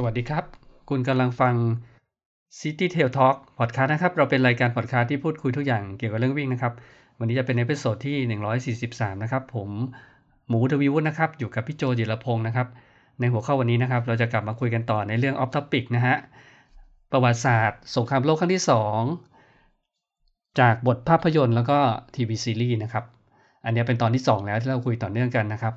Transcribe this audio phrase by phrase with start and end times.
[0.00, 0.44] สวัสดีครับ
[0.90, 1.54] คุณกำลังฟัง
[2.58, 6.72] City Trail Talk Podcast นะครับ เราเป็นรายการพอดคาสต์ที่พูดคุยทุกอย่างเกี่ยวกับเรื่องวิ่งนะครับ
[7.18, 8.16] วันนี้จะเป็น episode ที่
[8.96, 9.68] 143 นะครับ ผม
[10.48, 12.68] หมูทวีวุฒินะครับ อยู่กับพี่โจจิรพงศ์นะครับ
[13.20, 16.16] ในหัวข้อวันนี้นะครับ เราจะกลับมาคุยกันต่อในเรื่อง Off Topic นะฮะ
[17.12, 18.64] ประวัติศาสตร์ สงครามโลกครั้งที่
[19.80, 21.78] 2 จากบทภาพยนตร์แล้วก็
[22.14, 23.04] ทีวีซีรีส์นะครับ
[23.64, 25.76] อันนี้เป็นตอนที่ 2 แล้วที่เราคุยต่อเนื่องกันนะครับ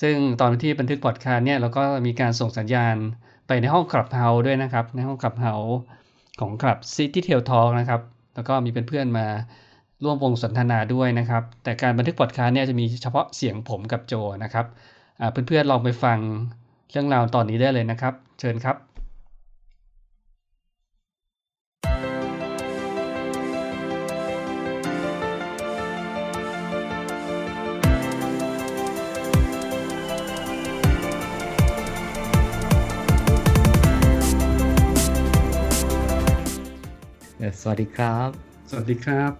[0.00, 2.96] ซึ่งตอนที่บันทึกพอดคาสต์เนี่ยเราก็มีการส่งสัญญาณ
[3.46, 5.54] ไปในห้อง Clubhouse ด้วยนะครับ ในห้อง Clubhouse
[6.40, 8.00] ของ Club City Trail Talk นะครับ
[8.34, 9.26] แล้วก็มีเพื่อนๆมา
[10.04, 14.66] ร่วมวงสนทนาด้วยนะครับ แต่การบันทึกพอดคาสต์เนี่ยจะมีเฉพาะเสียงผมกับโจนะครับ
[15.46, 16.18] เพื่อนๆลองไปฟัง
[16.90, 18.91] เรื่องราวตอนนี้ได้เลยนะครับ เชิญครับ
[37.60, 38.28] สวัสดีครับ
[38.70, 39.32] สวัสดีครับ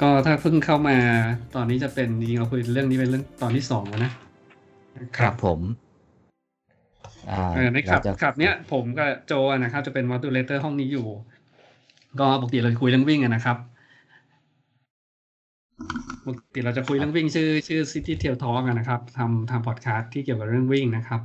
[0.00, 0.96] ก็ถ้าเพิ่งเข้ามา
[1.54, 4.12] ตอนนี้จะเป็นจริงๆเราคุยเรื่องนี้เป็นเรื่องตอนที่สองแล้วนะ
[5.44, 5.60] ผม
[7.30, 11.06] อ่าเออในขับเราจะขับเนี้ยผมกับโจอะนะครับ จะเป็นมอดูเลเตอร์ห้องนี้อยู่
[12.20, 13.56] ก็ปกติเราจะคุยเรื่องวิ่งอะนะครับ
[16.26, 21.22] ปกติเราจะคุยเรื่องวิ่งชื่อชื่อ City Tail Talk อะนะครับทำทำพอดคาสต์ที่เกี่ยวกับเรื่องวิ่งนะครับ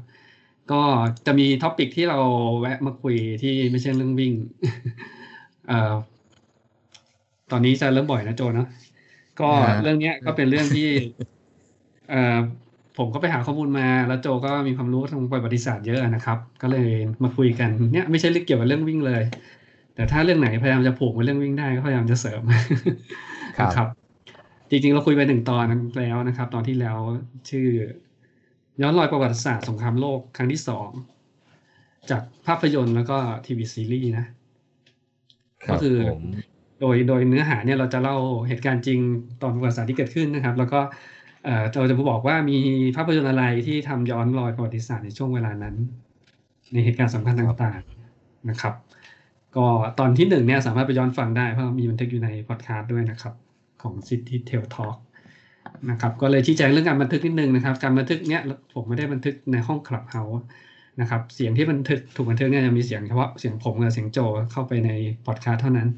[0.72, 0.82] ก็
[1.26, 2.20] จะมีท็อปิกที่เรา
[2.60, 4.34] แวะมาคุยที่ไม่ใช่เรื่องวิ่ง
[5.68, 5.94] เอ่อ
[7.52, 8.68] ตอนนี้จะเริ่มบ่อยนะโจเนาะ
[9.40, 9.50] ก็
[9.84, 10.90] เรื่องเนี้ยก็เป็นเรื่องที่
[12.10, 12.38] เอ่อ
[12.98, 16.90] ผมก็ไปหาข้อมูลมา แล้วโจก็มีความรู้ทางประวัติศาสตร์เยอะนะครับ ก็เลย
[17.24, 19.24] มาคุยกันเนี่ยไม่ใช่เรื่องเกี่ยวกับเรื่องวิ่งเลย
[19.96, 22.42] แต่ถ้าเรื่องไหนพยายามจะผูกกับเรื่องวิ่งได้ก็พยายามจะเสริม
[23.62, 23.88] นะครับ
[24.70, 25.66] จริงๆเราคุยไปหนึ่งตอน
[26.00, 26.98] แล้วนะครับ ตอนที่แล้ว
[27.50, 27.68] ชื่อ
[28.82, 30.90] ย้อนรอยประวัติศาสตร์สงครามโลกครั้งที่สอง
[32.10, 34.26] จากภาพยนตร์แล้วก็ทีวีซีรีส์นะ
[35.70, 36.24] รับก็คือผม
[36.82, 39.00] โดยโดยเนื้อหาเนี่ยเราจะเล่าเหตุการณ์จริง
[39.42, 40.80] ตอนประวัติศาสตร์ที่เกิดขึ้นนะครับ แล้วก็
[41.46, 42.58] เอ่อเราจะมาบอกว่ามี
[42.96, 45.76] ภาพยนตร์อะไรที่ทำย้อนรอยประวัติศาสตร์ในช่วงเวลานั้น
[46.72, 48.74] ในเหตุการณ์สำคัญต่างๆนะครับ
[49.56, 49.66] ก็
[50.00, 53.34] ตอนที่หนึ่งเนี่ยสามารถไปย้อนฟังได้เพราะมีบันทึกอยู่ในพอดคาสต์ด้วยนะครับ
[53.82, 54.98] ของ City Tail Talk
[55.92, 58.44] นะครับก็เลยชี้แจงเรื่องการบันทึกนิดนึงนะครับ การบันทึกเนี่ย
[58.74, 60.38] ผมไม่ได้บันทึกในห้องคลับเฮาส์
[61.02, 64.20] นะครับเสียงที่บันทึกถูกบันทึกเนี่ยจะมีเสียงเฉพาะเสียงผมกับเสียงโจ
[64.52, 64.90] เข้าไปใน
[65.26, 65.90] พอดคาสต์เท่านั้น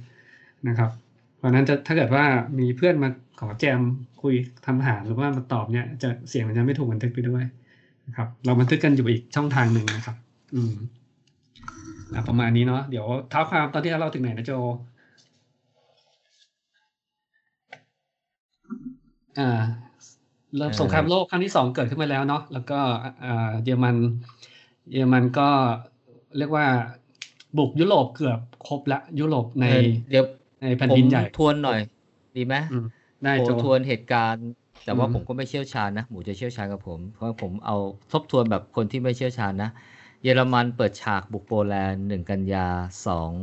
[0.67, 0.89] นะครับ
[1.37, 2.25] เพราะนั้นจะถ้าเกิดว่า
[2.59, 3.09] มีเพื่อนมา
[3.39, 3.79] ขอแจม
[4.21, 4.33] คุย
[4.65, 7.43] ทำอาหารหรือว่ามาตอบเนี่ยจะเสียงมันจะไม่ถูกบันทึกไปด้วย
[8.07, 10.15] นะครับ เราบันทึกกันอยู่อีกช่องทางหนึ่งนะครับ
[10.55, 10.73] อืม
[12.27, 14.51] ประมาณนี้เนาะเดี๋ยวเท้าความตอนที่เราถึงไหนนะโจ
[19.37, 19.43] อ่า
[20.57, 22.79] เริ่มสงครามโลกครั้งที่สองเกิดขึ้นมาแล้วเนาะแล้วก็
[23.23, 23.95] อ่าเยอรมัน
[24.91, 25.49] เยอรมันก็
[26.37, 26.65] เรียกว่า
[27.57, 30.25] บุกยุโรปเกือบครบละยุโรปในเอ่อเดี๋ยว
[30.61, 31.79] ในแผ่นผมดินใหญ่ทวนหน่อย
[32.35, 32.85] ดีไหมอืม
[33.23, 34.45] ได้โอ้โจทวนเหตุการณ์
[34.83, 37.75] แต่ว่าอืมผมก็ไม่เชี่ยวชาญนะหมูจะเชี่ยวชาญกับผม เพราะผมเอา
[38.11, 39.69] ทบทวนแบบคนที่ไม่เชี่ยวชาญนะ
[40.23, 42.67] เยอรมันเปิดฉากบุกโปแลนด์หนึ่งกันยา
[43.05, 43.33] สอง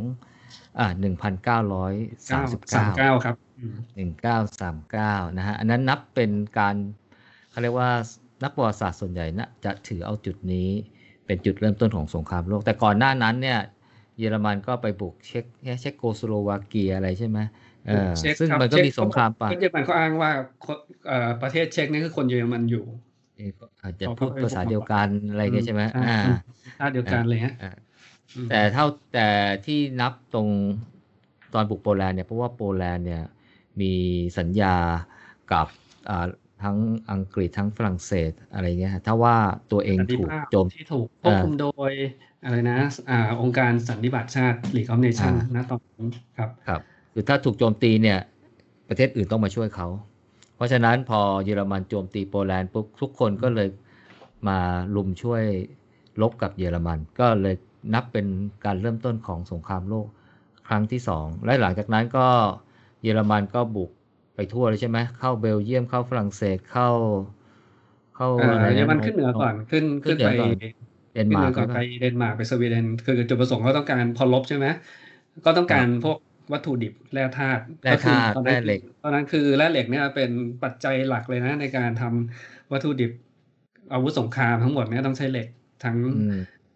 [0.78, 1.92] อ่าหนึ่งพันเก้าร้อย
[2.30, 3.47] สามสิบสาเก้ามเก้าครับอืม
[3.94, 6.76] หนึ่งเก้าสามเก้านะฮะอันนั้นนับเป็นการ
[7.50, 7.90] เขาเรียกว่า
[8.42, 10.68] นักประวัติศาสตร์ส่วนใหญ่นะจะถือเอาจุดนี้
[11.26, 13.60] เป็นจุดเริ่มต้นของสงครามโลก แต่ก่อนหน้านั้นเนี่ย
[14.18, 15.44] เยอรมันก็ไปบุกเช็ก
[15.80, 17.38] เช็กโกสโลวาเกียอะไรใช่ไหม
[17.86, 20.30] เออเช็คซึ่งครับมันก็เช็คมีสงครามปะเยอรมันเขาอ้างว่า
[20.64, 22.84] คนเอ่อประเทศเช็กนี่คือคนเยอรมันอยู่
[23.36, 23.50] เอ่อ
[23.82, 26.36] อาจจะเขาพูดเขาภาษาเดียวกันอะไรอย่างเงี้ยใช่ไหมอืมอ่าอืม
[26.78, 27.70] ชาติเดียวกันเลยฮะอ่า
[28.36, 29.28] อืมแต่เท่าแต่
[29.66, 30.48] ที่นับตรง
[31.54, 33.22] ตอนบุกโปแลนด์เนี่ยเพราะว่าโปแลนด์เนี่ย
[33.80, 33.92] มี
[34.38, 34.76] สัญญา
[35.52, 35.66] กับ
[36.08, 36.26] อ่า
[36.62, 36.76] ทั้ง
[37.12, 39.36] อังกฤษทั้งฝรั่งเศสอะไรเงี้ยฮะถ้าว่า
[39.72, 41.92] ตัวเองสันติถูกภาพโจมที่ถูกควบคุมโดย
[42.44, 42.78] อะไรนะ
[43.10, 46.08] อ่าองค์การสันนิบาตชาติ League of Nations อ่านะตอนนี้
[46.38, 46.80] ครับครับ
[47.12, 48.18] คือถ้าถูกโจมตีเนี่ย
[48.88, 49.88] ประเทศอื่นต้องมาช่วยเขา
[50.56, 53.68] เพราะฉะนั้นพอเยอรมันโจมตีโปแลนด์ปุ๊บทุกคนก็เลย
[54.48, 54.58] มา
[54.96, 55.44] ลุมช่วย
[56.20, 57.56] ลบกับเยอรมัน ก็เลย
[57.94, 58.26] นับเป็น
[58.64, 60.06] การเริ่มต้นของสงครามโลก
[60.68, 62.26] ครั้งที่สองและหลังจากนั้นก็
[63.02, 63.90] เยอรมันก็บุก
[64.34, 66.88] ไปทั่วเลยใช่ไหมเข้าเบลเยียมเข้าฝรั่งเศสเข้า
[68.14, 74.66] เข้าเอ่ออะไระเยอรมันขึ้นเหนือก่อนขึ้นขึ้ขึ้นนเหนืไปอก่อนเดนมาร์กขึ้นเหนือก่อนใช่ไปปะเดนมาร์กไปสวีเดนคือจุดประสงค์เขาต้องการพอลบใช่ไหม
[75.44, 76.16] ก็ต้องการพวก
[76.52, 80.30] วัตถุดิบแร่ธาตุแร่ธาตุก็คือตอนแร่นั้นเหล็กตอนนั้นคือแร่เหล็กเนี่ยเป็น
[80.62, 83.10] ปัจจัยหลักเลยนะ ในการทำวัตถุดิบ
[83.90, 85.46] อาวุธสงครามทั้งหมดเนี่ยต้องใช้เหล็ก
[85.80, 86.32] ทั้งอืม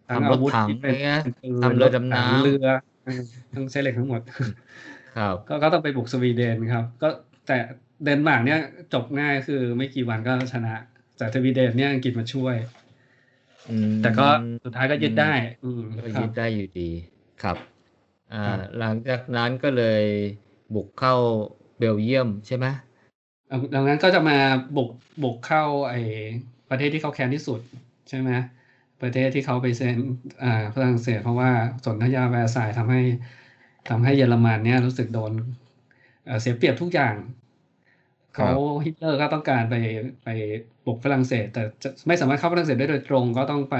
[0.07, 2.65] ทั้งทำรอาถวุธถังที่เป็นเงี้ยปืนทำเรือดำน้ำเรือ
[3.03, 3.11] เออ
[3.55, 4.21] ต้องใช้เหล็กทั้งหมด
[5.15, 7.07] ครับก็ก็ต้องไปบุกสวีเดนครับ ก็
[7.47, 7.57] แต่
[8.03, 8.59] เดนมาร์กเนี่ย
[8.93, 10.75] จบง่ายคือไม่กี่วันก็ชนะ
[11.17, 12.55] แต่สวีเดนเนี่ยอังกฤษมาช่วย
[13.69, 14.27] อืมแต่ก็
[14.63, 15.33] สุดท้ายก็ยึดได้
[15.63, 16.89] อืมก็ครัยึบดได้อยู่ดี
[17.43, 17.57] ครับ
[18.33, 20.03] อ่าครับหลังจากนั้นก็เลย
[20.75, 21.15] บุกเข้า
[21.77, 22.65] เบลเยียมใช่ไหม
[23.73, 24.37] ดังนั้นก็จะมา
[24.75, 24.89] บุก
[25.23, 25.93] บุกเข้าไอ
[26.69, 27.59] ประเทศที่เขาแค้นที่สุด
[28.09, 28.31] ใช่ไหม
[29.01, 29.97] ประเทศที่เขาไปเซ็น
[30.43, 31.51] อ่าฝรั่งเศสเพราะว่า
[31.85, 33.01] สนธยาแวร์ซายน์ทำให้
[33.89, 35.33] ทำให้เยอรมันเนี่ยรู้สึกโดน
[36.23, 37.15] เอ่อเสียเปรียบทุกอย่าง
[38.31, 38.45] เขา
[38.85, 39.73] ฮิตเลอร์ก็ต้องการไป
[40.23, 40.27] ไป
[40.85, 43.75] บุกฝรั่งเศส แต่จะไม่สามารถเข้าฝรั่งเศสได้โดยตรงก็ต้องไป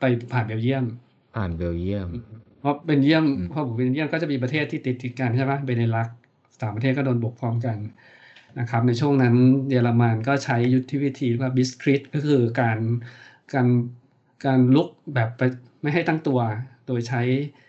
[0.00, 0.84] ไปผ่านเบลเยียม
[1.34, 2.08] ผ่านเบลเยียม
[2.58, 6.16] เพราะเบลเยียมอืมพอบุกเบลเยียมก็จะมีประเทศที่ติดติดกันใช่ไหมเบเนลักซ์
[6.60, 7.78] สามประเทศก็โดนบุกพร้อมกัน
[8.58, 9.34] นะครับ ในช่วงนั้น
[9.68, 12.80] เยอรมันก็ใช้ยุทธวิธีว่าบิสคริตก็คือการ
[13.52, 13.68] การ
[14.44, 15.42] การลุกแบบไป
[15.82, 16.40] ไม่ให้ตั้งตัว
[16.84, 17.65] โดยใช้เอ่อ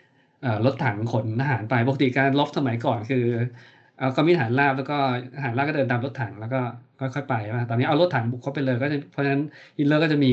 [0.64, 3.24] รถถังขนทหารไปปกติการรบสมัยก่อนคือ
[3.96, 4.94] เอาก็มีฐานราบแล้วก็
[5.36, 6.60] ทหารราบก็เดินตามรถถังแล้วก็
[6.98, 7.34] ค่อยๆไป
[7.68, 9.42] ตอนนี้เอารถถังบุกเข้าไปเลยก็จะเพราะฉะนั้น
[9.78, 10.28] ฮิตเลอร์ก็จะมี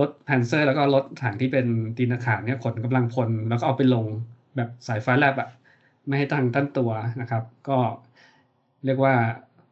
[0.00, 1.66] รถแพนเซอร์ แล้วก็รถถังที่เป็น
[1.96, 4.06] ตีนตะขาบเนี่ยขนกำลังพลแล้วก็เอาไปลง
[4.56, 5.48] แบบสายฟ้าแลบอะ
[6.06, 6.90] ไม่ให้ตั้งตั้งตัว
[7.20, 7.78] นะครับ ก็
[8.84, 9.14] เรียกว่า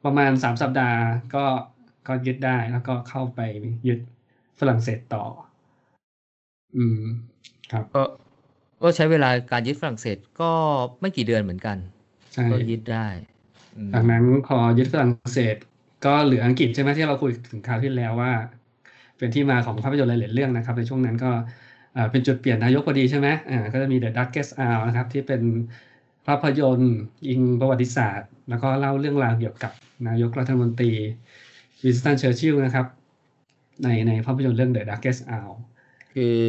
[0.05, 1.01] ประมาณสามสัปดาห์
[1.35, 1.45] ก็
[2.09, 3.41] ก็ยึดได้แล้วก็เข้าไป
[3.87, 3.99] ยึด
[4.59, 5.23] ฝรั่งเศสต่อ
[6.77, 7.01] อืม
[7.71, 8.03] ครับก็
[8.83, 10.51] ก็ใช้เวลาการยึดฝรั่งเศสก็
[11.01, 11.77] ไม่กี่เดือนเหมือนกัน
[12.33, 13.07] ใช่ก็ยึดได้
[13.77, 15.57] อืมจากนั้นพอยึดฝรั่งเศส
[16.07, 18.33] ก็เหลืออังกฤษใช่ไหมที่เราคุยถึงคราวที่แล้วว่า
[19.19, 21.31] เป็นที่มาของภาพยนตร์หลายๆเรื่องนะครับ ในช่วงนั้นก็
[21.97, 25.43] อ่าเป็นจุดเปลี่ยนนายกพอดีใช่ไหมอ่าก็จะมี The Darkest Hour นะครับที่เป็น
[26.27, 26.97] ภาพยนตร์
[27.29, 29.73] อิงประวัติศาสตร์ แล้วก็เล่าเรื่องราวเกี่ยวกับ
[30.09, 30.93] นายกรัฐมนตรี
[31.85, 32.87] วินสตันเชอร์ชิลล์นะครับ
[33.83, 35.55] ในในภาพยนตร์เรื่อง The Darkest Hour
[36.21, 36.41] คือ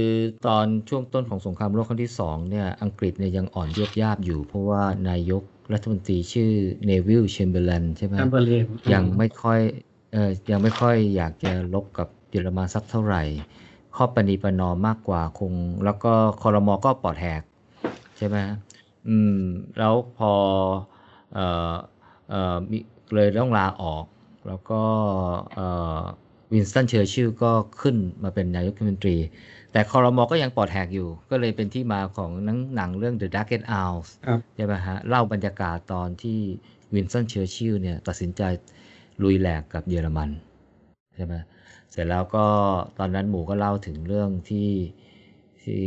[0.48, 5.44] ตอนช่วงต้นของสงครามโลกครั้งที่สองเนี่ยอังกฤษเนี่ยยังอ่อนยวบยาบอยู่ เพราะว่านายก
[5.74, 6.52] รัฐมนตรีชื่อ
[6.86, 9.60] เนวิลเชมเบอร์เลนใช่ไหมแชมเบอร์เลนยังไม่ค่อย
[10.14, 13.24] เออยังไม่ค่อยอยากจะรบกับเยอรมันสักเท่าไหร่
[13.95, 15.54] ขอประนีประนอมมากกว่าคง
[15.86, 17.42] แล้วก็คอรมอก็ปลอดแหก
[18.18, 18.38] ใช่ไหม
[19.08, 19.40] อืม
[19.80, 20.31] แล้วพอ
[21.34, 21.40] เอ
[21.72, 21.75] อ
[22.30, 22.78] เออมี
[23.14, 24.06] เลยต้องลาออก
[24.48, 24.81] แล้วก็
[25.56, 25.62] เอ
[26.00, 26.02] อ
[26.54, 29.18] วินสตันเชอร์ชิลก็ขึ้นมาเป็นนายกรัฐมนตรี
[29.77, 36.39] แต่คอรมอก็ยังปลอดแหกอยู่ ก็เลยเป็นที่มาของหนังหนังเรื่อง The Darkest Hours ครับใช่ไหมฮะ เล่าบรรยากาศตอนที่
[36.94, 38.41] วินสตันเชอร์ชิลเนี่ย ตัดสินใจ
[39.24, 40.29] ลุยแหลกกับเยอรมัน
[41.15, 41.33] ใช่ไหม
[41.91, 42.45] เสร็จแล้วก็
[43.00, 44.69] ตอนนั้นหมูก็เล่าถึงเรื่องที่
[45.62, 45.81] ที่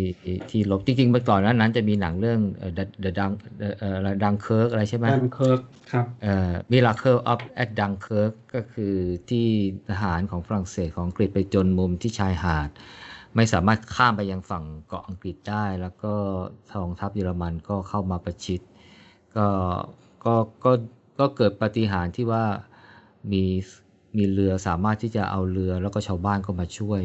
[0.51, 5.61] ที่รบจริงๆเมื่อก่อนนั้นนั้นจะมีหนังเรื่องเอ่อ The The Dunk เอ่อเอ่อดันเคิร์กอะไรใช่ไหมดันเคิร์ก
[5.93, 8.95] ครับเอ่อ Miracle of at Dunkirk ก็คือ
[9.31, 9.47] ที่
[9.89, 12.71] ทหารของฝรั่งเศสของอังกฤษไปจนมุมที่ชายหาด
[13.37, 16.13] ไม่สามารถข้ามไปยังฝั่งเกาะอังกฤษได้ แล้วก็
[16.73, 18.61] กองทัพเยอรมันก็เข้ามาประชิด
[19.37, 19.47] ก็
[20.25, 20.35] ก็
[20.65, 20.73] ก็
[21.19, 22.45] ก็เกิดปาฏิหาริย์ที่ว่า
[23.33, 23.45] มี
[24.17, 27.03] มีเรือสามารถที่จะเอาเรือแล้วก็ชาวบ้านก็มาช่วย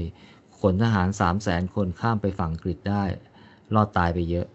[0.60, 3.04] ขนทหารสามแสนคนข้ามไปฝั่งอังกฤษได้
[3.76, 4.48] รอดตายไปเยอะ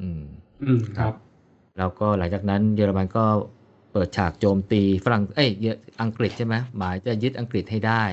[0.00, 0.22] อืม
[0.62, 1.14] อืมครับ
[1.78, 3.24] แล้วก็หลังจากนั้นเยอรมันก็
[3.92, 8.04] เปิดฉากโจมตีฝรั่งเอ้ยเยออังกฤษใช่ไหมหมายจะยึดอังกฤษให้ได้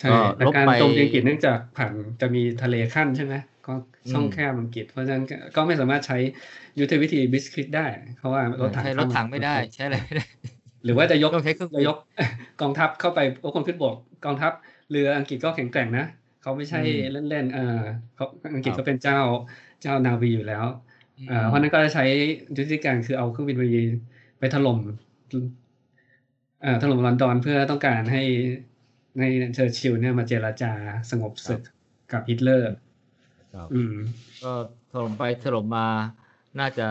[0.00, 3.34] ใช่ก็แต่ลบการไปโจมตีอังกฤษเนื่องจากผ่านจะมีทะเลขั้นใช่ไหม
[3.64, 3.72] ก็
[4.10, 6.16] ช่องอืมแคบอังกฤษ เพราะฉะนั้นก็ก็ไม่สามารถใช้
[6.78, 10.24] ยุทธวิธีบิสคริตได้ เพราะว่ารถถังใช้รถถังไม่ได้ใช้อะไรไม่ได้
[10.84, 11.96] หรือว่าจะยกต้องใช้เครื่องบินจะยก
[12.58, 14.52] กองทัพเข้าไปโอ้คนขึ้นบกกองทัพ
[14.88, 16.02] เรืออังกฤษก็แข็งแกร่งนะ
[16.40, 17.60] เขาไม่ใช่อืมเล่นๆเออ
[18.14, 18.24] เขา
[18.54, 19.16] อังกฤษครับก็เป็นเจ้า
[19.80, 20.64] เจ้านาวีอยู่แล้ว
[21.24, 22.02] เอ่อเพราะฉะนั้นก็จะใช้
[22.56, 23.64] ยุทธการคือเอาเครื่องบินไป
[24.38, 24.78] ไปถล่ม
[26.60, 28.20] เอ่อถล่มลอนดอนเพื่อต้องการให้
[29.18, 30.72] ในเชอร์ชิลเนี่ยมาเจรจา
[31.10, 31.60] สงบศึก
[32.12, 32.72] กับฮิตเลอร์
[33.54, 33.94] ครับอืม
[34.44, 34.52] ก็
[34.92, 35.88] ถล่มไปถล่มมา
[36.60, 36.86] น่าจะ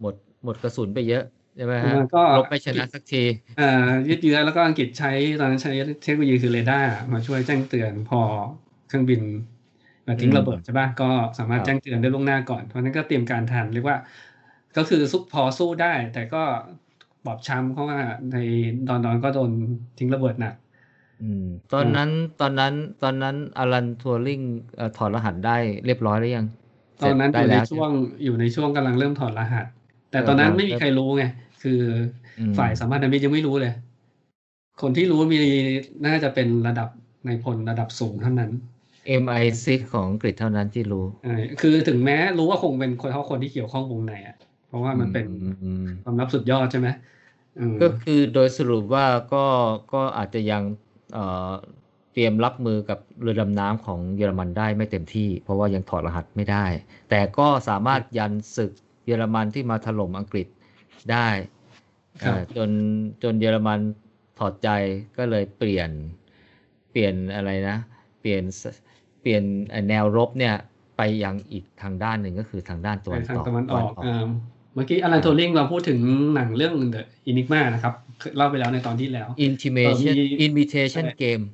[0.00, 1.24] หมดหมดกระสุนไปเยอะ
[1.56, 3.22] ใช่ไหมฮะมันก็รบไม่ชนะสักที
[3.58, 8.20] เอ่อยืดเยื้อแล้วก็อังกฤษใช้ตอนนั้นใช้เทคโนโลยีคือเรดาร์มาช่วยแจ้งเตือนพอ
[8.88, 9.22] เครื่องบิน
[10.06, 13.98] มาทิ้งอืมระเบิดใช่ป่ะก็สามารถครับแจ้งเตือนได้ล่วงหน้าก่อน เพราะฉะนั้นก็เตรียมการทันเรียกว่า
[14.76, 16.42] ก็คือซุกพอสู้ได้ แต่ก็
[17.26, 17.98] บอบช้ำเพราะว่า
[18.32, 18.36] ใน
[18.88, 19.50] ดอนดอนก็โดน
[19.98, 20.65] ทิ้งระเบิดหนักอืม
[21.72, 24.40] ตอนนั้นตอนนั้นตอนนั้นอลันทัวริง
[24.76, 25.56] เอ่อถอดรหัสได้
[25.86, 26.46] เรียบร้อยหรือยัง
[27.02, 27.90] ตอนนั้นอเสร็จยู่ในได้แล้วช่วง
[28.24, 29.66] อยู่ในช่วงกำลังเริ่มถอดรหัส
[30.10, 31.24] แต่เออตอนนั้นตอนไม่มีใครรู้ไง
[31.62, 31.80] คือ
[32.38, 33.72] อมฝ่ายสามารถมิตรยังไม่รู้เลย
[34.82, 35.40] คนที่รู้มี
[36.06, 36.88] น่าจะเป็นระดับ
[37.24, 38.50] ในายพลระดับสูงเท่านั้น
[39.22, 44.36] MI6 ของอังกฤษเท่านั้นที่รู้ใช่คือถึงแม้รู้ว่าคงเป็นคนเขาคนที่เกี่ยวข้องวงในอะ
[44.68, 46.88] เพราะว่ามันเป็นอืมอืมความลับสุดยอดใช่ไหม
[47.58, 49.44] อืมก็คือโดยสรุปว่าก็
[49.92, 50.62] ก็อาจจะยัง
[51.12, 51.52] เอ่อ
[52.12, 56.64] เตรียมรับมือกับเรือดำน้ำของเยอรมันได้ไม่เต็มที่ เพราะว่ายังถอดรหัสไม่ได้
[57.10, 58.72] แต่ก็สามารถยันศึก
[59.06, 60.46] เยอรมันที่มาถล่มอังกฤษ
[61.12, 61.28] ได้
[62.22, 62.70] ครับเอ่อจน
[63.22, 63.80] จนเยอรมัน
[64.38, 64.68] ถอดใจ
[65.16, 65.90] ก็เลยเปลี่ยน
[66.90, 67.76] เปลี่ยนอะไรนะ
[68.20, 68.44] เปปลี่ยน
[69.20, 69.42] เปลี่ยน
[69.88, 70.54] แนวรบเนี่ย
[70.96, 74.24] ไปยังอีกทางด้านหนึ่งก็คือทางด้านตะวันทางตกตะวันออกอ่า
[74.74, 76.00] เมื่อกี้อลันโทลิงเราพูดถึง
[76.34, 77.94] หนังเรื่อง The Enigma นะครับ
[78.36, 81.44] เล่าไปแล้วในตอนที่แล้ว intimation เออมี invitation ใช่ game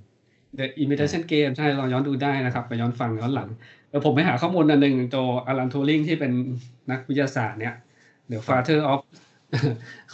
[0.58, 3.48] The Imitation Game ใช่ลองย้อนดูได้นะครับ ไปย้อนฟังย้อนหลัง
[3.90, 6.32] แล้วผมไปหาข้อมูลอันหนึ่งตัวอลันโทลิงที่เป็น
[6.90, 7.74] นักวิทยาศาสตร์เนี่ย
[8.30, 9.00] The Father of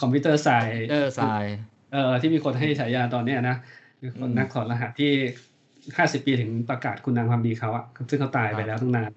[0.01, 1.45] Computer Science เออทราย
[1.93, 3.55] เอ่อที่มีคนให้ฉายาตอนเนี้ยนะ
[4.01, 5.11] คือคนอืมนักถอดรหัสที่
[5.97, 9.09] ห้าสิบปีถึงประกาศคุณงามความดีเขาอะซึ่งเขาตายไปแล้วตั้งนาน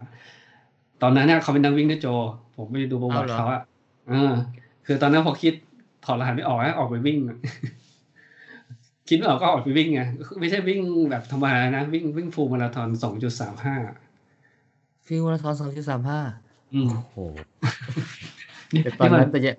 [1.03, 2.07] ตอนนั้นเนี่ยเขาเป็นนักวิ่งด้วยโจ
[2.57, 3.61] ผมไปดูประวัติเขาอะ
[4.09, 4.33] เออ
[4.87, 5.55] คือตอนนั้นพอคิด
[6.05, 7.39] ถอดรหัสไม่ออกให้ออกไปวิ่งอะ
[9.09, 10.03] คิดไม่ออกก็ออกไปวิ่งไง
[10.41, 10.81] ไม่ใช่วิ่ง
[11.11, 13.77] แบบธรรมดานะ วิ่งวิ่งฟูลมาราธอนสองจุดสามห้า
[15.07, 16.21] ฟิวมาราธอนสองจุดสามห้า
[16.75, 17.17] อืมโอ้โห
[18.85, 19.57] แต่ตอนนั้นแต่ยัง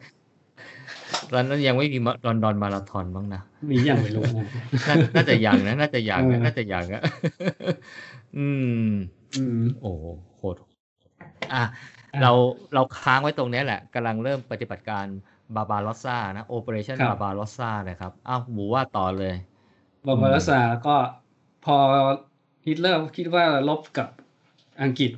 [1.31, 4.47] ตอนนั้นยังไม่มีมาลอนดอนมาราธอนบ้างนะ มีอย่างไม่รู้นะ
[4.87, 7.03] น่าน่าจะยังนะ น่าจะยังเอนะอน่าจะยังอะ
[8.37, 8.47] อื
[8.83, 8.87] ม
[9.37, 10.03] อืม โอ้โห
[10.37, 10.55] โหด
[11.53, 11.63] อะ
[12.21, 12.31] เรา
[12.73, 15.05] เราค้างไว้ตรงเนี้ยแหละกำลังเริ่มปฏิบัติการ
[15.55, 19.35] บาบา r อสซานะ Operation ครับบาบา r อสซานะครับ อ้าวหมูว่าต่อเลย
[20.07, 20.95] บาบารัสซาก็
[21.65, 21.77] พอ
[22.65, 24.07] ฮิตเลอร์คิดว่าลบกับ
[24.81, 25.11] อังกฤษ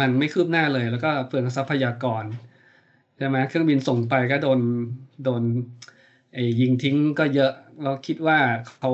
[0.00, 2.24] มันไม่คืบหน้าเลย แล้วก็เปลืองทรัพยากร
[3.16, 4.60] ใช่ไหมเครื่องบินส่งไปก็โดน
[5.24, 5.42] โดน
[6.34, 8.38] ไอ้ยิงทิ้งก็เยอะเราคิดว่า
[8.78, 8.92] เขา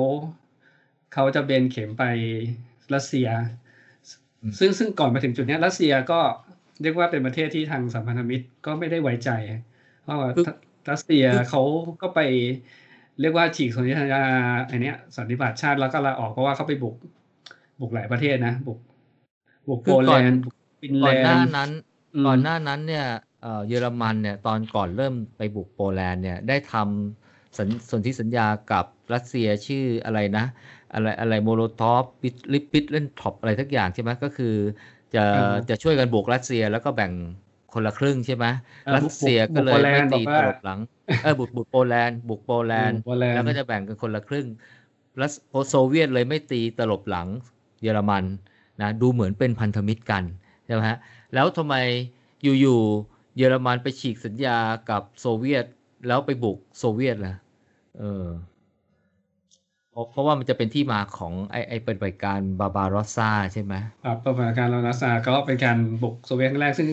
[1.13, 2.03] เขาจะเบนเข็มไป
[2.93, 3.27] รัสเซีย
[4.41, 6.19] อืมซึ่งซึ่งก่อนมาถึงจุดเนี้ยรัสเซียก็
[6.81, 9.29] เรียกว่าเป็นประเทศที่ทางสัมพันธมิตรก็ไม่ได้ไว้ใจ
[10.03, 10.45] เพราะว่าคือ
[10.91, 11.61] รัสเซียเขา
[12.01, 12.19] ก็ไป
[13.19, 14.23] เรียกว่าฉีกสนธิสัญญา
[14.67, 16.95] ไอเนี้ยสันนิบาตชาติแล้วก็ลาออกเพราะว่าเขาไปบุก
[17.79, 18.79] บุกหลายประเทศนะ บุก
[19.67, 21.69] บุกคืโปอแลก่อนนด์บุกฟินแลก่อนหน้านด์นั้น
[22.15, 23.05] อืมก่อนหน้านั้นเนี่ย
[23.41, 30.45] เอ่อเยอรมันเนี่ยตอนก่อนเริ่มไปบุกโปแลนด์เนี่ยได้ทำสัญสนธิสัญญากับรัสเซียชื่ออะไรนะ
[30.93, 32.03] อะไรอะไรโมโลทอฟ
[32.53, 34.55] ลิปปิดเล่นท็อปอะไรทักอย่างใช่ไหมก็คือ
[35.15, 37.11] จะอ่าจะช่วยกันบุกรัสเซียแล้วก็แบ่ง
[37.77, 38.45] คนละครึ่งใช่ไหม
[38.85, 40.79] เออรัสเซียก็เลยบุกโปแลไม่นด์ตีบอกตว่าลบหลัง
[41.23, 44.47] เออบุกบุกโปแลนด์บุกโปแลนด์บุกโปแลนด์แล้วก็จะแบ่งกันคนละครึ่ง
[45.21, 45.33] รัส
[45.69, 47.27] โซเวียตเลยไม่ตีตลบหลัง
[47.81, 48.23] เยอรมัน
[48.81, 50.23] นะดูเหมือนเป็นพันธมิตรกัน
[50.65, 50.97] ใช่ไหมฮะ
[51.33, 51.75] แล้วทำไม
[52.43, 54.57] อยู่ๆเยอรมันไปฉีกสัญญา
[54.89, 55.65] กับโซเวียต
[56.07, 57.35] แล้วไปบุกโซเวียตล่ะ
[57.99, 58.25] เออ
[59.91, 63.73] เพราะเพราะว่ามันจะเป็นที่มาของไอ้ไอ้ปฏิบัติการบาบารอสซาใช่ไหม
[64.05, 66.89] ครับปฏิบัติการบาบารอสซาก็เป็นการบุกโซเวียตครั้งแรกซึ่ง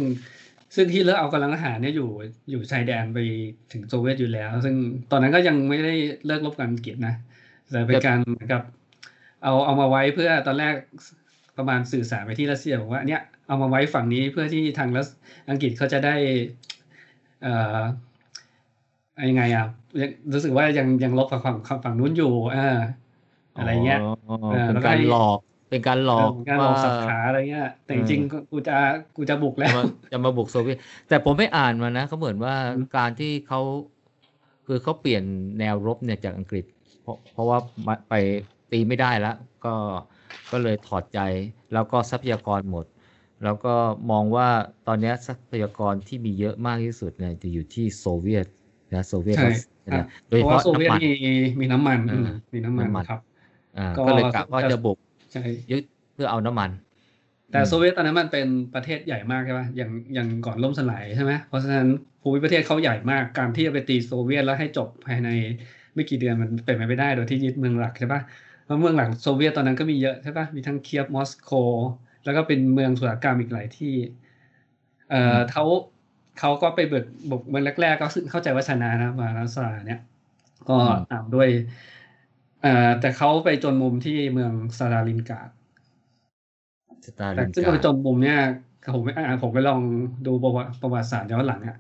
[0.75, 2.09] ซึ่งฮิตเลอร์เอากำลังทหารเนี่ยอยู่
[2.51, 3.19] อยู่ชายแดนไป
[3.73, 4.75] ถึงโซเวียตอยู่แล้ว ซึ่ง
[5.11, 5.95] ตอนนั้นก็ยังไม่ได้
[6.27, 7.15] เลิกรบกับอังกฤษนะ
[7.71, 8.63] แต่เป็นการเหมือนกับ
[9.43, 10.75] เอาเอามาไว้เพื่อตอนแรก
[11.59, 15.09] ประมาณสื่อสารไปที่รัสเซียบอกว่าเนี่ยเอามาไว้ฝั่งนี้เพื่อที่ทางรัส
[15.51, 16.15] อังกฤษเขาจะได้
[17.43, 17.81] เอ่อ
[19.31, 19.67] ยังไงอะ
[20.01, 22.69] ยังรู้สึกว่ายังยังลบกับฝั่งฝั่งนู้นอยู่อ่า
[23.59, 25.39] อะไรเงี้ยอ๋อเออเป็นแล้วก็การให้หลอก
[25.75, 28.77] เป็นการหลอกเเป็นการหลอกสับขาอะไรเงี้ย แต่จริงๆก็กูจะ
[29.17, 30.79] กูจะบุกแล้จะวมาจะมาบุกโซเวียต
[31.09, 33.61] แต่ผมไม่อ่านมานะเขาเหมือนว่าอืมการที่เขา
[34.67, 35.25] คือเขาเปลี่ยน
[35.59, 36.65] แนวรบเนี่ยจากอังกฤษ
[37.03, 38.15] เพราะเพราะว่ามาไป
[38.73, 39.75] ตีไม่ได้แล้ว ก็
[40.53, 41.21] ก็เลยถอดใจ
[41.73, 42.87] แล้วก็ทรัพยากรหมด
[43.45, 43.75] แล้วก็
[44.11, 44.49] มองว่า
[44.87, 48.47] ตอนเนี้ยทรัพยากรที่มีเยอะมากที่สุดเนี่ยจะอยู่ที่โซเวียต
[48.95, 49.45] นะโซเวียตใช่
[49.89, 51.09] นะโดเพยเฉราะว่าพาะโซเวียตน้ำมันมี
[51.61, 53.21] มีน้ำมันเอออืมมีน้ำมันน้ำมันครับ
[53.79, 54.99] อ่าก็ก็เลยกะว่าจะบุก
[55.35, 56.71] ใช่ยึดเพื่อเอาน้ำมัน
[57.51, 61.87] แต่โซเวียตตอนนั้นมันเป็นประเทศใหญ่มากใช่ป่ะอย่างอย่างก่อนล่มสลายใช่ไหมเพราะฉะนั้น
[62.21, 65.29] ภูมิประเทศเขาใหญ่มากการที่จะไปตีโซเวียตแล้วให้จบภายใน
[65.95, 68.21] ไม่กี่เดือนมันเป็นไปไม่ได้โดยที่ยึดเมืองหลักใช่ป่ะ
[68.63, 71.49] เพราะเมืองหลักโซเวียตตอนนั้นก็มีเยอะใช่ป่ะมีทั้งเคียฟมอสโก
[72.23, 73.87] แล้วก็เป็นเมืองอุตสาหกรรมอีกหลายที่
[75.07, 75.17] เอ่อ
[75.49, 75.63] เขา
[76.37, 79.99] เขาก็ไปบุกบุกเมืองแรกๆก็ซึ่งเข้าใจว่าชนะนะบาบารอสซาเนี่ย
[80.67, 81.49] ก็อืมตามด้วย
[81.94, 85.51] เอ่อแต่เขาไปจนมุมที่เมืองซาดาลินกราด
[87.07, 88.39] สตาแต่ลินซึ่งกราไปดจนมุมเนี่ย
[88.95, 89.81] ผมไปอ่านผมไปลอง
[90.27, 91.77] ดูประวัติประวัติศาสตร์ย้อนหลังอะ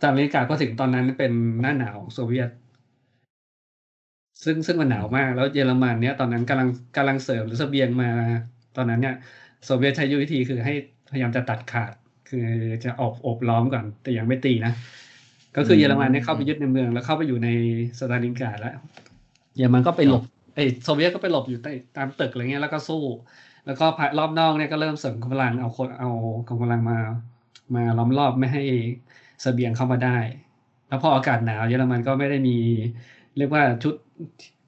[0.00, 2.50] ซาดาลินกราดก็ถึงตอนนั้นเป็นหน้าหนาวของโซเวียต
[4.44, 8.10] ซึ่งซึ่งมันหนาวมาก แล้วเยอรมันเนี่ยตอนนั้นกำลังกำลังเสริมหรือเสบียงมา
[8.76, 9.14] ตอนนั้นเนี่ย
[9.64, 10.72] โซเวียตใช้ยุทธวิธีคือให้
[11.10, 11.92] พยายามจะตัดขาด
[12.28, 12.46] คือ
[12.84, 14.72] จะอบอบล้อมก่อน แต่ยังไม่ตีนะ
[15.56, 17.48] ก็คือเยอรมันเนี่ยเข้าไปยึดในเมืองแล้วเข้าไปอยู่ใน
[17.98, 18.74] สตาลินกราดแล้ว
[19.56, 20.22] เยอรมันก็ไปหลบ
[20.54, 23.02] ไอ้โซเวียตก็ไปหลบอยู่ใต้ตามตึกอะไรเงี้ยแล้วก็สู้
[23.66, 26.10] แล้วก็ภายรอบนอกเนี่ยก็เริ่มเสริมกำลังเอาคนเอา
[26.62, 26.98] กำลังมา
[27.74, 28.62] มาล้อมรอบไม่ให้
[29.42, 30.16] เสบียงเข้ามาได้
[30.88, 32.56] แล้วพออากาศหนาว เยอรมันก็ไม่ได้มี
[33.36, 33.94] เรียกว่าชุด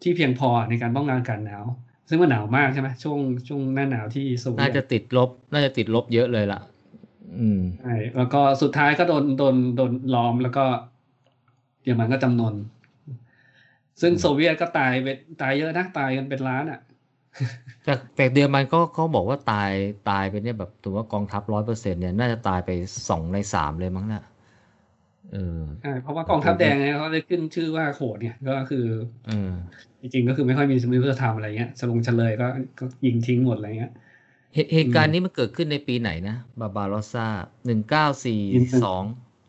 [0.03, 1.65] ที่เพียงพอในการป้องกันอากาศหนาว
[2.09, 6.61] ซึ่งมันหนาวมากใช่ไหมช่วงช่วงหน้าหนาวที่โซเวียตน่าจะติดลบ น่าจะติดลบเยอะเลยล่ะ
[7.39, 10.65] อืมใช่แล้วก็สุดท้ายก็โดนโดนโดนล้อมแล้วก็
[11.83, 12.55] เยอรมันก็จำนน
[14.01, 15.09] ซึ่งอืมโซเวียตก็ตายไป
[15.39, 16.79] ตายเยอะนะตายกันเป็นล้านอะ
[17.85, 19.71] แต่แต่เยอรมันก็เขาบอกว่าตาย
[20.11, 22.71] ตายไปเนี่ยแบบถือว่ากองทัพร้อยเปอร์เซ็นเนี่ยน่าจะตายไป
[23.09, 24.23] สองในสามเลยมั้งนะ
[25.33, 28.79] เออใช่เพราะว่ากองทัพแดงเนี่ยเขาได้ขึ้นชื่อว่าโหดเนี่ยก็คือ
[29.27, 29.53] เออ
[30.01, 32.47] จริงๆก็คือไม่ค่อยมีสมรธรรมอะไรเงี้ยสลงเฉลยก็
[32.79, 33.93] ก็ยิงทิ้งหมดอะไรเงี้ย
[34.55, 37.27] เหตุเหตุการณ์นี้มันเกิดขึ้นในปีไหนนะบาบาโรซา
[37.65, 38.41] หนึ่งเก้าสี่
[38.83, 39.03] สอง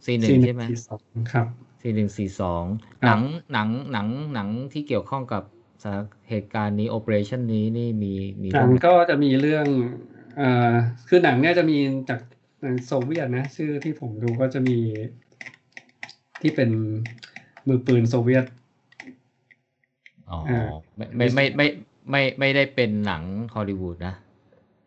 [0.05, 1.47] สี่หนึ่งใช่ไหมสี่สองครับ
[1.84, 2.66] สี่หนึ่งสี่สอง
[3.02, 3.22] คหรันับง
[3.54, 5.44] หนังหนังหนังที่เกี่ยวข้องกับ
[5.84, 8.13] สถานเหตุการณ์นี้โอเปอเรชันนี้นี่มี
[8.44, 9.68] มีหนังบ้างไหมก็จะมีเรื่อง
[10.38, 10.72] เอ่อ
[11.08, 11.78] คือหนังเนี่ยจะมี
[12.10, 12.20] จาก
[12.62, 14.78] หนังโซเวียตนะ ชื่อที่ผมดูก็จะมี
[16.42, 16.70] ที่เป็น
[17.68, 18.46] มือปืนโซเวียต
[20.30, 21.68] อ๋ออ่าไม่ไม่ไม่ไม่
[22.12, 23.24] ไม่ไม่ได้เป็นหนัง
[23.56, 24.16] ฮอลลีวูดนะ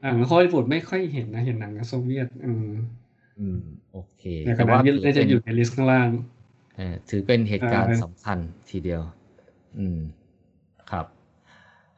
[0.02, 2.66] หนังฮอลลีวูดไม่ค่อยเห็นนะ เห็นหนังโซเวียต อืม
[3.38, 3.60] อืม
[3.92, 6.35] โอเค แต่แต่ขณะว่าที่ถือน่าจะเป็นอยู่ใน list ข้างล่างเอ่อ
[7.10, 8.38] ถือเป็นเหตุการณ์อ่าสำคัญ
[8.70, 9.02] ทีเดียว
[9.78, 9.98] อืม
[10.90, 11.06] ครับ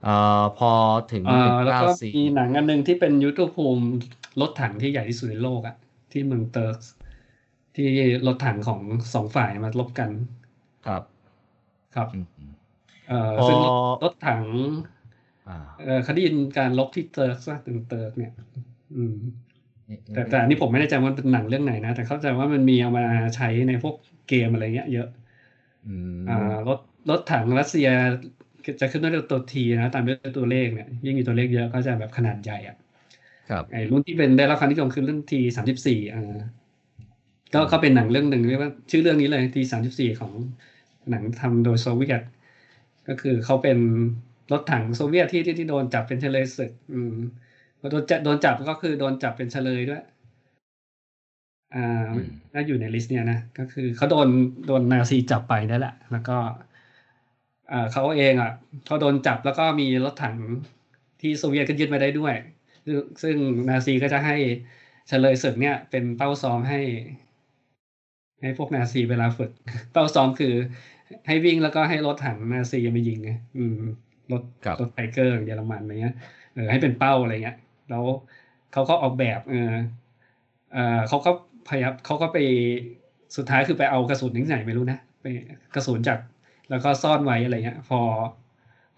[0.04, 0.72] เอ่อพอ
[1.12, 3.86] ถึงเอ่อหนึ่งเก้าสี่แล้วก็มีหนังอันหนึ่งที่เป็นยุทธภูมิ
[4.40, 5.74] รถถังที่ใหญ่ที่สุดในโลกอะ
[6.12, 6.90] ที่เมืองเคิร์สก์
[7.74, 7.84] ที่
[8.26, 8.82] รถถังของ
[9.14, 10.10] สองฝ่ายมารบกัน
[10.86, 11.02] ครับ
[11.94, 12.52] ครับอืมอืม
[13.06, 14.44] เอ่อพอซึ่งรถรถถัง
[15.46, 18.32] อ่าเอ่อเคยได้ยินการรบที่เติร์สก์ว่าถึงเคิร์สก์เนี่ย
[18.94, 19.14] อืม
[19.88, 23.04] นี่แต่แต่อันนี้ผมไม่แน่ใจว่ามันเป็นหนังเรื่องไหนนะ แต่เข้าใจว่ามันมีเอามา
[23.36, 23.94] ใช้ในพวก
[24.28, 25.08] เกมอะไรเงี้ยเยอะ
[25.86, 25.94] อื
[26.24, 26.34] มอ่า
[26.68, 26.78] รถ
[27.10, 27.88] รถถังรัสเซีย
[28.80, 32.76] จะขึ้นด้วยตัว T นะตามด้วยตัวเลขเนี่ยยิ่งมีตัวเลขเยอะก็จะแบบขนาดใหญ่อะ
[33.50, 36.38] ครับไอ้รุ่นที่เป็นได้รับความนิยมคือรุ่น T สามสิบสี่อ่า
[37.54, 40.32] ก็ก็เป็นหนังเรื่องหนึ่งเรียกว่า ชื่อเรื่องนี้เลย T สามสิบสี่ของ
[41.10, 42.20] หนังทำโดยโซเวียต
[43.08, 43.78] ก็คือเขาเป็น
[44.52, 47.14] รถถังโซเวียตที่ที่ที่โดนจับเป็นเชลยศึก อืม
[47.80, 50.00] พอโดนจับโดนจับก็คือโดนจับเป็นเชลยด้วย
[51.74, 51.78] อ่า
[52.14, 54.28] อืมน่าอยู่ใน list เนี่ยนะก็คือเขาโดน
[54.66, 56.32] โดนนาซีจับไปนั่นแหละ แล้วก็
[57.70, 58.50] อ่าเขาเองอะ
[58.84, 60.38] เขาโดนจับแล้วก็มีรถถัง
[61.20, 62.34] ที่โซเวียตก็ยึดมาได้ด้วย
[62.84, 63.36] ซึ่งซึ่ง
[63.68, 64.34] นาซีก็จะให้
[65.08, 66.80] เฉลยศึกเนี่ย เป็นเป้าซ้อมให้
[68.42, 69.50] ให้พวกนาซีเวลาฝึก
[69.92, 70.54] เป้าซ้อมคือ
[71.26, 73.74] ให้วิ่งแล้วก็ให้รถถังนาซีมายิงไงอืม
[74.32, 76.14] รถครับรถไทเกอร์เยอรมันอะไรเงี้ย
[76.52, 77.56] เออให้เป็นเป้าอะไรเงี้ย
[77.88, 78.04] แล้ว
[78.72, 79.56] เขาก็ออกแบบ เออ
[80.68, 81.30] เออเขาก็
[81.68, 82.38] พยายามเขาก็ไป
[83.36, 85.26] สุดท้ายคือไปเอากระสุนที่ไหนไม่รู้นะไป
[85.74, 86.18] กระสุนจาก
[86.70, 88.00] แล้วก็ซ่อนไว้อะไรเงี้ย พอ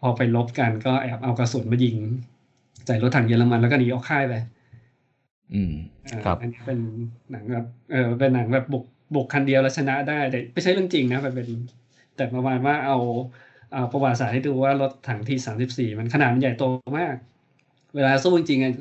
[0.01, 1.97] พอไปลบกันก็แอบเอากระสุนมายิง
[2.87, 4.35] ใส่รถถังเยอรมันแล้วก็หนีออกค่ายไป
[5.55, 5.73] อืม
[6.05, 6.79] เอ่อครับอันนี้เป็น
[7.31, 11.49] หนังแบบเออเป็นหนังแบบบุกบุกคันเดียวแล้วชนะได้แต่ไม่ใช่เรื่องจริงนะมันเป็น
[12.17, 12.99] แต่ประมาณว่าเอา
[13.73, 16.65] เอาประวัติศาสตร์ให้ดูว่ารถถังที่สามสิบสี่มันขนาดมันใหญ่โต
[16.99, 17.17] มาก
[17.95, 18.73] เวลาสู้จริงๆอะ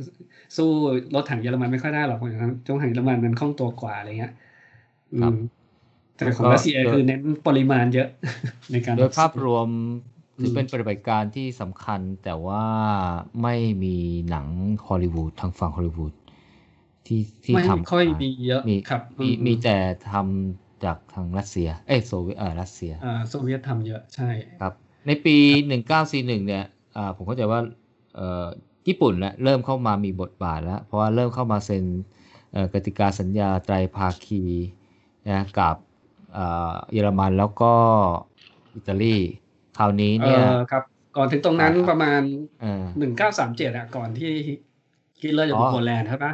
[0.57, 0.67] สู้
[1.15, 4.33] รถถังเยอรมันไม่ค่อยได้หรอกเพราะฉะนั้นจงถังเยอรมันมันคล่องตัวกว่าอะไรเงี้ย
[5.13, 5.35] อืครับม
[6.15, 8.07] แต่ของรัสเซียคือเน้นปริมาณเยอะ
[8.71, 9.67] ในการโดยภาพรวม
[10.39, 12.65] ถือมเป็นปฏิบัติการที่สำคัญแต่ว่า
[13.41, 13.95] ไม่มี
[14.29, 14.47] หนัง
[14.87, 16.13] ฮอลลีวูดทางฝั่งฮอลลีวูด
[17.05, 19.77] ที่ที่ไม่ทำค่อยมามีเยอะมีครับมีอืมีแต่
[20.11, 24.29] ทำจากทางรัสเซีย เอ้ยโซเวียตเออรัสเซียอ่าโซเวียตทำเยอะใช่
[24.61, 24.73] ครับ
[25.07, 25.35] ในปี
[25.67, 26.65] 1941 เนี่ย
[26.97, 27.59] อ่าผมเข้าใจว่า
[28.15, 28.45] เอ่อ
[28.87, 31.85] ญี่ปุ่นเนี่ยเริ่มเข้ามามีบทบาทแล้ว เพราะว่าเริ่มเข้ามาเซ็น
[32.51, 34.43] เอ่อกติกาสัญญาไตรภาคี
[35.29, 35.75] นะกับ
[36.37, 37.73] อ่าเยอรมันแล้วก็
[38.75, 39.15] อิตาลี
[39.77, 42.21] คราวนี้เอเนี่ยอครับ ก่อนถึงตรงนั้นอ่าประมาณ
[42.59, 44.27] เออหนึ่งเก้าสามเจ็ดอะก่อนที่
[45.21, 46.31] ฮิตเลอร์จะบุอ๋กอโปแลนด์ใช่ปะ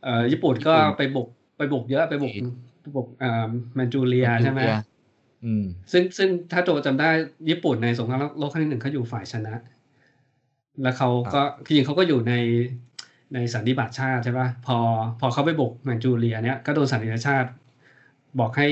[0.00, 2.32] เอ่อญี่ปุ่นก็ญี่ปุ่นไปบุกไปบุกเยอะไปบุก
[2.80, 3.26] ไปบุกอ่า
[3.76, 4.74] แมนจูเรียใช่ไหมจูเลีย
[5.44, 7.04] อืมซึ่งซึ่งถ้าโจจำได้
[7.48, 9.50] ญี่ปุ่นในสงครามโลกครั้งที่หนึ่งเขาอยู่ฝ่ายชนะ
[10.82, 12.34] แล้วเขาก็จริงๆเขาก็อยู่ใน
[13.34, 14.78] ในสันนิบาตชาติใช่ปะพอ
[15.20, 17.50] พอเขาไปบุกแมนจูเรียเนี่ยก็โดนสันนิบาตชาติ
[18.38, 18.66] บอกให้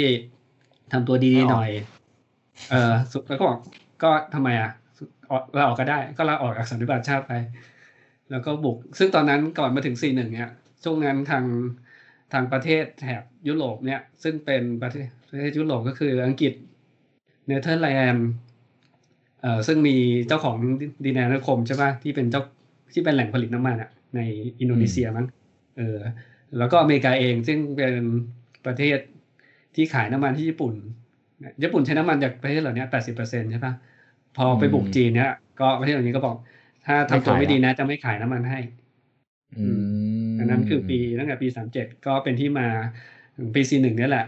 [0.92, 1.70] ทำตัวดีๆหน่อย
[2.70, 3.58] เออสุดแล้วก็บอก
[4.02, 4.70] ก็ทำไมอะ
[5.30, 7.32] ออกลาออกก็ได้ ก็ลาออกจากสันนิบาตชาติไป
[8.30, 10.50] แล้วก็บุก ซึ่งตอนนั้นก่อนมาถึง41เนี่ย
[10.84, 11.44] ช่วงนั้นทาง
[12.32, 16.52] ทางประเทศแถบยุโรปเนี่ย ซึ่งเป็นประเทศประเทศยุโรปก็คืออังกฤษ
[17.46, 18.28] เนเธอร์แลนด์
[19.42, 19.96] เอ่อซึ่งมี
[20.28, 20.56] เจ้าของ
[21.04, 22.42] ดินแดนนิคมใช่ป่ะที่เป็นเจ้า
[22.94, 24.20] ที่เป็นแหล่งผลิตน้ำมันอะใน
[24.60, 25.26] อินโดนีเซียมั้ง
[25.76, 25.98] เออ
[26.56, 27.94] แล้วก็อเมริกาเองซึ่งเป็น
[28.64, 28.98] ประเทศ
[29.74, 30.74] ที่ขายน้ำมันที่ญี่ปุ่น
[31.62, 33.74] ญี่ปุ่นใช้น้ำมันจากประเทศเหล่านี้แปดสิบเปอร์เซ็นใช่ปะ
[34.34, 35.28] พอไปบุกอืมจีนเนี่ย
[35.60, 36.36] ก็ประเทศเหล่านี้ก็บอก
[36.84, 38.58] ถ้าทำตัวไม่ขายไม่ดีนะ จะไม่ขายน้ำมันให้
[39.52, 39.80] อืม
[40.38, 42.64] อันนั้นคือปีตั้งแต่ปีสามเจ็ดก็เป็นที่มา
[43.36, 44.22] ถึงปีสี่หนึ่งเนี่ยแหละ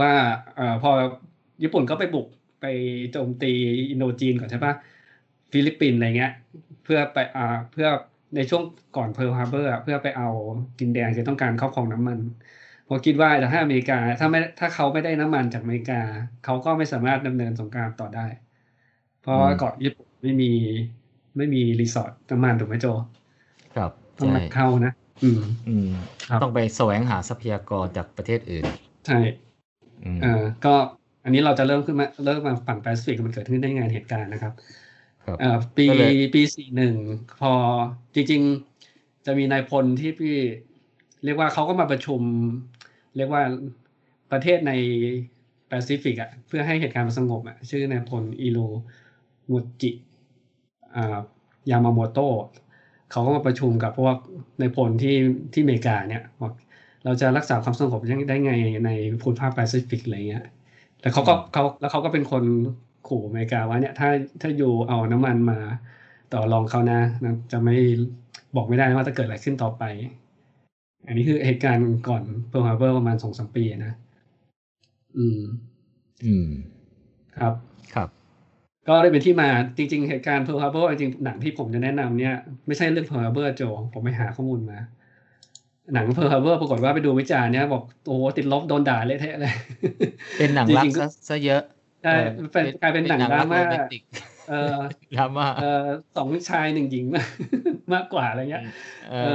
[0.00, 0.12] ว่า
[0.54, 0.90] เอ่อพอ
[1.62, 2.26] ญี่ปุ่นก็ไปบุก
[2.66, 2.72] ไป
[3.12, 3.46] โจมตี
[3.90, 4.74] อินโดจีนก่อนใช่ปะ
[5.52, 6.30] ฟิลิปปินส์อะไรเงี้ย
[6.82, 7.86] เพื่อไปอ่าเพื่อ
[8.34, 8.62] ในช่วง
[8.94, 10.26] ก่อนเพิร์ลฮาร์เบอร์เพื่อไปเอา
[10.78, 12.20] ดินแดนที่ต้องการครอบครองน้ำมัน
[12.84, 15.94] เพราะคิดว่าแต่ถ้าอเมริกาถ้าไม่ถ้าเขาไม่ได้น้ำมันจากอเมริกา
[16.42, 18.20] เขาก็ไม่สามารถดำเนินสงครามต่อได้
[19.18, 20.46] เพราะว่าเกาะญี่ปุ่นไม่มี
[21.36, 22.86] ไม่มี resource น้ำมันถูกไหมโจ
[23.74, 24.90] ครับต้องใช่นำเข้านะ
[25.22, 25.88] อืมอืม
[26.28, 28.66] ครับต้องไปแสวงหาทรัพยากรจากประเทศอื่น
[29.04, 29.14] ใช่
[30.04, 30.26] อืมเออ
[30.64, 30.68] ก็
[31.26, 34.52] อันนี้เราจะเริ่มขึ้นมาเริ่มมาฝั่งแปซิฟิกมันเกิดขึ้นได้ไงเหตุการณ์นะครับ
[35.24, 36.96] ครับเอ่อปีก็เลยปีสี่หนึ่ง
[37.40, 37.52] พอ
[38.14, 38.42] จริง
[38.84, 40.36] ๆ จะมีนายพลที่พี่
[41.24, 42.20] เรียกว่าเขาก็มาประชุม
[43.16, 43.42] เรียกว่า
[44.32, 44.72] ประเทศใน
[45.68, 48.58] แปซิฟิกอะเพื่อให้เหตุการณ์มันสงบอะชื่อนายพลอิโร
[49.50, 49.90] มุจิ
[50.94, 51.16] อ่า
[51.70, 52.46] ยามาโมโตะ
[53.10, 54.16] เขาก็มาประชุมกับพวก
[54.60, 55.16] นายพลที่
[55.52, 56.52] ที่อเมริกาเนี่ยบอก
[57.04, 58.52] เราจะรักษาความสงบยังได้ไง
[58.86, 60.44] ในภูมิภาคแปซิฟิกอะไรเงี้ย
[61.06, 62.44] แต่เขาก็เขาแล้วเขาก็เป็นคน
[63.08, 64.08] ขู่อเมริกาว่าเนี่ยถ้า
[64.40, 65.58] ถ้าอยู่เอาน้ำมันมา
[66.32, 67.76] ต่อรองเขานะนะจะไม่
[68.56, 69.82] บอกไม่ได้ว่าจะเกิดอะไรขึ้นต่อไป
[71.06, 73.94] อันนี้คือเหตุการณ์ก่อนเพิร์ลฮาร์เบอร์ประมาณสองสามปีนะ
[75.16, 75.42] อืม
[76.24, 76.48] อืม
[77.38, 77.54] ครับ
[77.94, 78.08] ครับ
[78.88, 82.34] ก็ได้เป็นที่มาจริง ๆ เหตุการณ์เพิร์ลฮาร์เบอร์จริงๆหนังที่ผมจะแนะนำเนี่ย
[82.66, 84.78] ไม่ใช่เรื่องเพิร์ลฮาร์เบอร์โจ ผมไปหาข้อมูลมา
[85.92, 89.50] หนังเพิร์ลฮาร์เบอร์ปรากฏว่าไปดูวิจารณ์เนี่ยบอกโอ้โหติดลบโดนด่าเละเทะเลย
[90.36, 91.62] เป็นหนังรักจริงๆซะซะเยอะ
[92.02, 92.18] ใช่ออ
[92.52, 94.02] เป็นกลายเป็นหนังดราม่าโรแมนติก
[94.44, 94.54] เออ
[95.14, 95.62] ดราม่าเออ
[96.14, 97.04] สองชายหนึ่งหญิง
[97.94, 98.62] มากกว่าอะไรเงี้ย
[99.00, 99.26] เอเอออ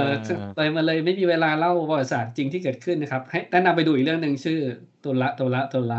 [0.56, 4.56] เลยมาเลยไม่มีเวลาเล่าประวัติศาสตร์จริงที่เกิดขึ้นนะครับ ให้แนะนำไปดูอีกเรื่องหนึ่งชื่อ
[5.04, 5.98] ตัวละตัวละตัวละ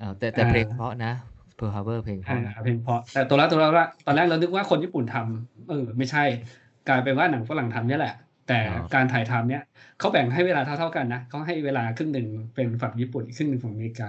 [0.00, 1.12] อ่าแต่แต่อ่าเพลงเพราะนะ
[1.54, 6.20] เพิร์ลฮาร์เบอร์เพลงเพอ่าราะนะเพลงเพราะแต่ตัวละตัวละตอนแรกเรานึกว่าคนญี่ปุ่นทำเออ ไม่ใช่
[6.84, 8.10] กลายเป็นว่าหนังฝรั่งทำเนี่ยแหละ
[8.44, 8.52] แต่
[8.92, 9.60] การถ่ายทำเนี่ย
[10.02, 14.06] เขาแบ่งให้เวลาเท่าๆกันนะเขาให้เวลาครึ่งหนึ่งเป็นฝั่งญี่ปุ่นอีกครึ่งหนึ่งฝั่งอเมริกา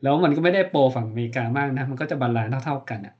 [0.00, 3.12] แล้วมันก็ไม่ได้ pro ฝั่งอเมริกามากนะ มันก็จะ balance เท่าๆกันอะ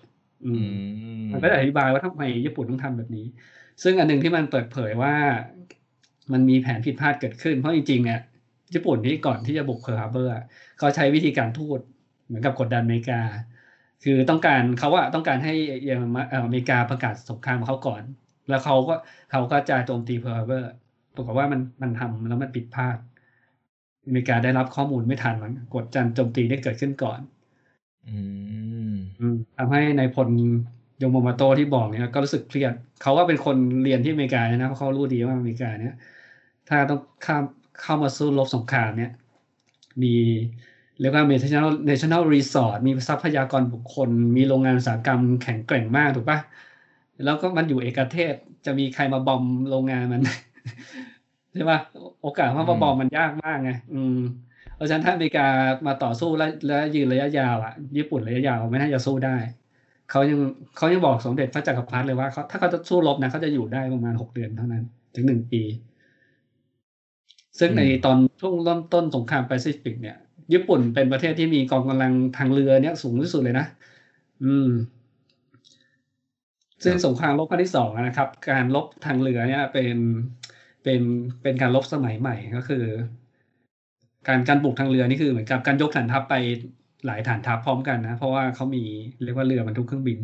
[0.42, 3.22] อือืมมมันก็จะอธิบายว่าทำไมญี่ปุ่นต้องทำแบบนี้
[3.82, 5.12] ซึ่งอันหนึ่งที่มันเปิดเผยว่า
[6.32, 8.18] มันมีแผนผิดพลาดเกิดขึ้น เพราะจริงๆเนี่ย
[8.74, 10.42] ญี่ปุ่นที่ก่อนที่จะบุกเพิร์ลฮาร์เบอร์อะ
[10.76, 11.80] เขาใช้วิธีการทูต
[12.26, 13.14] เหมือนกับกดดันอเมริกา
[14.02, 15.50] คือต้องการเขาอะต้องการให้
[15.82, 18.04] เยอรมันเอ่ออเมริกาประกาศสงครามกับเขาก่อน
[18.46, 18.92] แล้วเขาก็
[19.28, 20.66] เขาก็จะโจมตีเพิร์ลฮาร์เบอร์
[21.14, 22.96] ปรากฏว่ามันมันทำแล้วมันผิดพลาด
[24.07, 27.20] อเมริกาได้รับข้อมูลไม่ทันเหตุการณ์โจมตีได้เกิดขึ้นก่อน
[28.07, 28.16] อื
[28.92, 35.92] มอืมทำให้นายพลยามาโมโตะที่บอกเนี่ยก็รู้สึกเครียดเขาก็เป็นคนเรียนที่อเมริกานะเพราะเขารู้ดีว่าอเมริกาเนี่ย
[36.68, 37.44] ถ้าต้องข้าม
[37.81, 39.11] เข้ามาสู้รบสงครามเนี่ย
[40.03, 40.09] มี
[40.98, 46.38] เรียกว่า national national resort มีทรัพยากรบุคคล มีโรงงานอุตสาหกรรมแข็งแกร่งมากถูกปะ
[47.22, 48.35] แล้วก็มันอยู่เอกเทศ
[48.66, 50.22] จะมีใครมาบอมโรงงานมัน
[51.53, 51.79] ใช่ปะ
[52.22, 54.18] โอกาสว่ามาบอมมันยากมากไงอืม
[54.77, 55.46] เพราะฉะนั้นถ้าอเมริกา
[55.87, 59.37] มาต่อสู้และและยืนระยะยาวอะ ญี่ปุ่นระยะยาวไม่น่าจะสู้ได้
[60.11, 60.40] เขายัง
[60.77, 65.62] เขายังบอกสมเด็จพระจักรพรรดิเลยว่าเขาถ้าเขาจะสู้รบนะเขาจะอยู่ได้ประมาณหกเดือนเท่านั้น ถึงหนึ่งปี
[67.59, 70.16] ซึ่งในตอนช่วงเริ่มต้นสงครามแปซิฟิกเนี่ย
[70.53, 73.66] ญี่ปุ่นเป็นประเทศที่มีกองกำลังทางเรือเนี่ยสูงที่สุดเลยนะ
[74.44, 74.68] อืม
[76.85, 79.96] ซึ่งสงครามโลกครั้งที่สองอะนะครับ การรบทางเรือเนี่ยเป็น
[80.82, 81.00] เป็น
[81.42, 82.84] เป็นการรบสมัยใหม่ก็คือ
[84.28, 86.34] การการบุกทางเรือนี่คือเหมือนกับการยกฐานทัพไป
[87.06, 88.82] หลายฐานทัพพร้อมกันนะเพราะว่าเขามี
[89.22, 90.18] เรียกว่าเรือบรรทุกเครื่องบิน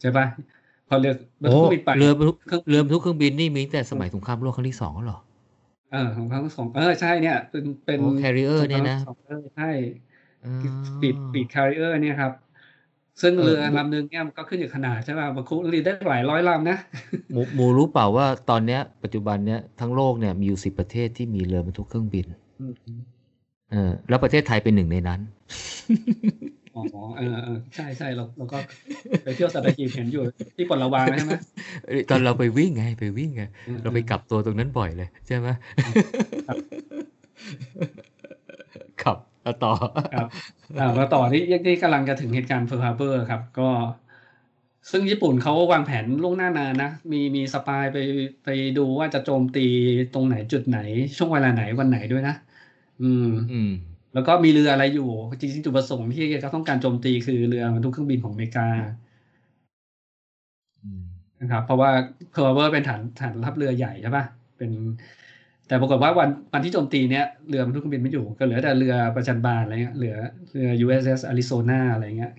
[0.00, 0.26] ใช่ปะ
[0.88, 1.12] พอเรือ
[1.42, 5.18] บรรโอ้ทุกเครื่องบินไปเรือบรรทุกเครื่องเรือบรรทุกเครื่องบินนี่มีตั้งแต่สมัยสงครามโลกครั้งที่สองแล้วเหรอ
[5.92, 9.70] เออของเขาสองเออใช่เนี่ย เป็นเป็นโอ้ carrier เนี่ยนะสองเออใช่
[10.44, 10.50] อ๋อ
[11.00, 12.32] ปีดปีดคาริเออร์เนี่ยครับ
[13.20, 16.78] ซึ่งเรือลำหนึงเนี่ยมันก็ขึ้นอยู่ขนาดใช่ป่ะบรรทุกเรือได้หลายร้อยลำนะ
[17.32, 22.26] หมูหมูรู้เปล่าว่าตอนเนี้ย ปัจจุบันเนี้ยทั้งโลกเนี่ยมีอยู่สิบประเทศที่มีเรือบรรทุกเครื่องบิน
[22.60, 22.74] อืม
[23.70, 25.20] เออแล้วประเทศไทยเป็นหนึ่งในนั้น
[26.76, 26.82] อ๋อ
[27.18, 28.58] เออเออใช่ใช่เราเราก็
[29.24, 30.22] ไปเที่ยวสัตหีบเห็นอยู่
[30.56, 31.32] ที่ปลดระวางใช่ไหม
[31.86, 33.42] เอ้ยตอนเราไปวิ่งไงไปวิ่งไง
[33.82, 35.48] เราไปกลับตัวตรงนั้นบ่อยเลย ใช่ไหม
[39.02, 39.70] ครับ ขับเอาต่อ
[40.10, 40.28] ครับ
[40.78, 43.62] อ่ามาต่อที่ที่กำลังจะถึงเหตุการณ์เฟิร์ฮาร์เบอร์ครับ ก็
[44.90, 47.96] ซึ่งญี่ปุ่นเขาวางแผนล่วงหน้านานนะ มีมีสปายไป
[48.44, 49.60] ไปดูว่าจะโจมตี
[50.12, 50.76] ตรงไหนจุดไหน
[51.16, 52.32] ช่วงเวลาไหนวันไหนด้วยนะ
[53.00, 53.68] อืม อืม
[54.12, 55.02] แล้วก็มีเรืออะไรอยู่
[55.40, 58.62] จริงๆจุดประสงค์ที่เขาต้องการโจมตีคือเรือบรรทุกเครื่องบินของอเมริกา
[60.82, 61.00] อืม
[61.40, 61.90] นะครับ เพราะว่า
[62.30, 64.24] เพิร์ลฮาร์เบอร์เป็นฐานฐานทัพเรือใหญ่ใช่ปะ
[64.56, 64.70] เป็น
[65.66, 70.16] แต่ปรากฏว่าวันวันที่โจมตีเนี้ยเรือบรรทุกเครื่องบินไม่อยู่ก็เหลือแต่เรือประจัญบานอะไรเงี้ยเหลือ
[70.52, 72.32] เรือ USS Arizona อะไรเงี้ย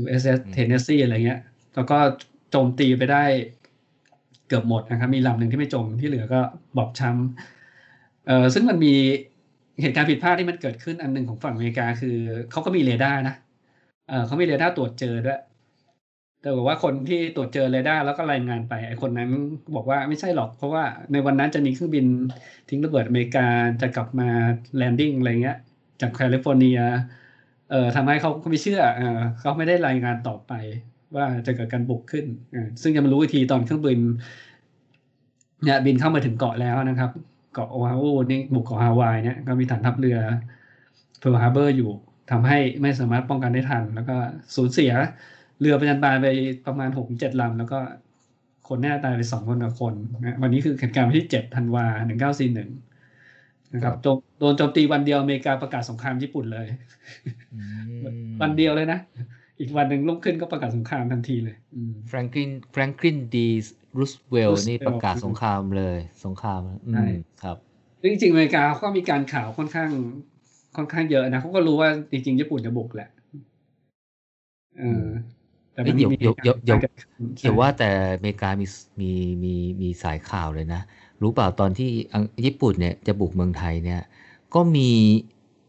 [0.00, 1.40] USS Tennessee อะไรเงี้ย
[1.74, 1.98] แล้วก็
[2.50, 3.24] โจมตีไปได้
[4.48, 6.40] เกือบหมดนะครับ มีลำหนึ่งที่ไม่จมที่เหลือก็
[6.76, 8.94] บอบช้ำเอ่อซึ่งมันมี
[9.82, 12.16] เหตุการณ์ผิดพลาดที่มันเกิดขึ้นอันหนึ่งของฝั่งอเมริกาคือ
[12.50, 13.34] เขาก็มีเรดาร์นะ
[14.08, 15.38] เออเขามีเรดาร์ตรวจเจอด้วย
[16.40, 19.30] แต่บอกว่าคนที่ตรวจเจอเรดาร์แล้วก็รายงานไปไอ้คนนั้น
[19.76, 22.06] บอกว่าไม่ใช่หรอก เพราะว่าในวันนั้นจะมีเครื่องบิน
[22.68, 23.46] ทิ้งระเบิดอเมริกา
[23.82, 24.28] จะกลับมา
[24.76, 25.58] landing อะไรเงี้ย
[26.00, 26.78] จากแคลิฟอร์เนีย
[27.70, 30.52] เอ่อทำให้เขาเขาไม่เชื่อเออเขาไม่ได้รายงานต่อไป
[31.16, 32.24] ว่าจะเกิดการบุกขึ้น
[32.54, 34.00] อซึ่งจะมารู้อีกทีตอนเครื่องบิน
[35.64, 37.10] เนี่ยบินเข้ามาถึงเกาะแล้วนะครับ
[37.54, 40.18] เกาะโอวาฮูนี่หมู่เกาะฮาวายเนี่ยก็มีฐานทัพเรือ
[41.18, 41.90] เพิร์ลฮาร์เบอร์อยู่
[42.30, 44.16] ทำให้ไม่สามารถป้องกันได้ทัน แล้วก็
[44.56, 44.92] สูญเสีย
[45.60, 46.28] เรือประจัญบานไป
[46.66, 47.78] ประมาณหกเจ็ดลำแล้วก็
[48.68, 52.70] คนแน่ตายไปสองพันกว่าคนนะวันนี้คือเหตุการณ์วันที่เจ็ดธันวาหนึ่งเก้าสี่หนึ่ง
[53.74, 56.66] นะครับโจมโดนโจมตีวันเดียวอเมริกาประกาศสงครามญี่ปุ่นเลย
[57.52, 57.58] อื
[58.22, 58.98] มวันเดียวเลยนะ
[59.60, 63.48] อีกวันหนึ่งลุกขึ้นก็ประกาศสงครามทันทีเลยอืมแฟรงคลินแฟรงคลินดี
[63.98, 67.56] รูสเวล Roosevelt นี่ประกาศสงครามเลยสงครามอืใช่มครับ
[68.02, 69.90] ซึ่งจริงๆอเมริกาเขาก็มีการข่าวค่อนข้าง
[70.76, 73.08] ค่อนข้างเยอะนะเขาก็รู้ว่าจริงๆญี่ปุ่นจะบุกแหละ
[74.78, 75.04] เออ
[75.78, 78.66] แต่มันเอ้ยเดี๋ยวมีเดี๋ยวเดี๋ยวเดี๋ยวการขึ้นเขียนว่าแต่อเมริกามี
[79.00, 79.12] มี
[79.44, 80.80] มีมีสายข่าวเลยนะ
[81.22, 84.00] รู้เปล่าตอนที่ฝั่งญี่ปุ่นเนี่ยจะบุกเมืองไทยเนี่ย
[84.54, 84.90] ก็มี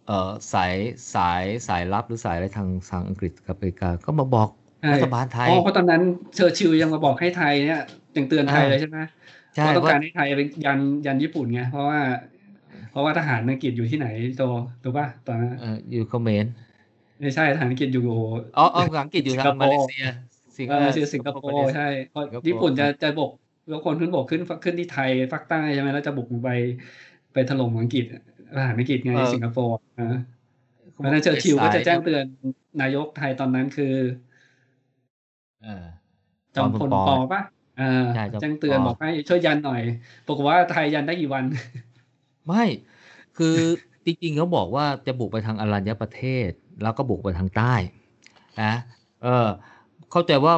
[0.08, 0.74] เอ่อสาย
[1.14, 4.50] สายสายลับหรือสายอะไรทางทางอังกฤษกับอเมริกาก็มาบอก
[4.82, 6.02] ใช่รัฐบาลไทยอ๋อเพราะตอนนั้น
[6.36, 7.82] เชอร์ชิลยังมาบอกให้ไทยเนี่ย
[8.18, 9.00] ยังเตือนไทยอ่าเลยใช่ไหม
[9.56, 12.00] ใช่เพราะว่าต้องการให้ไทยเป็นยันยันญี่ปุ่นไงเพราะว่า
[12.92, 14.44] เพราะว่าทหารอังกฤษอยู่ที่ไหนโต
[14.84, 16.46] ถูกป่ะตอนนั้นเอ่ออยู่เขมร
[17.22, 18.04] ไม่ใช่ทหารอังกฤษอยู่
[18.58, 20.06] อ๋ออ๋อทหารอังกฤษอยู่ทางสิงคโปมาร์เลเซีย
[20.58, 23.32] สิงเออชื่อสิงคโปร์ใช่เพราะสิงคโปร์ญี่ปุ่นจะจะบุก
[23.70, 26.50] แล้วคนขึ้นบกขึ้นขึ้นที่ไทยภาคใต้ใช่ไหมแล้วจะบุกไป
[27.34, 28.06] ไปถล่มอังกฤษ
[28.56, 30.20] ทหารอังกฤษไงเออสิงคโปร์นะ
[30.92, 32.24] เพราะฉะนั้นเชอร์ชิลก็จะแจ้งเตือน
[32.82, 33.94] นายกไทยตอนนั้นคือ
[35.64, 35.86] เออ
[36.56, 37.42] จอมพลปอป่ะ
[37.80, 39.82] เออใช่จอมพลปอแจ้งเตือนบอกให้ช่วยยันหน่อย
[40.26, 41.44] ปรากฏว่าไทยยันได้กี่วัน
[42.48, 42.64] ไม่
[43.38, 43.58] คือ
[44.06, 46.50] จริงๆเขาบอกว่าจะบุกไปทางอรัญญประเทศ
[46.84, 47.74] แล้วก็บุกไปทางใต้
[48.62, 48.74] นะ
[49.24, 49.48] เออ
[50.12, 50.54] เข้าใจว่า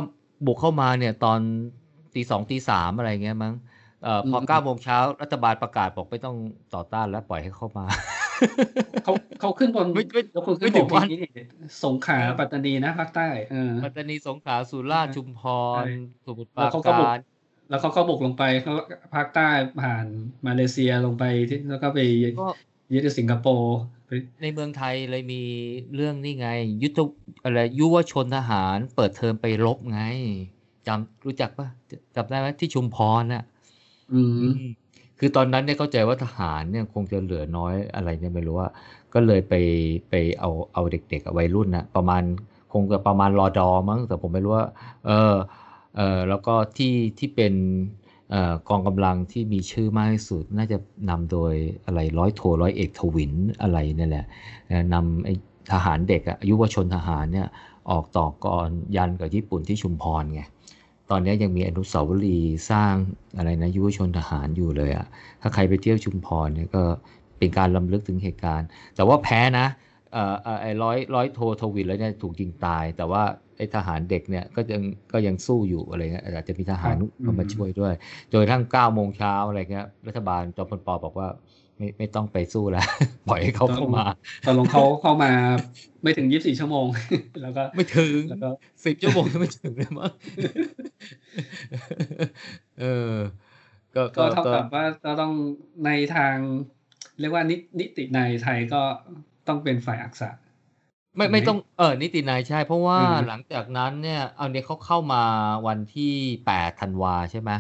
[0.45, 1.39] บุกเข้ามาเนี่ยตอน
[2.15, 3.53] ตีสองตีสามอะไรเงี้ยมั้ง
[4.03, 6.35] เอ่อพออืมเก้าโมงเช้ารัฐบาลประกาศบอกไม่ต้อง
[6.73, 7.85] ต่อต้านแล้วปล่อยให้เข้ามา
[9.03, 11.45] เขาเขาขึ้นบนไม่ไม่ยกคนขึ้นไม่บถึกงวันทีนี้นี่
[11.83, 15.41] สงขลาปัตตานีนะภาคใต้เออปัตตานีสงขลาสุราษฎร์ชุมพ
[15.81, 15.93] รใช่
[16.25, 17.19] สมุทรปแล้ราวเขาก็บุกการ
[17.69, 18.73] แล้วเขาก็บุกลงไปเขา
[19.15, 19.47] ภาคใต้
[19.81, 20.05] ผ่าน
[20.47, 21.99] มาเลเซียลงไปที่แล้วก็ไป
[22.39, 22.47] ก็
[22.93, 24.00] ยึดสิงคโปร์ไป
[24.41, 25.41] ในเมืองไทยเลยมี
[25.95, 26.47] เรื่องนี่ไง
[26.83, 26.99] ยุทธ
[27.43, 30.01] อะไรยุวชนทหารเปิดเทอมไปรบไง
[30.87, 31.67] จำรู้จักปะ
[32.15, 33.43] จำได้ไหมที่ชุมพรน่ะ
[34.13, 34.69] อืมอืม
[35.19, 38.69] คือตอนนั้นเนี่ยเข้าใจว่าทหารเนี่ยคงจะเหลือน้อยอะไรเนี่ยไม่รู้ว่า
[39.13, 39.53] ก็เลยไป
[40.09, 42.23] ไปเอาเอาเด็กๆอะวัยรุ่นนะประมาณ
[42.73, 44.67] คงจะประมาณรอดอมั้งแต่ผมไม่รู้ว่า
[45.05, 45.35] เออ
[45.97, 47.53] เออแล้วก็ที่ที่เป็น
[48.00, 48.00] เอ่อ
[48.69, 50.77] กองกำลังที่มีชื่อมากที่สุด น่าจะ
[51.09, 51.53] นำโดย
[51.85, 54.25] อะไรร้อยโทร้อยเอกทวินอะไรนี่แหละ
[54.93, 57.47] นำทหารเด็กอะยุวชนทหารเนี่ย
[57.91, 60.41] ออกต่อกรยันกับญี่ปุ่นที่ชุมพรไง
[61.09, 62.93] ตอนนี้ยังมีอนุสาวรีย์สร้าง
[63.37, 65.07] อะไรนะยุวชนทหารอยู่เลยอะ
[65.41, 66.83] ถ้าใครไปเที่ยวชุมพรเนี่ยก็
[67.37, 69.67] เป็นการลำลึกถึงเหตุการณ์ แต่ว่าแพ้นะ
[70.61, 73.23] ไอ้ร้อยร้อยโททวินแล้วเนี่ยถูกยิงตาย แต่ว่า
[73.57, 77.93] ไอ้ทหารเด็กเนี่ยก็ยังก็ยังสู้อยู่อะไรเงี้ยอาจจะมีทหารครับเข้ามาอืมช่วยด้วย
[78.31, 81.27] จนกระทั่งเก้าโมงเช้าอะไรเงี้ยรัฐบาลจอมพลปบอกว่า
[81.77, 82.87] ไม่ไม่ต้องไปสู้แล้ว
[83.29, 84.05] ปล่อยให้เขาเข้ามา
[84.45, 85.31] ตอนลงเขาเข้ามา
[86.03, 86.85] ไม่ถึงยี่สิบสี่ชั่วโมง
[87.41, 88.49] แล้วก็ไม่ถึงแล้วก็
[88.85, 90.11] สิบชั่วโมงยังไม่ถึงเลยมั้ง
[92.79, 93.15] เออ
[93.95, 95.33] ก็ก็เท่ากับว่าเราต้อง
[95.85, 96.35] ในทาง
[97.19, 98.81] เรียกว่านินิติในไทยก็
[99.47, 100.29] ต้องเป็นฝ่ายอักษะ
[101.17, 105.23] ไม่ไม่ต้องเออนิตินายใช่ เพราะว่าอืมหลังจากนั้นเนี่ยเอาเนี่ยเขาเข้ามา
[105.67, 106.13] วันที่
[106.45, 107.51] แปดธันวาใช่ไหม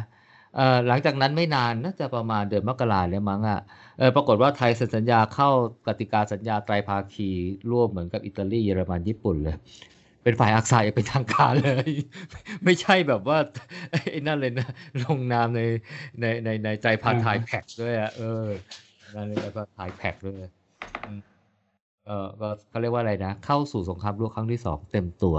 [0.55, 3.59] เออหลังจากนั้นไม่นานน่าจะประมาณเดือนมกราเลยมั้งอะ
[3.97, 5.49] เออปรากฏว่าไทยเซ็นสัญญาเข้า
[5.87, 7.29] กติกาสัญญาไตรภาคี
[7.71, 9.55] ร่วมเหมือนกับอิตาลีเยอรมันญี่ปุ่นเลย
[10.23, 11.89] เป็นฝ่ายอักษะอย่างเป็นทางการเลย
[12.65, 13.37] ไม่ใช่แบบว่า
[13.91, 14.67] ไอ้นั่นเลยนะ
[15.03, 15.61] ลงนามใน
[16.21, 18.45] ในในใน Japan Thai Pact ด้วยอะเออ
[19.15, 20.35] นั่นเลย Japan Thai Pact ด้วย
[21.05, 21.19] อืม
[22.05, 25.37] เออก็เขาเรียกว่าอะไรนะ เข้าสู่สงครามโลกครั้งที่สองเต็มตัว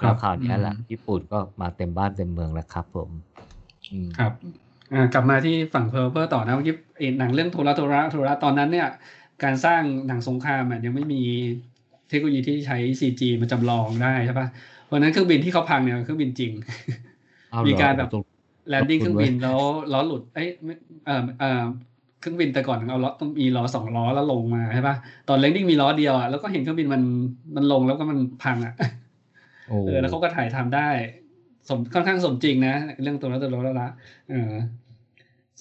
[0.00, 3.10] ครับแล้วคราวนี้แหละอืมญี่ปุ่นก็มาเต็มบ้านเต็มเมืองแล้วครับ ผม
[3.92, 4.32] อืมครับ
[4.90, 8.86] อ่ากลับมาที่ฝั่งเพิร์ลฮาร์เบอร์ต่อนะเมื่อกี้ไอ้หนังเรื่องโทระโทระโทระตอนนั้นเนี่ย
[9.40, 11.16] การสร้างหนังสงครามอะยังไม่มี
[12.08, 14.48] เทคโนโลยีที่ใช้ CG มาจำลองได้ใช่ปะ
[14.84, 16.52] เพราะฉะนั้นเครื่องบินที่เขาพังเนี่ยเครื่องบินจริง
[17.50, 18.22] เอาเหมีรอการแบบตรง
[18.68, 19.58] แลนดิ้งขเคอบรื่คุองณบินแล้ว
[19.90, 20.74] ล้อหลุด เอ้ยไม่
[21.04, 21.46] เอ่อเอ่อ
[22.20, 24.96] เครื่องบินแต่ก่อนเอาล้อต้องมีล้อสองล้อแล้วลงมาใช่ปะ
[25.28, 27.02] ตอนแลนดิ้งมีล้อเดียวอะแล้วก็เห็นเครื่องบินมัน
[27.56, 28.74] มันลงแล้วก็มันพังอะ
[29.68, 30.88] โอ้เออแล้วเขาก็ถ่ายทำได้
[31.68, 33.88] สมค่อนข้างสมจริงนะ เรื่องตัวละตัวละละ
[34.30, 34.52] เออ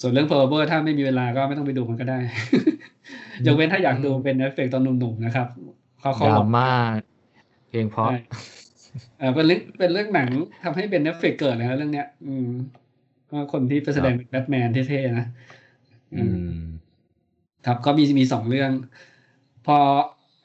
[0.02, 2.20] ส่วนเรื่องเพอร์เบอร์ถ้าไม่มีเวลาก็ไม่ต้องไปดูมันก็ได้
[3.46, 5.48] ยกเว้นถ้าอยากดูเป็นเอฟเฟกต์ตอนหนุ่มๆนะครับ
[6.00, 6.70] เขาเขาดราลองม่า
[7.70, 8.20] เพลงเพราะใช่
[9.20, 10.30] เออเป็นเรื่องเป็นเรื่องหนัง
[10.64, 12.50] ทำให้เบน แอฟเฟล็กเกิดเลยนะเรื่องเนี้ย อืม
[13.32, 15.28] ว่าคนที่ไปแสดงเป็นแบทแมนเท่ๆนะอืม
[17.66, 18.72] ครับก็มีมีสองเรื่อง
[19.66, 19.78] พอ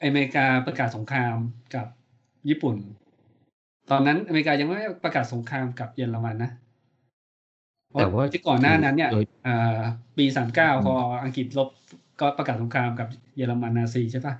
[0.03, 1.35] อเมริกาประกาศสงคราม
[1.75, 1.87] กับ
[2.49, 2.75] ญี่ปุ่น
[3.91, 6.51] ตอนนั้นอเมริกายังไม่ประกาศสงครามกับเยอรมันนะ
[7.99, 9.79] แต่ว่าที่ก่อนหน้านั้นเนี่ยโดยอ่า
[10.17, 11.69] ปีสามเก้าอืมพออังกฤษลบ
[12.19, 14.33] ก็ประกาศสงครามกับเยอรมันนาซีใช่ปะ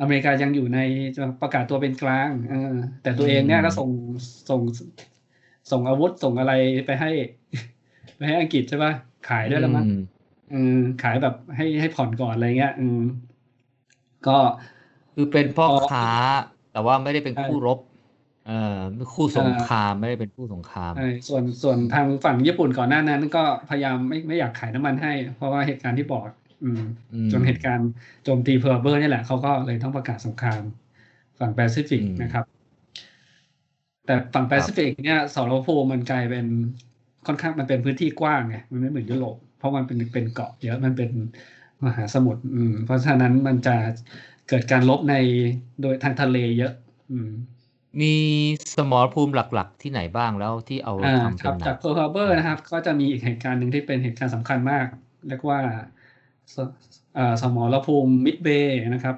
[0.00, 0.78] อเมริกายังอยู่ใน
[1.42, 3.90] ประกาศตัวเป็นกลางเออแต่ตัวเองเนี่ยก็ส่ง
[4.50, 4.60] ส่ง
[5.70, 6.52] ส่งอาวุธส่งอะไร
[6.86, 7.10] ไปให้
[8.16, 8.92] ไปให้อังกฤษใช่ปะ
[9.28, 9.86] ขายด้วยแล้วมั้ง
[10.52, 12.98] อืมอืมขายแบบให้ให้ผ่อนก่อนอะไรเงี้ยอืม
[14.26, 14.36] ก็
[15.14, 16.08] คือเป็นพ่อพอค้า
[16.72, 17.78] แต่ว่าไม่ได้เป็นใช่คู่รบ
[18.46, 18.78] เอ่อ
[19.14, 26.24] คู่สงครามไม่ได้เป็นคู่สงครามใช่ส่วนส่วนทางฝั่งญี่ปุ่นก่อนหน้านั้น ก็พยายามไม่ไม่อยากขายน้ำมันให้ เพราะว่าเหตุการณ์ที่บอก
[26.62, 26.82] อืม
[27.14, 27.88] อืมจนเหตุการณ์
[28.24, 30.62] โจมตีเพิร์ลฮาร์เบอร์นี่แหละเขาก็เลยต้องประกาศสงคราม
[31.38, 32.44] ฝั่งแปซิฟิกอืมนะครับ
[34.06, 36.46] แต่ฝั่งแปซิฟิกเนี่ยสมรภูมิมันกลายเป็น
[37.26, 41.10] ค่อนข้างมันเป็นพื้นที่กว้างไงมันไม่เหมือนยุโรปเพ ราะมันเป็นเป็นเกาะเยอะมันเป็น
[41.86, 43.70] มหาสมุทรอืม เพราะฉะนั้นมันจะ
[44.46, 45.14] เกิดการรบใน
[45.80, 46.70] โดยทางทะเลเยอะ
[47.10, 47.28] อืม
[48.00, 48.14] มี
[48.74, 54.86] สมรภูมิหลัก ๆ ที่ไหนบ้างแล้วที่เอาอ่าทำคเป็นหนัจากเพิร์ลฮาร์เบอร์นะครับ ก็จะมีอีกเหตุการณ์หนึ่งที่เป็นเหตุการณ์สำคัญมาก
[55.26, 55.60] เรียกว่า
[56.54, 56.56] ส
[57.14, 59.16] เอ่อสมรภูมิมิดเวย์นะครับ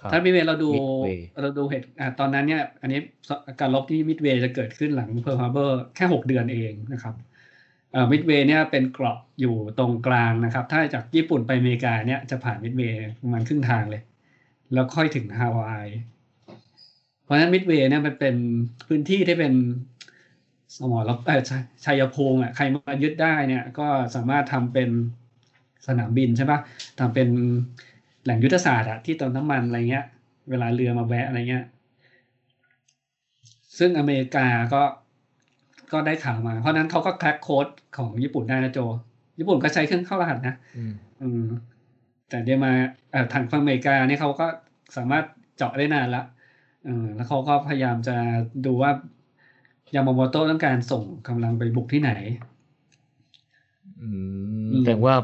[0.00, 2.98] ครับถ้ามิดเวย์เราดู Midway เราดูเหตุอ่าตอนนั้นเนี่ย อันนี้
[3.60, 7.29] การรบที่มิดเวย์จะเกิดขึ้นหลังเพิร์ลฮาร์เบอร์แค่หกเดือนเองนะครับเอ่อ
[8.10, 14.02] มิดเวย์เนี่ยเป็นเกาะอยู่ตรงกลางนะครับ ถ้าจากญี่ปุ่นไปอเมริกาเนี่ยจะผ่านมิดเวย์ประมาณครึ่งทางเลย
[14.72, 15.88] แล้วค่อยถึงฮาวาย
[17.24, 18.34] เพราะฉะนั้นมิดเวย์เนี่ยมันเป็น
[18.86, 19.54] พื้นที่ที่เป็น
[20.76, 21.52] สมรรเออช
[21.84, 24.90] ชัยภูมิอะใครมายึดได้เนี่ยก็สามารถทำเป็น
[25.86, 26.60] สนามบินใช่ปะ
[26.98, 27.28] ทำเป็น
[28.24, 30.06] แหล่งยุทธศาสตร์อะที่เติมน้ำมันอะไรเงี้ย
[30.50, 31.64] เวลาเรือมาแวะอะไรเงี้ย
[33.78, 34.82] ซึ่งอเมริกาก็
[35.92, 38.78] ก็ได้ข่าวมา เพราะฉะนั้นเขาก็แคร็กโค้ดของญี่ปุ่นได้นะโจ
[39.38, 41.40] ญี่ปุ่นก็ใช้เครื่องเข้ารหัสนะอืมอืม
[42.28, 42.72] แต่เดี๋ยวมา
[43.10, 44.46] เอ่อทางฝั่งอเมริกานี่เขาก็
[44.96, 45.26] สามารถ
[45.56, 46.20] เจาะได้นานละ
[46.82, 48.12] เออแล้วเขาก็พยายามจะ
[48.64, 48.92] ดูว่า
[49.94, 52.10] ยามาโมโตะต้องการส่งกำลังไปบุกที่ไหน
[54.00, 54.08] อื
[54.70, 55.14] อืมมแต่ว่า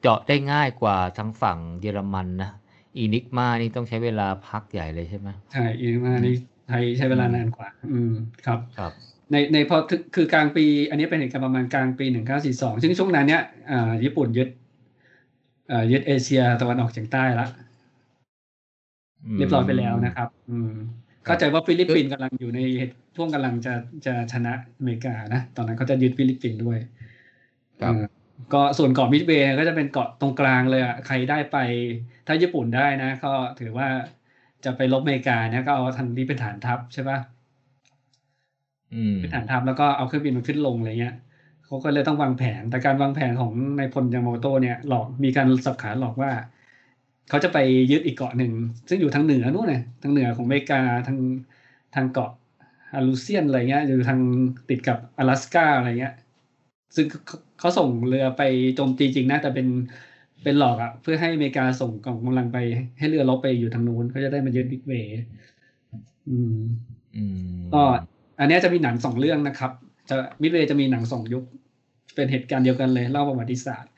[0.00, 2.50] เจาะได้ง่ายกว่าทางฝั่งเยอรมันนะ
[2.96, 6.30] อีนิกมานี่ต้องใช้เวลาพักใหญ่เลยใช่ไหมใช่อีกมานี่
[6.64, 8.10] ไทยใช้เวลานานกว่า อืม
[8.44, 14.48] ครับ ครับ ในในพอถึงคือกลางปี อันนี้เป็นเหตุการณ์ประมาณกลางปีหนึ่งเก้าสี่สองซึ่งช่วงนั้นเนี่ยอ่าญี่ปุ่นยึด
[15.70, 17.46] อ่ายึดเอเชียตะวันออกเฉียงใต้ละ
[19.36, 20.72] เรียบร้อยไปแล้วนะครับ อืม
[21.24, 22.60] เข้าใจว่าฟิลิปปินส์กำลังอยู่ใน
[23.16, 23.74] ช่วงกำลังจะ
[24.06, 26.78] จะชนะอเมริกานะ ตอนนั้นเขาจะยึดฟิลิปปินส์ด้วย
[27.82, 28.04] ครับเออ
[28.54, 31.56] ก็ส่วนเกาะมิดเวย์ก็จะเป็นเกาะตรงกลางเลยอะใครได้ไป
[32.26, 33.88] ถ้าญี่ปุ่นได้นะ ก็ถือว่า
[34.64, 37.33] จะไปรบอเมริกาเนี่ยก็เอาทางนี้เป็นฐานทัพใช่ปะอื
[39.12, 41.14] มเป็นฐานทัพแล้วก็เอาเครื่องบินมาขึ้นลงอะไรเงี้ย
[41.64, 46.30] เขาก็เลยต้องวางแผน แต่การวางแผนของนายพลยามาโมโตะเนี่ยหลอกมีการสับขาหลอกว่า
[47.28, 47.58] เขาจะไป
[47.90, 48.52] ยึดอีกเกาะหนึ่ง
[48.88, 51.18] ซึ่งอยู่ทางเหนือนู่นน่ะทางเหนือของอเมริกาทาง
[51.94, 52.30] ทางเกาะ
[52.94, 54.20] อาลูเซียนอะไรเงี้ยอยู่ทาง
[54.68, 56.14] ติดกับ阿拉สกาอะไรเงี้ย
[56.96, 58.42] ซึ่งเขาเขาส่งเรือไป
[58.76, 59.68] โจมตีจริงนะ แต่เป็น
[60.42, 62.58] เป็นหลอกอะเพื่อให้อเมริกาส่งกองกำลังไป
[62.98, 65.10] ให้เรือรบไปอยู่ทางนู้นเขาจะได้มายึดบิ๊กเวย์
[66.28, 66.56] อืม
[67.16, 67.38] อืม
[67.74, 67.82] ก็
[68.38, 69.72] อันนี้จะมีหนังสองเรื่องนะครับ
[70.10, 71.44] จะมิดเวย์จะมีหนังสองยุค
[72.14, 73.90] เป็นเหตุการณ์เดียวกันเลยเล่าประวัติศาสตร์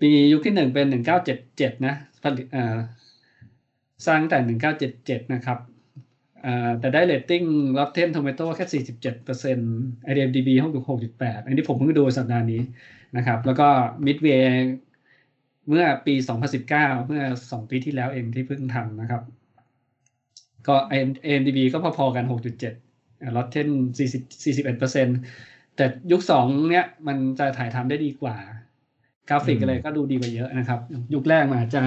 [0.00, 2.46] ปียุคที่หนึ่งเป็นหนึ่งเก้าเจ็ดเจ็ดนะผลิต
[4.06, 5.58] สร้างแต่หนึ่งเก้าเจ็ดเจ็ดนะครับ
[6.80, 7.42] แต่ได้เรตติ้ง
[7.78, 9.72] Rotten Tomato แค่สี่สิบเจ็ดเปอร์เซ็นต์
[10.10, 12.60] IMDb ห้องดูหกจุดแปดอันนี้ผมเพิ่งดูสัปดาห์นี้
[13.16, 13.68] นะครับ แล้วก็
[14.06, 14.42] Midway
[15.68, 16.14] เมื่อปี
[16.60, 19.22] 2019 เมื่อสองปีที่แล้วเองที่เพิ่งทำนะครับ
[20.68, 20.74] ก็
[21.28, 22.91] IMDb ก็พอๆกัน 6.7
[23.36, 25.08] Rotten 40 41เปอร์เซ็น
[25.76, 28.36] แต่ยุคสองเนี้ยมันจะถ่ายทำได้ดีกว่า
[29.28, 30.80] กราฟิกอะไรก็ดูดีกว่าเยอะนะครับ
[31.14, 31.82] ยุคแรกมันอาจจะ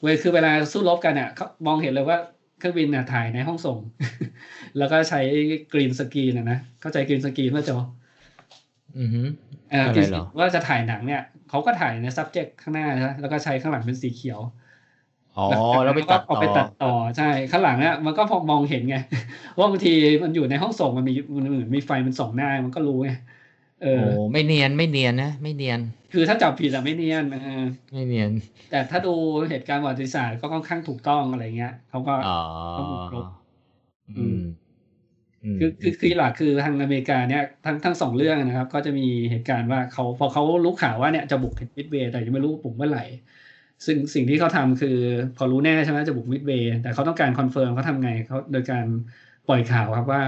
[0.00, 2.18] เวยคือเวลาสู้รบกันเนี่ยเขามองเห็นเลยว่า
[2.58, 3.78] เครื่องบินน่ะถ่ายในห้องส่ง
[4.78, 5.20] แล้วก็ใช้
[5.72, 7.78] green screen นะนะเข้าใจ green screen ไหมจ๊อ
[8.98, 9.26] อือหือ
[9.70, 14.40] เอ่ออะไรกรีนสเหมือนว่าจะถ่ายหนังเนี่ยเขาก็ถ่ายใน subject ข้างหน้านะแล้วก็ใช้ข้างหลังเป็นสีเขียว
[15.34, 15.42] อ๋อ
[15.82, 18.94] แล้วไปตัดเอาต่ไปตัอดต่อใช่ข้างหลังเนี่ยมันก็พอมองเห็นไง
[19.58, 19.90] ว่าบางที
[20.22, 23.10] มันอยู่ในห้องส่งมันมีมันเหมือนมีไฟมันส่องหน้ามันก็รู้ไง
[23.78, 25.80] เอโอ้อไม่เนียนไม่เนียนนะ ไม่เนียน
[26.10, 28.32] คือถ้าจับผิดอะไม่เนียนเออไม่เนียน
[28.68, 29.14] แต่ถ้าดู
[29.48, 32.28] เหตุการณ์ประวัติศาสตร์ก็ค่อนข้างถูกต้องอะไรเงี้ยเขาก็อ๋อ
[32.74, 33.26] ต้องบุกรบ
[34.16, 34.34] อืม
[35.44, 43.00] มคือคือคือหลักคือทางอเมริกาเนี่ยทั้งทั้งสองเรื่องนะครับ ก็จะมีเหตุการณ์ว่าเขาพอเขารู้ข่าวว่าเนี่ยจะบุกมิดเวย์แต่ยังไม่รู้บุกเมื่อไหร่
[43.86, 44.96] ซึ่งสิ่งที่เขาทำคือ
[45.36, 48.86] พอรู้แน่ใช่ไหมจะบุกมิดเวย์แต่เขาต้องการ confirm เขาทำไงเขาโดยการ
[49.48, 50.22] ปล่อยข่าวครับว่า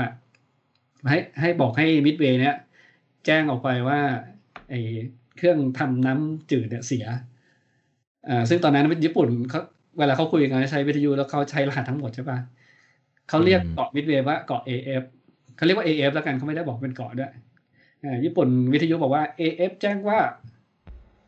[1.08, 2.56] ให้ให้บอกให้มิดเวย์เนี่ย
[3.26, 4.00] แจ้งออกไปว่า
[4.70, 4.74] ไอ้
[5.36, 7.06] เครื่องทำน้ำจืดเนี่ยเสีย
[8.28, 9.60] อ่าซึ่งตอนนั้นญี่ปุ่นเขา
[9.98, 12.38] เวลาเขาคุยกันใช้วิทยุแล้วเขาใช้รหัสทั้งหมดใช่ปะ
[13.28, 15.02] เขาเรียกเกาะมิดเวย์ว่าเกาะ AF
[15.56, 17.32] เขาเรียกว่า AF แล้วกันเขาไม่ได้บอกเป็นเกาะด้วย
[18.24, 20.18] ญี่ปุ่นวิทยุบอกว่า AF แจ้งว่า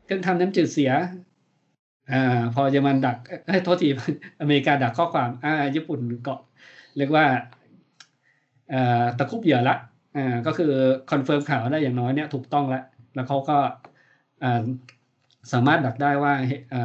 [0.04, 0.92] เครื่องทำน้ำจืดเสีย
[2.08, 2.14] อ่า
[2.52, 3.86] พอเยอรมันดักเอ้โทษที
[4.40, 6.38] อเมริกาดักข้อความอ่าญี่ปุ่นเกาะ
[6.96, 7.24] เรียกว่า
[8.70, 8.76] อ่า
[9.16, 9.72] ตะครุบเหยื่อละ
[10.14, 10.66] อ่าก็คือ
[11.06, 12.78] confirm ข่าวได้อย่างน้อยเนี่ยถูกต้องแล้ว
[13.14, 13.54] แล้วเขาก็
[14.40, 14.48] อ่า
[15.52, 16.32] สามารถดักได้ว่า
[16.72, 16.78] อ่า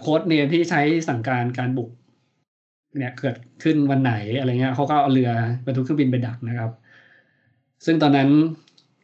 [0.00, 1.90] code name ที่ใช้สั่งการการบุก
[2.96, 5.30] เนี่ยเกิดขึ้นวันไหนอะไรเงี้ยเขาก็เอาเรือ
[5.66, 6.70] บรรทุกเครื่องบินไปดักนะครับ
[7.86, 8.28] ซึ่งตอนนั้น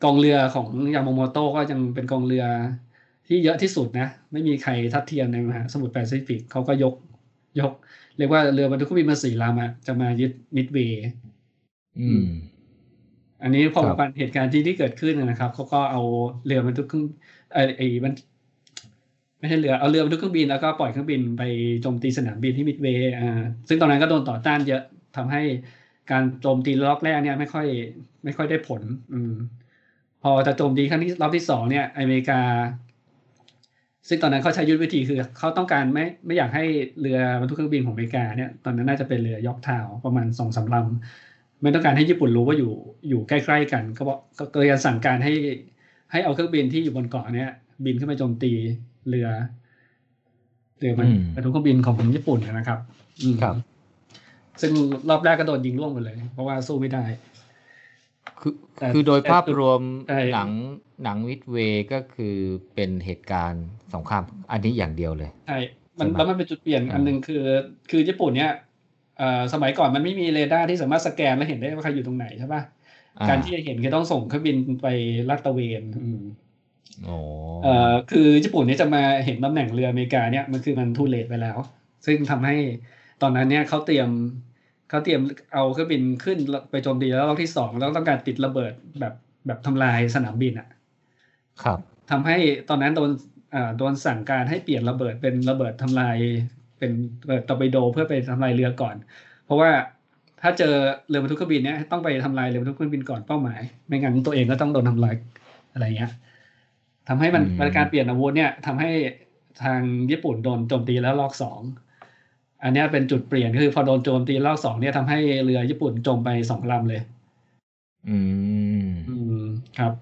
[0.00, 2.44] กองเรือของยามาโมโตก็ยังเป็นกองเรือ
[3.26, 6.94] ที่เยอะที่สุดนะ ไม่มีใครทัดเทียมในมหาสมุทรแปซิฟิกเขาก็ยก
[7.58, 7.72] ยก
[8.16, 10.98] เรียกว่าเรือบรรทุกเครื่องบินมาสี่ลำอะจะมายึดมิดเวย์
[11.98, 12.22] อืม
[13.42, 16.00] อันนี้พอครับมาเหตุการณ์ที่ที่เกิดขึ้นนะครับเขาก็เอา
[16.44, 17.04] เรือบรรทุกเครื่อง
[17.52, 18.12] ไอ้ไอ้มัน
[19.38, 21.42] ไม่ใช่เรือเอาเรือบรรทุกเครื่องบินแล้วก็ปล่อยเครื่องบินไป
[21.82, 23.24] โจมตีสนามบินที่มิดเวย์อ่า
[23.68, 24.80] ซึ่งตอนนั้นก็โดนต่อต้านเยอะ
[25.16, 25.40] ทำให้
[26.10, 27.66] การโจมตีรอบแรกเนี่ยไม่ค่อย
[28.24, 29.32] ไม่ค่อยได้ผล อืม
[30.22, 32.40] พอจะโจมตีครั้งที่รอบที่สองเนี่ย อเมริกา
[34.09, 36.64] ซึ่งตอนนั้นเขาใช้ยุทธวิธีคือเขาต้องการไม่ไม่อยากให้
[37.00, 42.72] เรือบรรทุกเครื่องบินของอเมริกาเนี่ยตอนนั้นน่าจะเป็นเรือยอกทาวน์ประมาณสองสามลำไม่ต้องการให้ญี่ปุ่นรู้ว่าอยู่
[43.09, 44.18] อยู่ใกล้ๆกัน ก็บอก
[44.52, 45.32] ก็เลยสั่งการให้
[46.12, 47.50] ให้เอาเครื่องบินที่อยู่บนเกาะเนี่ย
[47.84, 48.52] บินขึ้นไปโจมตี
[49.09, 49.28] เรือ
[50.78, 52.78] เรือมันอืมบรรทุกเครื่องบินของญี่ปุ่นนะครับ
[53.22, 53.57] อืมครับ
[54.61, 54.72] ซึ่ง
[55.09, 57.04] รอบแรกก็โดนยิงร่วงหมดเลย เพราะว่าสู้ไม่ได้
[58.40, 60.50] คือแต่คือโดยแต่ภาพรวมใช่หนัง
[61.04, 62.36] หนังมิดเวย์ก็คือ
[62.74, 64.22] เป็นเหตุการณ์สงคราม
[64.52, 65.58] อันนี้อย่างเดียวเลยใช่
[65.98, 67.42] มันใช่ไหมแล้วมันเป็นจุดเปลี่ยนอ่าอันหนึ่งคือ
[67.90, 68.52] คือญี่ปุ่นเนี่ย
[69.18, 72.62] เอ่อสมัยก่อนมันไม่มีเรดาร์ที่สามารถสแกนและเห็นได้ว่าใครอยู่ตรงไหนใช่ปะ
[73.18, 74.86] อ่าการที่จะเห็นคือต้องส่งเครื่องบินไป
[75.28, 76.22] ลาดตระเวนอืม
[77.04, 77.16] โอ้
[77.64, 81.58] เอ่อคือญี่ปุ่นเนี่ยจะมาเห็นตำแหน่งเรืออเมริกาเนี่ยมันคือมันทูเลตไปแล้ว
[82.06, 82.56] ซึ่งทำให้
[83.22, 84.08] ตอนนั้นเนี่ยเขาเตรียม
[84.89, 85.20] เขาเตรียม
[85.55, 86.39] เอาเครื่องบินขึ้น
[86.70, 89.14] ไปโจมตีแล้วรอบที่สองแล้วต้องการติดระเบิดแบบ
[89.47, 90.68] แบบทำลายสนามบินอะ
[91.64, 91.78] ครับ
[92.11, 92.37] ทำให้
[92.68, 93.11] ตอนนั้นโดน
[93.55, 96.16] อ่าโดนสั่งการให้เปลี่ยนระเบิดเป็นระเบิดทำลาย
[96.78, 96.91] เป็น
[97.22, 98.97] ระเบิดตอร์ปิโดเพื่อไปทำลายเรือก่อน
[99.45, 99.70] เพราะว่า
[100.43, 100.74] ถ้าเจอ
[101.09, 105.14] เรือบรรทุกเครื่องบินเนี่ยต้องไปทำลายเรือบรรทุกเครื่องบินก่อนเป้าหมาย ไม่งั้นตัวเองก็ต้องโดนทำลาย
[105.72, 106.11] อะไรเงี้ย
[107.09, 108.91] ทำให้มันอืมการเปลี่ยนอาวุธเนี่ยทำให้
[109.62, 109.80] ทาง
[110.11, 111.61] ญี่ปุ่นโดนโจมตีแล้วรอบสอง
[112.66, 117.00] อันเนี้ยเป็นจุดเปลี่ยนคือพอโดนโจมตีรอบสองเนี่ยทำให้เรือญี่ปุ่นจมไปสองลำเลย
[118.08, 118.18] อื
[118.86, 119.44] ม อืม
[119.78, 119.92] ครับ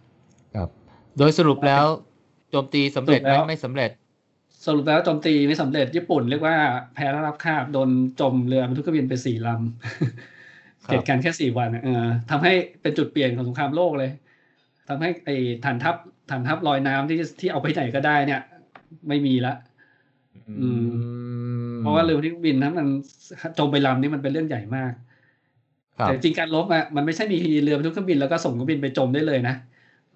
[0.55, 0.69] ครับ
[1.19, 1.85] โดยสรุปแล้ว
[2.51, 3.91] โจมตีสำเร็จไหมสรุปแล้วไม่สำเร็จ
[4.67, 6.57] สรุปแล้วโจมตีไม่สำเร็จญี่ปุ่นเรียกว่า
[6.95, 7.91] แพ้รับคาบโดน
[8.21, 12.53] จมเรือบรรทุกเครื่องบินไปสี่ลครับำเหตุการณ์แค่สี่วันอะเออทำให้
[12.83, 14.11] เป็นจุดเปลี่ยนของสงครามโลกเลย
[14.89, 15.97] ทำให้ไอ้ฐานทัพ
[16.31, 18.41] ฐานทัพลอยน้ำที่ที่เอาไปไหนก็ได้เนี่ย
[19.09, 19.55] ไม่มีละ
[20.61, 21.44] อืม
[21.85, 22.87] เพราะว่าเรือบรรทุกเครื่องบินนั้นมัน
[23.59, 24.93] จมไปลำนี่มันเป็นเรื่องใหญ่มาก
[25.99, 29.55] ครับแต่จริงการลบอะมันไม่ใช่มีเรือบรรทุกเครื่องบินแล้วก็ส่งเครื่องบินไปจมได้เลยนะ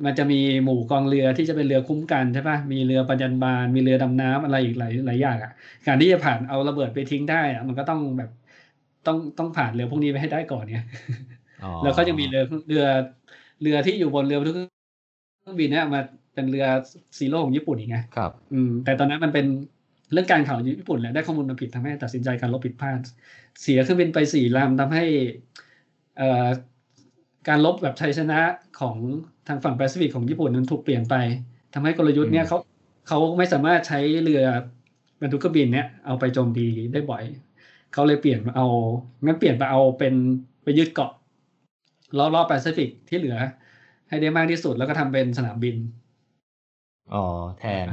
[0.05, 5.51] มันจะมีหมู่กองเรือที่จะเป็นเรือคุ้มกันใช่ปะมีเรือปัญญบาล มีเรือดำน้ำอะไรอีกหลายหลายอย่างอะ
[5.87, 8.31] การที่จะผ่านเอาระเบิดไปทิ้งได้อะมันก็ต้องแบบ
[9.07, 10.87] ต้องต้องผ่านเรือพวกนี้ไปให้ได้ก่อนเนี่ย
[11.63, 12.85] อ๋อแล้วก็ยังมีเรือเรือ
[13.63, 14.57] เรือที่อยู่บนเรือบรรทุก
[15.41, 16.01] เครื่องบินเนี่ยมา
[16.35, 16.67] เป็นเรือ
[17.19, 19.47] ซีโร่ของญี่ปุ่นอีกไงครับ อืม แต่ตอนนั้นมันเป็น
[20.13, 23.01] เรื่องการข่าวญี่ปุ่นแหละได้ข้อมูลมาผิดทำให้ตัดสินใจการลบผิดพลาด
[23.63, 25.05] เสียเครื่องบินไปสี่ลำทำให้
[26.17, 26.49] เอ่อ
[27.49, 28.41] การรบแบบชัยชนะ
[28.81, 28.97] ของ
[29.49, 31.15] ทางฝั่งแปซิฟิกของญี่ปุ่นนั้นถูกเปลี่ยนไป
[31.75, 32.59] ทำให้กลยุทธ์เนี่ยอืมเขา
[33.09, 34.43] เขาไม่สามารถใช้เรือ
[35.21, 37.25] บรรทุกเครื่องบินเนี่ยเอาไปโจมตีได้บ่อย
[37.93, 38.67] เขาเลยเปลี่ยนมาเอา
[39.25, 40.15] งั้นเปลี่ยนไปเอาเป็น
[40.63, 41.13] ไปยึดเกาะ
[42.19, 43.37] รอบๆแปซิฟิกที่เหลือ
[44.09, 45.77] ให้ได้มากที่สุดแล้วก็ทำเป็นสนามบิน
[47.13, 47.25] อ๋อ
[47.59, 47.89] แทน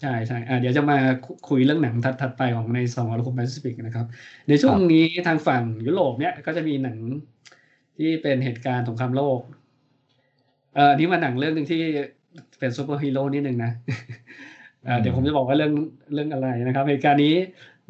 [0.00, 4.06] ใช่ใช่อ่าเดี๋ยวจะมาคุคุยเรื่องหนังถัดถัดไปของในสมรภูมิแปซิฟิกนะครับ
[4.48, 6.98] ในช่วงนี้ทางฝั่งยุโรปเนี่ยก็จะมีหนัง
[7.96, 9.40] ที่เป็นเหตุการณ์สงครามโลก
[10.74, 11.80] เอ่ออันนี้มาหนังเรื่องหนึ่งที่
[12.58, 13.72] เป็นซูเปอร์ฮีโร่นิดนึงนะ
[14.84, 15.72] เอ่อเดี๋ยวผมจะบอกว่าเรื่อง
[16.14, 17.34] เรื่องอะไรนะครับเหตุการณ์นี้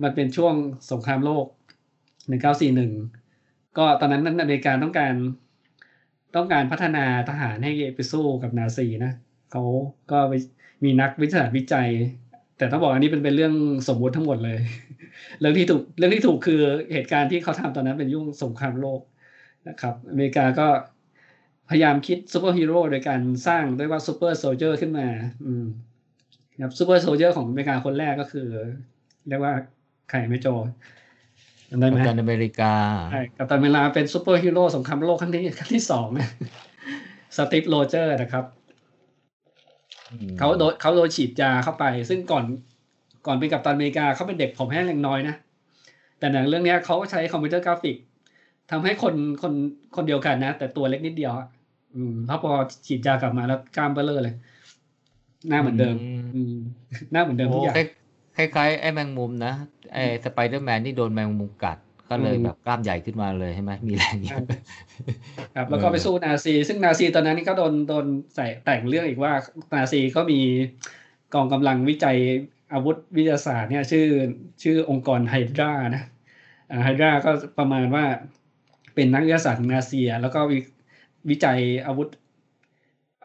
[0.02, 0.55] มันเป็นช่วง
[0.90, 1.46] สงครามโลก
[2.22, 5.14] 1941 ก็ตอนนั้นนั้นอเมริกาต้องการ
[6.36, 9.12] ต้องการพัฒนาทหารให้ไปสู้กับนาซีนะ
[9.50, 9.62] เขา
[10.11, 10.34] ก็ไป
[10.83, 11.89] มีนักวิทยาศาสตร์วิจัย
[12.59, 13.55] แต่ต้องบอกอันนี้เป็นเป็นเรื่อง
[13.89, 14.59] สมมุติทั้งหมดเลย
[15.41, 16.61] เรื่องที่ถูกเรื่องที่ถูกคือ
[16.93, 19.01] เหตุการณ์ที่เขาทำตอนนั้นเป็นยุคสงครามโลก
[19.68, 20.66] นะครับอเมริกาก็
[21.70, 25.09] พยายามคิดซูเปอร์ฮีโร่โดยการสร้างเรียกว่า super soldier ขึ้นมา
[25.47, 25.64] อืม
[26.62, 28.49] ครับ super soldier ของอเมริกาคนแรกก็คือ
[29.29, 29.53] เรียกว่า
[30.11, 30.49] ใครไม่โจ
[31.70, 32.72] จำได้ไหมกัปตันอเมริกา
[33.12, 36.29] ใช่กัปตันอเมริกาเป็นซูเปอร์ฮีโร่สงครามโลกครั้งที่ครั้งที่สองนะ
[37.37, 38.63] สตีฟโรเจอร์นะครับอืม
[40.38, 42.44] เขาโดนเขาโดนฉีดยาเข้าไป ซึ่งก่อน
[43.26, 45.34] ก่อนเป็นกัปตันอเมริกาเขาเป็นเด็กผอมแห้งแรงน้อยนะ
[46.18, 47.96] แต่หนังเรื่องเนี้ยเขาใช้คอมพิวเตอร์กราฟิก
[48.70, 49.52] ทำให้คนคน
[49.96, 51.46] คนเดียวกันนะ แต่ตัวเล็กนิดเดียวอะ
[51.96, 52.52] อืมแล้วพอ
[52.86, 54.34] ฉีดยากลับมาแล้วกล้ามเบ้อเลย
[55.48, 55.96] หน้าเหมือนเดิม
[56.34, 56.54] อืม
[57.12, 57.78] หน้าเหมือนเดิมทุโอ้กอย่าง
[58.36, 59.52] คล้ายคล้ายๆไอ้แมงมุมนะ
[59.92, 61.78] ไอ้สไปเดอร์แมนที่โดนแมงมุมกัด
[62.09, 64.44] ก็เลยอืมแบบกล้ามใหญ่ขึ้นมาเลยใช่ไหมมีแรงเยอะ
[65.55, 69.32] ครับแล้วก็ไปสู้นาซี ซึ่งนาซีตอนนั้นนี่ก็โดนโดนใส่แต่งเรื่องอีกว่า
[69.74, 70.40] นาซีก็มี
[71.34, 72.16] กองกำลังวิจัย
[72.72, 74.07] อาวุธวิทยาศาสตร์เนี่ยชื่อ
[74.62, 76.05] ชื่อองค์กรไฮดรานะ
[76.84, 78.05] ไฮดราก็ประมาณว่า
[78.94, 80.59] เป็นนักวิทยาศาสตร์ของนาซีอะแล้วก็วิ
[81.30, 82.09] วิจัยอาวุธ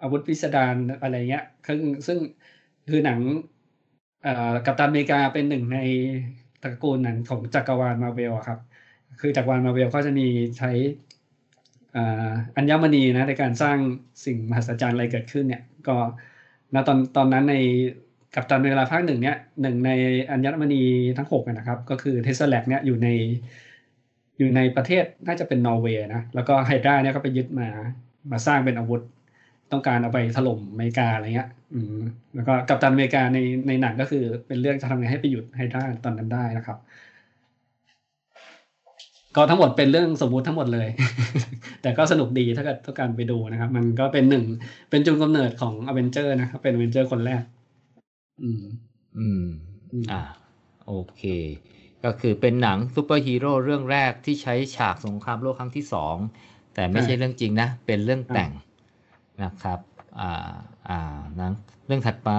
[0.01, 2.19] อาวุธพิสดารอะไรเงี้ยซึ่งซึ่ง
[2.89, 3.19] คือหนัง
[4.23, 5.79] เอ่อกัปตันอเมริกาเป็นหนึ่งใน
[6.63, 8.59] ตระกูลหนังของจักรวาลมาเวลครับ
[9.19, 10.23] คือจักวาลมาเวลก็จะมี
[10.57, 10.69] ใช้
[12.55, 13.77] อัญมณีนะในการสร้าง
[14.25, 15.91] สิ่งมหัศจรรย์อะไรเกิดขึ้นเนี่ย ก็
[16.73, 17.53] ณตอนตอนนั้นใน
[18.33, 19.89] กัปตันเวลาภาคหนึ่งเนี่ยหนึ่งใน
[20.31, 20.75] อัญมณี
[21.17, 23.07] ทั้งหกนะครับ ก็คือเทสลาเนี่ยอยู่ใน
[24.37, 27.67] อยู่ในประเทศน่าจะเป็นนอร์เวย์นะแล้วก็ไฮดราเนี่ยก็ไปยึดมา
[28.31, 28.99] มาสร้างเป็นอาวุธ
[29.71, 31.95] ต้องการเอาไปถล่มอเมริกาอะไรเงี้ย อืม
[32.33, 36.77] แล้วก็กัปตันอเมริกาในในหนังก็คือเป็นเรื่องจะทำไงให้ไปหยุดไฮดราตอนนั้นได้นะครับ
[39.39, 40.87] ก็ทั้งหมดเป็นเรื่องสมมุติทั้งหมดเลย
[41.81, 44.45] แต่ก็สนุกดีถ้าเกิดต้องการไปดูนะครับ มันก็เป็นหนึ่ง
[44.89, 47.41] เป็นจุดกำเนิดของอเวนเจอร์นะครับ เป็นอเวนเจอร์คนแรก
[48.43, 48.63] อืม
[49.17, 49.45] อืม
[49.91, 50.21] อืม อ่า
[50.87, 51.23] โอเค
[52.03, 56.15] ก็คือเป็นหนังซูเปอร์ฮีโร่เรื่องแรกที่ใช้ฉากสงครามโลกครั้งที่สอง
[56.73, 58.51] แต่ไม่ใช่เรื่องจริงนะ เป็นเรื่องแต่ง
[59.43, 59.79] นะครับ
[60.19, 60.53] อ่า
[60.89, 61.53] อ่าหนัง
[61.87, 62.31] เรื่องถัดไป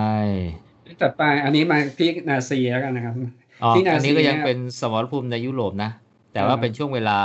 [1.03, 3.14] จัดไป อันนี้มาที่นาซีแล้วกันนะครับ
[3.62, 5.90] อ๋อที่นาซีอันนี้ก็ยังเนี่ยเป็นสมรภูมิในยุโรปนะ
[6.33, 7.20] แต่ว่าอ่าเป็นช่วงเวลา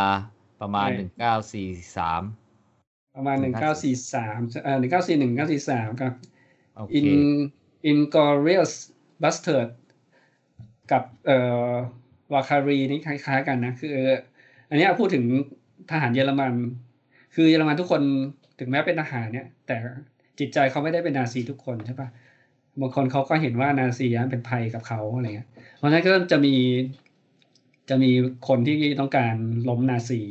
[0.62, 2.24] ประมาณใช่หนึ่งเก้าสี่สาม
[3.16, 6.14] ประมาณหนึ่งเก้าสี่สามเอ่อหนึ่งเก้าสี่หนึ่งเก้าสี่สามครับ
[6.76, 7.10] โอเค in
[7.91, 8.74] Inglorious
[9.24, 9.70] Bastard
[10.91, 11.39] กับเอ่
[11.70, 11.74] อ
[12.34, 13.95] วาคารีนี่คล้าย ๆ กันนะ คือ
[14.70, 15.26] อันเนี้ยพูดถึง
[15.91, 16.53] ทหารเยอรมัน
[17.36, 18.01] คือเยอรมันทุกคน
[18.60, 19.78] ถึงแม้เป็นทหารเนี่ย แต่
[20.39, 22.10] จิตใจเขาไม่ได้เป็นนาซีทุกคนใช่ปะ
[22.80, 25.47] บางคนเขาก็เห็นว่านาซีเป็นภัยกับเขาอะไรเงี้ย
[25.78, 26.56] เพราะฉะนั้นก็จะมี
[27.90, 28.12] จะมี
[28.48, 29.36] คนที่ต้องการ
[29.70, 30.22] ล้มนาซี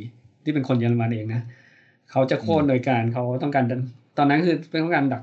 [0.45, 1.43] ที่เป็นคนเยอรมันเองนะ
[2.11, 3.65] เขาจะโค่นโดยการเขาต้องการ
[4.19, 5.23] ตอนนั้นคือเป็นต้องการดัก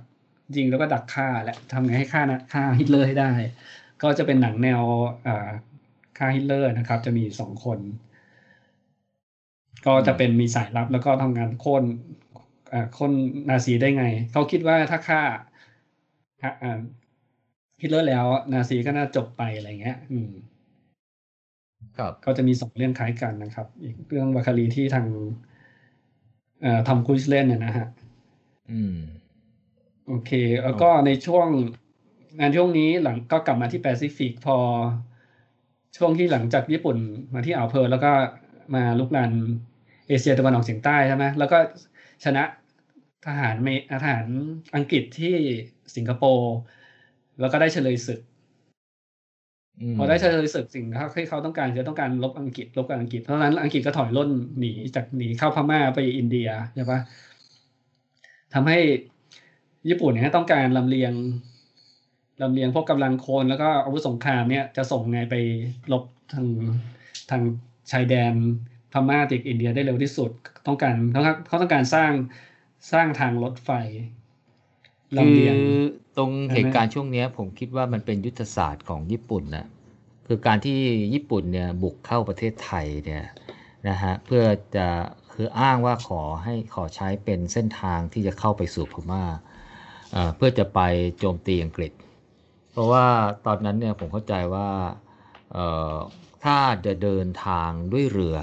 [0.55, 3.31] ยิงแล้วก็ดักฆ่าและทำไงให้ฆ่านะฆ่าฮิตเลอร์ให้ได้
[4.03, 4.81] ก็จะเป็นหนังแนว
[6.17, 7.79] ฆ่าฮิตเลอร์นะครับ จะมีสองคน
[9.85, 11.83] ก็จะเป็นมีสายลับแล้วก็ทำงานโค่น
[12.93, 13.13] โค่น
[13.49, 15.21] นาซีได้ไง เขาคิดว่าถ้าฆ่า
[17.81, 20.31] ฮิตเลอร์แล้วนาซีก็น่าจบไปอะไรเงี้ย อืม
[22.25, 25.05] ก็จะมีสองเรื่องคล้ายกันนะครับ อีกเรื่องวาคารีที่ทาง
[26.61, 27.87] เอ่อทำคุยเล่นเนี่ยนะฮะ
[28.71, 28.97] อืม
[30.07, 30.31] โอเค
[30.63, 31.47] แล้วก็ในช่วง
[32.39, 34.57] งานช่วงนี้หลังก็กลับมาที่แปซิฟิกพอ
[35.97, 36.97] ช่วงที่หลังจากญี่ปุ่น
[37.33, 38.11] มาที่อ่าวเพิร์ลแล้วก็
[38.75, 39.31] มาลุกลาน
[40.07, 41.57] เอเชียตะวันออกเฉียงใต้ใช่ไหมแล้วก็
[42.23, 42.43] ชนะ
[43.25, 43.69] ทหารเม
[44.03, 44.27] ทหาร
[44.75, 45.35] อังกฤษที่
[45.95, 46.53] สิงคโปร์
[47.39, 48.30] แล้วก็ได้เฉลยศึกม
[49.97, 56.99] พอได้เฉลยศึกสิ่งที่เขาต้องการคือต้องการลบอังกฤษลบกับอังกฤษเพราะฉะนั้นอังกฤษก็ถอยร่นหนีจากหนีเข้าพม่าไปอินเดียใช่ปะ
[58.53, 58.77] ทำให้
[59.89, 61.13] ญี่ปุ่นเนี่ยต้องการลำเลียง
[62.41, 65.35] ลำเลียงพวกกำลังคนแล้วก็อาวุธสงครามเนี่ยจะส่งไงไป
[65.91, 66.03] ลบ
[66.33, 66.45] ทาง
[67.29, 67.41] ทาง
[67.91, 68.33] ชายแดน
[68.93, 70.31] พม่าติดอินเดียได้เร็วที่สุด
[70.67, 72.11] ต้องการเขาเขาต้องการสร้าง
[72.91, 73.69] สร้างทางรถไฟ
[75.15, 75.39] คือ
[76.17, 79.67] ตรงเหตุการณ์ช่วงนี้ผมคิดว่ามันเป็นยุทธศาสตร์ของญี่ปุ่นนะ
[80.27, 80.79] คือการที่
[81.13, 83.25] ญี่ปุ่นเนี่ยบุกเข้าประเทศไทยเนี่ย
[83.89, 84.43] นะฮะเพื่อ
[84.75, 84.87] จะ
[85.33, 89.23] คืออ้างว่าขอให้ขอใช้เป็นเส้นทางที่จะเข้าไปสู่พม่า
[90.11, 90.79] เอ่อเพื่อจะไป
[91.19, 91.91] โจมตีอังกฤษ
[92.71, 93.05] เพราะว่า
[93.45, 94.69] ตอนนั้นเนี่ยผมเข้าใจว่า
[95.53, 95.57] เอ
[95.93, 95.95] อ
[96.43, 98.37] ถ้าจะเดินทางด้วยเรือ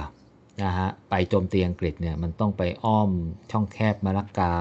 [0.65, 3.11] นะฮะไปโจมตีอังกฤษเนี่ยมันต้องไปอ้อม
[3.51, 4.55] ช่องแคบมาลากา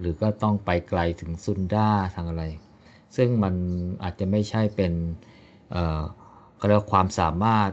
[0.00, 2.44] หรือก็ต้องไปไกลถึงซุนด้าทางอะไร
[3.16, 3.54] ซึ่งมัน
[4.02, 4.92] อาจจะไม่ใช่เป็น
[5.70, 6.02] เอ่อ
[6.56, 7.70] เขาเรียกว่าความสามารถ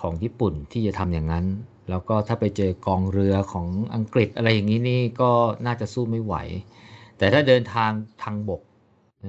[0.00, 1.46] ของญี่ปุ่นที่จะทำอย่างนั้น
[1.90, 5.30] แล้วก็ถ้าไปเจอกองเรือของอังกฤษอะไรอย่างนี้นี่ก็
[5.66, 6.34] น่าจะสู้ไม่ไหว
[7.18, 7.90] แต่ถ้าเดินทาง
[8.22, 8.62] ทางบก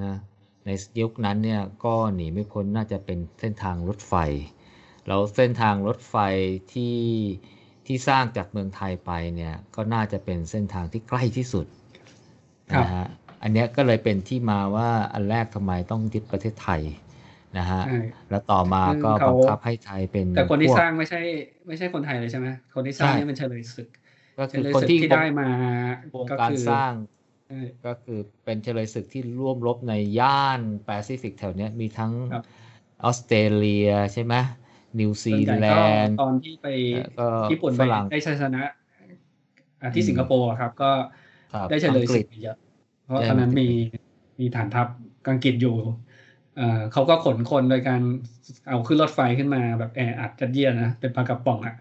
[0.06, 0.18] นะ
[0.66, 0.70] ใน
[1.02, 4.14] ยุคนั้นเนี่ยก็หนีไม่พ้นน่าจะเป็นเส้นทางรถไฟ
[5.08, 6.16] แล้วเส้นทางรถไฟ
[6.74, 6.98] ที่
[7.86, 11.66] ที่สร้างจากเมืองไทยไปเนี่ยก็น่าจะเป็นเส้นทางที่ใกล้ที่สุด
[12.80, 13.04] นะฮะ
[13.42, 16.82] อันเนี้ยก็เลยเป็นที่มาว่าอันแรกทำไมต้องยึดประเทศไทย
[17.58, 17.90] นะฮะใช่
[18.30, 21.18] แล้วต่อมาซึ่งก็เขาบังคับให้ไทยเป็น แต่คนที่พวกสร้างไม่ใช่
[21.68, 23.88] ไม่ใช่คนไทยเลยใช่ไหมคนที่สร้างใช่เนี่ยเป็นเฉลยศึก
[24.38, 25.46] ก็เฉคือลยคนศึกที่ที่ได้มา
[26.14, 26.94] บงก็การคือสร้าง
[27.48, 27.56] ใช่
[27.86, 32.44] ก็คือเป็นเฉลยศึกที่ร่วมรบในย่านแปซิฟิกแถวเนี้ยมีทั้งครับ
[33.04, 34.36] ออสเตรเลียใช่ไหม
[35.00, 38.64] นิวซีส่วนใหญ่แลก็นด์ตอนที่ไปแล้วก็ญี่ปุ่นฝไปรั่งได้ชัยชนะ
[39.82, 41.21] อะที่อืมสิงคโปร์อะครับ ก็ครับ
[41.68, 42.56] ได้เฉลยอังกฤศึษกไปเยอะ
[43.04, 43.68] เพราะใช่ตอนนั้นมันจะมี
[44.40, 44.88] มีฐานทัพ
[45.30, 45.76] อังกฤษอยู่
[46.56, 48.02] เอ่อเขาก็ขนคนโดยการ
[48.68, 51.76] เอาขึ้นรถไฟขึ้นมาแบบแออัดจัดเยียดนะเป็นปลากระป๋องอะ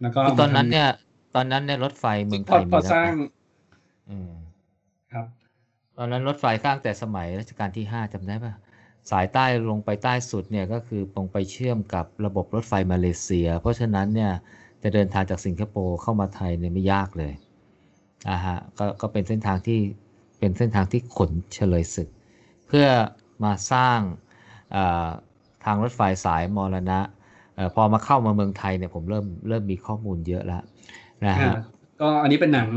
[0.00, 0.88] แล้วก็คือเอาตอนมานั้นทำเนี่ย
[1.34, 3.14] ตอนนั้นเนี่ยรถไฟเมืองไทพอยพมีอแล้วสร้างนะ
[4.08, 4.32] อืม
[5.12, 5.26] ครับ
[5.98, 8.54] ตอนนั้นรถไฟสร้างแต่สมัยรัชกาลที่ห้าจำได้ปะ
[9.10, 14.32] สายใต้ลงไปใต้สุดเนี่ยก็คือตรงไปเชื่อมกับระบบรถไฟมาเลเซีย เพราะฉะนั้นเนี่ย
[14.82, 17.32] จะเดินทางจากสิงคโปร์เข้ามาไทยเนี่ยไม่ยากเลย
[18.30, 19.80] อ่าฮะก็ก็เป็นเส้นทางที่
[20.38, 22.08] เป็นเส้นทางที่ขนเฉลยศึก
[22.66, 22.86] เพื่อ
[23.44, 23.98] มาสร้าง
[25.64, 27.00] ทางรถไฟสายมรณะ
[27.58, 30.62] ออพอมาเข้ามาเมืองไทยเนี่ยผมเริ่มเริ่มมีข้อมูลเยอะแล้ว
[31.26, 31.52] นะฮะ
[32.00, 32.68] ก็อันนี้เป็นหนัง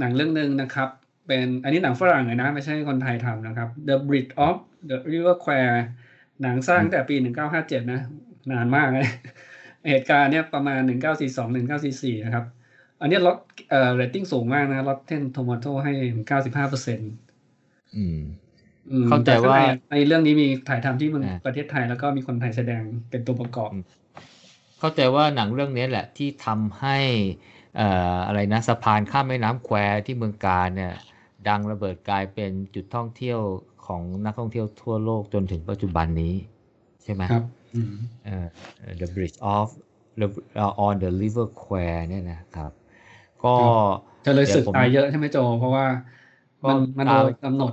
[0.00, 0.88] หนังเรื่องหนึ่งนะครับ
[1.26, 4.56] เป็นอันนี้หนังฝรั่งเลยนะ ไม่ใช่คนไทยทำนะครับ The Bridge of
[4.88, 5.64] the River Kwai
[6.42, 7.16] หนังสร้างตั้งแต่ปี
[7.54, 8.00] 1957 นะ
[8.52, 9.06] นานมากเลย
[9.88, 10.80] เหตุการณ์เนี่ยประมาณ
[11.18, 11.48] 1942
[11.82, 12.44] 1944 นะครับ
[13.02, 13.36] อันนี้ลด
[13.70, 15.92] เอ่อเรตติ้งสูงมากนะลดเทนโทม a โตให้
[16.30, 17.12] 95เปอร์เซ็นต์
[17.96, 18.18] อืม
[18.90, 23.70] อืมเข้าใจแต่ข้งว่าในในเรื่องนี้มีถ่ายทำที่เมืองอ่าประเทศไทยแล้วก็มีคนไทยแสดงเป็นตัวประกอบ
[24.78, 26.98] เข้าใจว่าหนังเรื่องนี้แหละที่ทำให้
[27.76, 29.76] เอ่ออะไรนะสะพานข้ามแม่น้ำแคว
[30.06, 30.94] ที่เมืองกาญจน์เนี่ย
[31.48, 33.40] ดังระเบิดกลายเป็นจุดท่องเที่ยว
[33.86, 36.34] ของนักท่องเที่ยวทั่วโลกจนถึงปัจจุบันนี้
[37.02, 37.44] ใช่ไหมครับ
[37.74, 37.94] อืม
[38.24, 38.46] เอ่อ
[39.00, 39.68] The Bridge of
[40.20, 40.28] the
[40.86, 42.72] on the River Kwai เนี่ยนะครับ
[43.44, 43.54] ก็
[44.22, 45.86] เฉลยศึกดี๋วผมตายเยอะใช่ไหมโจ เพราะว่า
[46.62, 47.72] ก็มันมันตายโดนกำหนด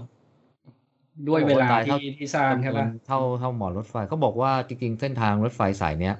[1.29, 6.15] ด้วยเวลาตายที่ที่สร้างใช่ปะเท่าเท่าหมอรถไฟเขาบอกว่าจริงๆ เส้นทางรถไฟสายเนี้ย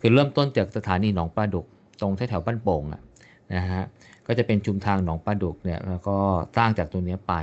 [0.00, 1.66] คือเริ่มต้นจากสถานีหนองปลาดุก
[2.00, 3.02] ตรงแถวๆบ้านโป่งอะ
[3.54, 3.82] นะฮะ
[4.26, 6.16] ก็จะเป็นชุมทางหนองปลาดุกเนี่ยแล้วก็
[6.56, 7.34] สร้างจากตรงเนี้ยไป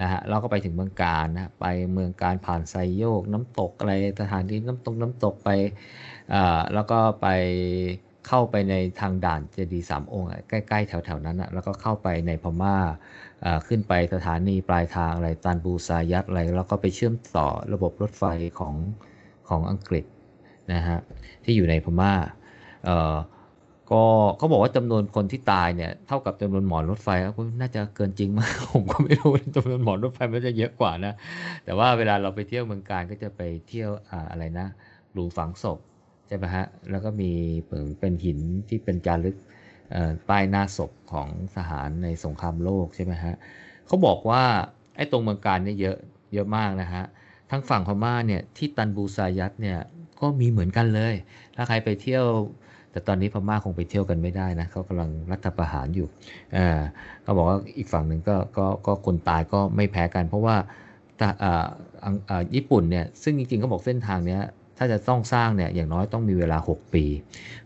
[0.00, 5.50] นะฮะแล้วก็ไปถึงเมืองการนะไปเมืองการผ่านไซโยกน้ำตกอะไรสถานที่น้ำตกน้ำตกไป
[6.32, 7.26] อ่าแล้วก็ไป
[8.26, 12.76] เข้าไปในทางด่านเจดีสามองค์ใกล้ๆ แถวๆนั้นอะแล้วก็เข้าไปในพม่า
[13.44, 18.24] อ่าขึ้นไปสถานีปลายทางอะไรตันบูซายัตอะไรแล้วก็ไปเชื่อมต่อระบบรถไฟ
[18.58, 18.74] ของ
[19.48, 20.04] ของอังกฤษ
[20.72, 20.98] นะฮะ
[21.44, 22.12] ที่อยู่ในพม่า
[22.84, 23.16] เอ่อ
[23.92, 24.04] ก็
[24.36, 27.08] เขาบอกว่าจำนวนคนที่ตายเนี่ยเท่ากับจำนวนหมอนรถไฟ
[27.38, 31.12] ก็น่าจะเกินจริงมาก ผมก็ไม่รู้จำนวนหมอนรถไฟมันจะเยอะกว่านะ
[31.64, 33.90] แต่ว่าเวลาเราไปเที่ยวเมืองการก็จะไปเที่ยว
[34.30, 34.66] อะไรนะ
[35.12, 35.78] หลุมฝังศพ
[36.28, 37.30] ใช่ไหมฮะ แล้วก็มี
[37.62, 39.36] เหมือนเป็นหินที่เป็นจารึก
[40.28, 43.34] ป้ายหน้าศพของทหารในสงครามโลกใช่ไหมฮะ
[43.86, 44.42] เขาบอกว่า
[44.96, 45.96] ไอ้ตรงเมืองการเนี่ยเยอะ
[46.34, 47.04] เยอะมากนะฮะ
[47.50, 49.78] ทั้งฝั่งพม่าเนี่ยที่ตันบูซายัตเนี่ย
[50.20, 51.14] ก็มีเหมือนกันเลย
[51.56, 52.24] ถ้าใครไปเที่ยว
[52.90, 56.06] แต่ตอนนี้พม่าคงไปเที่ยวกันไม่ได้นะเขากำลังรัฐประหารอยู่
[56.54, 56.80] เออ
[57.22, 60.56] เขาบอกว่าอีกฝั่งหนึ่งก็ก็ก็คนตายก็ไม่แพ้กัน เพราะว่า
[61.20, 61.66] ทหอ่า
[62.04, 64.42] อังอ่าญี่ปุ่นเนี่ยซึ่งจริงๆเขาบอกเส้นทางเนี้ย
[64.78, 67.04] ถ้าจะต้องสร้างเนี่ยอย่างน้อยต้องมีเวลา 6 ปี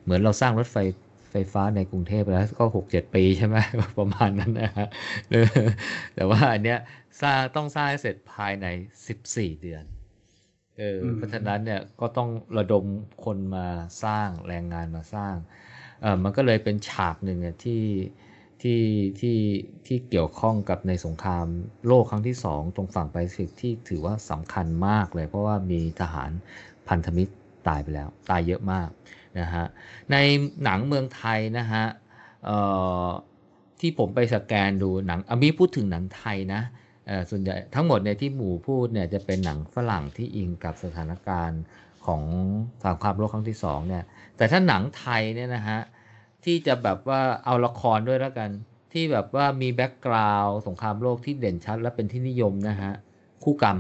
[0.03, 0.77] เหมือนเราสร้างรถไฟ
[1.31, 3.57] ไฟฟ้าในกรุงเทพแล้วก็หกเจ็ดปีใช่ไหม
[3.99, 4.89] ประมาณนั้นนะฮะ
[5.31, 5.49] เออ
[6.15, 6.79] แต่ว่าอันเนี้ย
[7.23, 8.67] สร้างต้องสร้างให้เสร็จภายใน
[9.07, 9.85] สิบสี่เดือน
[10.79, 12.85] เอออืมเพราะฉะนั้นเนี่ยก็ต้องระดม
[13.25, 13.67] คนมา
[14.05, 15.35] สร้างแรงงานมาสร้าง
[16.03, 17.85] เออมันก็เลยเป็นฉากหนึ่งอะที่
[18.63, 18.83] ที่
[19.21, 19.39] ที่
[19.87, 21.47] ที่เกี่ยวข้องกับในสงคราม
[21.87, 26.31] โลกครั้งที่สองตรงฝั่งแปซิฟิกที่ถือว่าสำคัญมากเลย เพราะว่ามีทหาร
[26.91, 27.33] พันธมิตร
[27.69, 28.89] ตายไปแล้ว ตายเยอะมาก
[29.41, 29.65] นะฮะ
[30.13, 30.17] ใน
[30.65, 31.85] หนังเมืองไทยนะฮะ
[33.81, 36.63] ที่ผมไปสแกนดูหนังอมีพูดถึงหนังไทยนะ
[37.31, 41.63] ส่วนใหญ่ทั้งหมดเนี่ยที่หมู่พูดเนี่ยจะเป็นหนังฝรั่งที่อิงกับสถานการณ์
[42.07, 42.23] ของ
[42.85, 44.05] สงครามโลกครั้งที่สองเนี่ย
[44.37, 45.81] แต่ถ้าหนังไทยเนี่ยนะฮะ
[46.45, 48.51] ที่จะแบบว่าเอาละครด้วยแล้วกัน
[48.93, 52.93] ที่แบบว่ามีแบ็กกราวด์สงครามโลกที่เด่นชัด และเป็นที่นิยมนะฮะ
[53.45, 53.79] คู่กรรม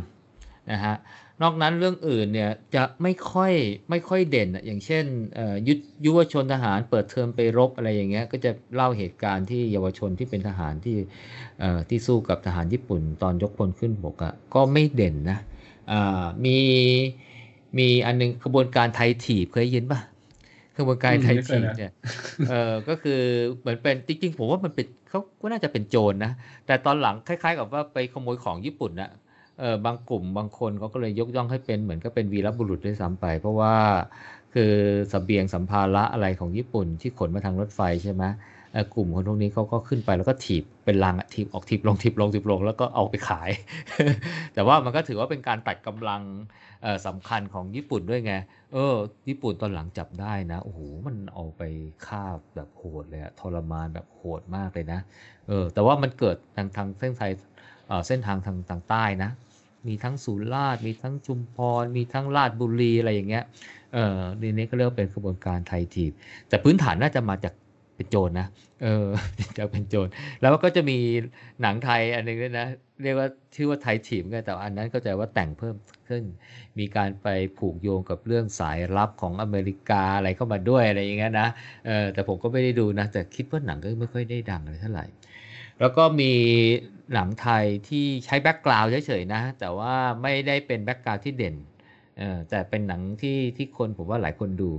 [0.72, 0.94] นะฮะ
[1.42, 3.52] นอกนั้นเรื่องอื่นเนี่ยจะไม่ค่อย
[3.90, 5.74] ไม่ค่อยเด่นอะอย่างเช่นเอ่อยุ
[6.04, 10.96] ยุวชนทหารเปิดเทอมไปรบอะไรอย่างเงี้ยก็จะเล่าเหตุการณ์ที่เยาวชนที่เป็นทหารที่
[11.60, 15.38] เอ่อที่สู้กับทหารญี่ปุ่น ตอนยกพลขึ้นบกอะ่ะก็ไม่เด่นนะ
[15.90, 16.56] อ่ามี
[17.78, 20.00] มีอันนึงขบวนการไทยถีบเคยยินปะ
[20.78, 21.92] ขบวนการไทยถีบเนี่ย
[22.48, 23.20] เออก็คือ
[23.60, 26.32] เหมือนเป็นจริงๆผมว่ามันเป็นเขาก็น่าจะเป็นโจรนะ
[26.66, 29.10] แต่ตอนหลังคล้าย ๆ กับว่าไปขโมยของญี่ปุ่นนะ
[29.60, 33.74] เออบางกลุ่มบางคนเขาก็เลยยกย่องให้เป็นเหมือนก็เป็นวีรบุรุษด้วยซ้ำไป เพราะว่า
[34.54, 34.72] คือ
[35.12, 38.24] สเสบียงสัมภาระอะไรของญี่ปุ่นที่ขนมาทางรถไฟใช่ไหม
[38.94, 43.50] กลุ่มคนพวกนี้เขาก็ขึ้นไปแล้วก็ถีบเป็นลังถีบออกถีบลงถีบลงถีบลงแล้วก็เอาไปขาย
[44.54, 46.22] แต่ว่ามันก็ถือว่าเป็นการตัดกำลัง
[46.82, 48.32] เอ่อสำคัญของญี่ปุ่นด้วยไง
[48.72, 48.94] เออ
[49.28, 51.62] ญี่ปุ่นตอนหลังจับได้นะโอ้โหมันเอาไป
[52.06, 52.22] ฆ่า
[52.54, 55.00] แบบโหดเลยทรมานแบบโหดมากเลยนะ
[55.48, 57.32] เออ แต่ว่ามันเกิดทางทางเส้นไทย
[58.06, 59.30] เส้นทางทางทางใต้นะ
[59.86, 63.44] มีทั้งสุราษฎร์มีทั้งชุมพร มีทั้งราชบุรีอะไรอย่างเงี้ย
[63.94, 66.12] เออทีนี้ก็เรียกว่าเป็นกระบวนการไทยทีบ
[66.48, 67.54] แต่พื้นฐานน่าจะมาจาก
[67.96, 68.46] เป็นโจรนะ
[68.82, 69.06] เออ
[69.58, 70.08] จะเป็นโจร
[70.40, 70.98] แล้วก็จะมี
[71.62, 72.66] หนังไทยอันหนึงด้วยนะ
[73.02, 75.76] เรียกว่าชื่อว่าไทยถีบกันแต่อันนั้นก็จะว่าแต่งเพิ่ม
[76.08, 76.24] ขึ้น
[76.78, 77.26] มีการไป
[77.58, 81.48] ผูกโยงกับเรื่องสายลับของอเมริกาอะไรเข้ามาด้วยอะไรอย่างเงี้ยนะ
[81.86, 85.06] เออแต่ผมก็ไม่ได้ดูนะ แต่คิดว่าหนังก็ไม่ค่อยได้ดังอะไรเท่าไหร่
[85.80, 86.32] แล้วก็มี
[87.14, 91.54] หนังไทยที่ใช้ background เฉยๆนะ แต่ว่าไม่ได้เป็น background ที่เด่น
[92.18, 94.70] เออแต่เป็นหนังที่ที่คนผมว่าหลายคนดู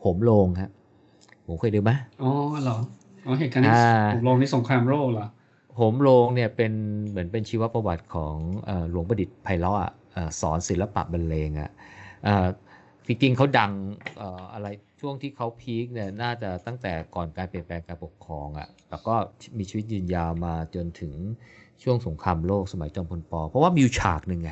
[0.00, 0.70] โหมโรงครับ
[1.46, 1.90] ผมเคยดูไหม
[2.22, 2.32] อ๋อ
[2.62, 2.78] เหรอ
[3.26, 3.84] อ๋อเหตุการณ์ที่อ่า
[4.14, 5.26] ผมลงในสงครามโลกเหรอ
[5.76, 6.72] โหมโรงเนี่ยเป็น
[7.08, 8.34] เหมือนเป็นชีวประวัติของ
[8.66, 11.70] เออหลวงประดิษฐ์ไพเราะอะเอ่อสอนศิลปะบรรเลงอะ
[12.24, 12.46] เอ่อ
[13.10, 13.72] จริงๆเขาดัง
[14.16, 14.68] เอ่ออะไร
[15.00, 19.14] ช่วงที่เขาพีคเนี่ยน่าจะตั้งแต่ก่อนการเปลี่ยนแปลงการปกครองอะแล้วก็
[19.58, 21.14] มีชีวิตยืนยาวมาจนถึง
[21.82, 24.50] ช่วงสงครามโลกสมัยจอมพลปอ เพราะว่ามีฉากหนึ่งไง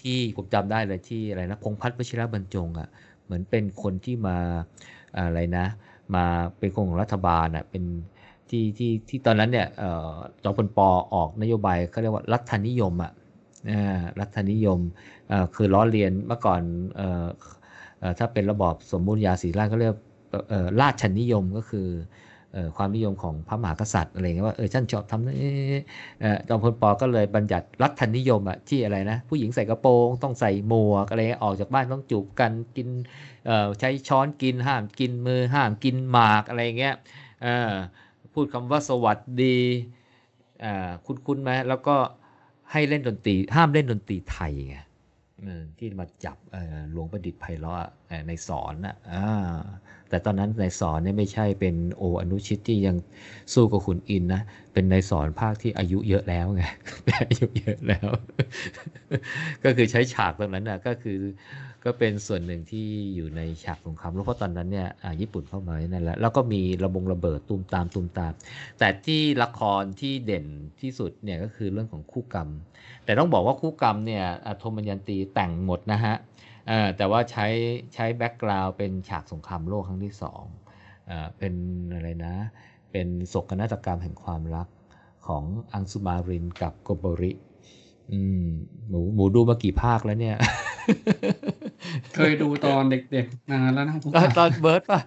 [0.00, 2.88] ที่ผมจำได้เลยที่อะไรนะพงพัฒน์วชิรบรรจงอะ
[3.24, 4.36] เหมือนเป็นคนที่มา
[5.16, 5.66] อะไรนะ
[6.14, 6.24] มา
[6.58, 7.84] เป็นคนของรัฐบาลอะเป็น
[8.50, 9.68] ที่ที่ที่ตอนนั้นเนี่ย
[10.42, 13.12] จอมพลปอออกนโยบายเขาเรียกว่ารัฐนิยมอะ
[13.70, 14.80] อ่ารัฐนิยม
[15.54, 16.62] คือล้อเลียนเมื่อก่อน
[16.96, 19.94] เถ้าเป็นระบอบสมบูรณาญาสีราชก็เรียก
[20.48, 21.88] เอ่อราชนิยมก็คือ
[22.56, 25.34] อความนิยมของพระมหากษัตริย์อะไรเงี้ยว่าเออฉันชอบทำนี่
[26.48, 32.88] จอมพลปก็เลยบัญญัติรัฐนิยมอะที่อะไรนะผู้หญิงใส่กระโปรงต้องใส่หมวกอะไรเงี้ยออกจากบ้านต้องจูบกันกิน
[33.80, 36.94] ใช้ช้อนกินห้ามกินมือห้ามกินหมากอะไรเงี้ย
[38.32, 39.56] พูดคำว่าสวัสดี
[41.06, 41.96] คุ้นๆไหมแล้วก็
[42.72, 44.76] ให้เล่นดนตรีห้ามเล่นดนตรีไทยไง
[45.78, 46.36] ที่มาจับ
[46.92, 47.90] หลวงประดิษฐ์ไพเราะ
[48.28, 49.56] ในสอนนะอ่า
[50.08, 52.96] แต่ตอนนั้นในสอนเนี่ยไม่ใช่เป็นโออนุชิตที่ยัง
[53.54, 56.62] สู้กับขุนอินนะ เป็นในสอนภาคที่อายุเยอะแล้วไง
[57.28, 58.08] อายุเยอะแล้ว
[59.64, 61.18] ก็คือใช้ฉากตรงนั้นนะก็คือ
[61.86, 68.32] ก็เป็นส่วนหนึ่งที่อยู่ในฉากสงครามโลกเพราะตอนนั้นเนี่ยอ่าญี่ปุ่นเข้ามานั่นแหละแล้วก็มีระบงระเบิดตูมตามตูมตาม
[68.78, 70.46] แต่ที่ละครที่เด่น
[70.80, 72.48] ที่สุดเนี่ยก็คือเรื่องของคู่กรรม
[73.04, 74.24] แต่ต้องบอกว่าคู่กรรมเนี่ย
[74.58, 76.14] โทมัญญันตีแต่งหมดนะฮะ
[76.70, 77.46] อ่อแต่ว่าใช้
[77.94, 80.44] ใช้แบ็กกราวด์เป็นฉากสงครามโลกครั้งที่สอง
[81.10, 81.54] อ่าเป็น
[81.94, 82.34] อะไรนะ
[82.92, 84.68] เป็นโศกนาฏกรรมแห่งความรัก
[85.26, 87.32] ของอังสุมารินกับโกโบริ
[88.12, 88.44] อืม
[88.88, 90.36] หมูหมูดูมากี่ภาคแล้วเนี่ย
[92.16, 95.00] เคยดูตอนเด็กๆนานแล้วนะกูตอนตอนเบิร์ดป่ะ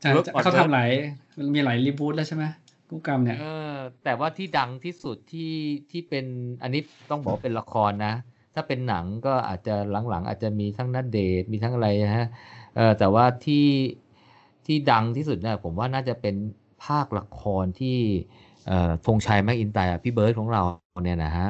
[0.00, 0.90] ใช่เบิร์กใช่ก่อนเขาเบิร์กทำหลาย
[1.38, 2.44] มันมีหลาย reboot แล้วใช่ไหม
[2.90, 5.52] กูกรรมเนี่ยเออแต่ว่าที่ดังที่สุดที่
[5.90, 6.26] ที่เป็น
[6.62, 8.14] อันนี้ต้องบอกว่าเป็นละครนะ
[8.54, 9.74] ถ้าเป็นหนังก็อาจจะ
[10.10, 12.28] หลังๆ อาจจะมีทั้งณเดชน์มีทั้งอะไรนะฮะ
[12.76, 13.66] เออแต่ว่าที่
[14.66, 16.34] ที่ดังที่สุดเนี่ยผมว่าน่าจะเป็น
[16.84, 17.98] ภาคละครที่
[18.66, 20.62] เอ่อธงชัยแมคอินไตย์อะพี่เบิร์ดของเรา
[21.04, 21.46] เนี่ยนะฮะ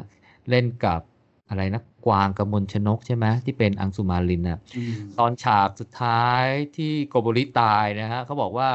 [0.50, 1.00] เล่นกับ
[1.48, 6.44] อะไรนะ กวางกมลชนกใช่ไหมที่เป็นอังสุมาลินน่ะอืมตอนฉากสุดท้าย
[6.76, 8.70] ที่โกโบริตายนะฮะเขาบอกว่า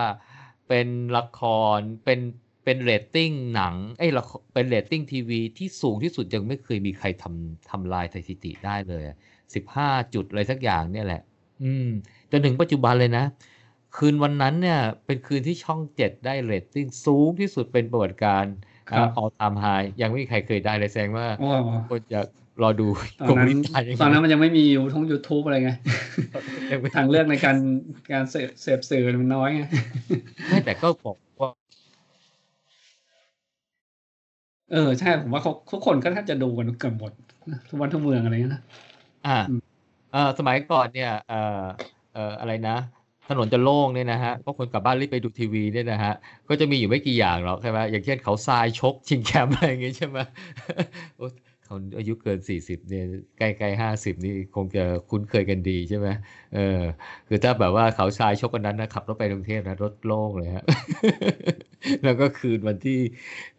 [0.67, 1.41] เป็นละค
[1.77, 2.19] รเป็น
[2.63, 9.03] เป็นเรตติ้งหนังเอ้ยละครเป็นเรตติ้งทีวีที่สูงที่สุดยังไม่เคยมีใครทำทำลายสถิติได้เลย
[9.55, 11.21] สิบห้าจุดอะไรสักอย่างเนี่ยแหละ
[11.63, 11.87] อืม
[12.31, 13.25] จนถึงปัจจุบันเลยนะ
[13.97, 18.55] คืนวันนั้นเนี่ย เป็นคืนที่ช่องเจ็ดได้เรตติ้งสูงที่สุดเป็นประวัติการณ์
[18.89, 19.65] ครับ all time high
[20.01, 21.49] ยังไม่มีใครเคยได้เลยแสดงว่าโอ้
[21.89, 22.19] คนจะ
[22.63, 22.87] รอดู
[23.19, 25.71] ตอโกนโบนั้นริตายยังไงตอนนั้นมันยังไม่มียูทงยูทูบอะไรไง
[26.71, 27.57] ยังไม่ทางเลือกในการ
[28.13, 29.61] การเสพเสพสื่อมันน้อยไง
[30.49, 31.49] ไม่แต่ก็บอกว่า
[34.71, 37.11] เออใช่ผมว่าเขาทุกคนก็แทบจะดูกันเกือบหมด
[37.51, 38.61] นะทุกวันทุกเมืองอะไรเงี้ยนะ
[39.27, 39.61] อ่าอืม
[40.13, 41.63] เออสมัยก่อนเนี่ยเออ
[42.13, 42.77] เอออะไรนะ
[43.29, 46.13] ถนนจะโล่งเนี่ยนะฮะเพราะคนกลับบ้านรีบไปดูทีวีเนี่ยนะฮะ
[46.49, 50.17] ก็จะมีอยู่ไม่กี่อย่างหรอกใช่ไหมอย่างเช่นเขาทรายชกชิงแชมป์อะไรอย่างงี้ใช่ไหม
[51.69, 53.05] โอ้เขาอายุเกินสี่สิบเนี่ย
[53.37, 56.07] ใกล้ๆห้าสิบนี่คงจะคุ้นเคยกันดีใช่ไหม
[56.55, 56.81] เออ
[57.27, 60.63] คือถ้าแบบว่าเขาทรายชกกันนั้นนะขับรถไปกรุงเทพนะรถโล่งเลยฮะ
[62.03, 62.99] แล้วก็คืนวันที่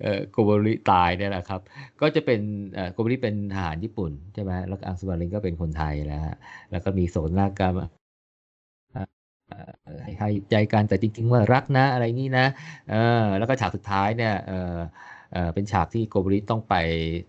[0.03, 1.61] เอ่อโกโบริตายเนี่ยนะครับ
[2.01, 2.41] ก็จะเป็น
[2.75, 6.37] เอ่อโกโบริเป็นทหารญี่ปุ่นใช่ไหมแล้วอังสุมารินก็เป็นคนไทยแล้วฮะ
[6.71, 7.75] แล้วก็มีโสนากรรม
[10.03, 12.47] ให้ให้ใจกันแต่จริง ๆ ว่ารักนะอะไรงี้นะ
[12.91, 14.77] เออแล้วก็ฉากสุดท้ายเนี่ยเออ
[15.33, 16.75] เออเป็นฉากที่โกโบริต้องไป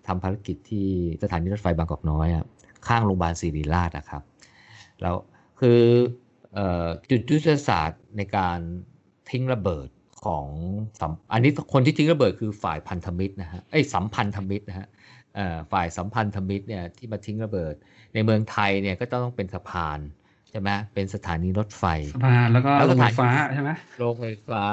[0.07, 0.87] ทำภารกิจที่
[1.23, 2.45] สถานีรถไฟบางกอกน้อยอะ
[2.87, 4.21] ข้างโรงพยาบาลศิริราชนะครับ
[5.01, 5.15] แล้ว
[5.59, 5.81] คือ
[6.53, 8.59] เอ่อจุดยุทธศาสตร์ในการ
[9.29, 9.87] ทิ้งระเบิด
[10.25, 10.45] ของ
[10.99, 14.87] สัมอันนี้คนที่ทิ้งระเบิดคือฝ่ายพันธมิตรนะฮะไอ้ยสัมพันธมิตรนะฮะ
[15.35, 17.73] เอ่อฝ่ายสัมพันธมิตรเนี่ยที่มาทิ้งระเบิด
[18.13, 19.99] ในเมืองไทยเนี่ยก็ต้องเป็นสะพาน
[20.49, 21.83] ใช่ไหมเป็นสถานีรถไฟ
[22.13, 24.65] สะพานแล้วก็แล้วโรสงไฟถานฟ้าใช่ไหมโรงไฟฟ้า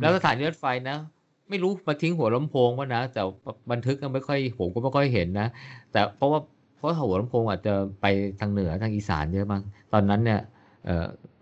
[0.00, 0.98] แล้วสถานีรถไฟนะ
[1.48, 3.22] ไม่รู้มาทิ้งหัวลำโพงวะนะ แต่
[3.70, 5.48] บันทึกก็ไม่ค่อยผมก็ไม่ค่อยเห็นนะ
[5.92, 6.40] แต่เพราะว่า
[6.76, 8.06] เพราะหัวลำโพงอาจจะไป
[8.40, 10.40] ทางเหนือทางอีสานเยอะมั้งตอนนั้นเนี่ย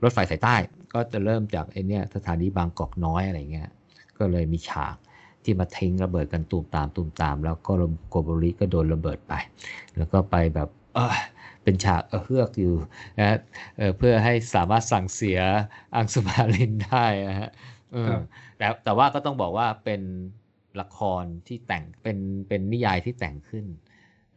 [0.02, 0.54] รถไฟสายใต้
[0.94, 3.68] ก็จะเริ่มจากไอเนี่ยสถานีบางกอกน้อยอะไรเงี้ย
[4.18, 4.96] ก็เลยมีฉาก
[5.44, 7.72] ที่มาทิ้งระเบิดกันตูมตามตูมตาม แล้วก็
[8.08, 9.32] โกโบริก็โดนระเบิดไป
[9.96, 11.16] แล้วก็ไปแบบเออ
[11.62, 12.74] เป็นฉากเออเฮือกอยู่
[13.20, 13.38] นะ
[13.76, 15.40] เเพื่อให้สามารถสั่งเสีย
[15.94, 17.50] อังสุมาลินได้นะฮะ
[18.58, 20.02] แต่แต่ว่าก็ต้องบอกว่าเป็น
[20.80, 23.64] ละครที่แต่งเป็นเป็นนิยายที่แต่งขึ้น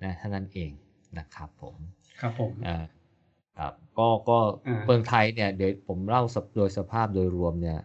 [0.03, 0.72] นะเท่านั้นเอง
[1.20, 1.76] นะครับผม
[2.22, 2.84] ครับผมอ่า
[3.57, 4.38] ครับก็ก็
[4.86, 6.24] เมืองไทยเนี่ยเดี๋ยวผมเล่า
[6.55, 7.80] โดยสภาพโดยรวมเนี่ย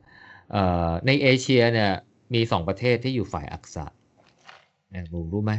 [1.07, 1.91] ในเอเชียเนี่ย
[2.35, 3.87] มีสองประเทศที่อยู่ฝ่ายอักษะ
[4.91, 5.53] เนี่ยผมรู้ไหม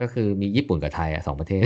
[0.00, 1.64] ก็คือมีญี่ปุ่นกับไทยอะสองประเทศ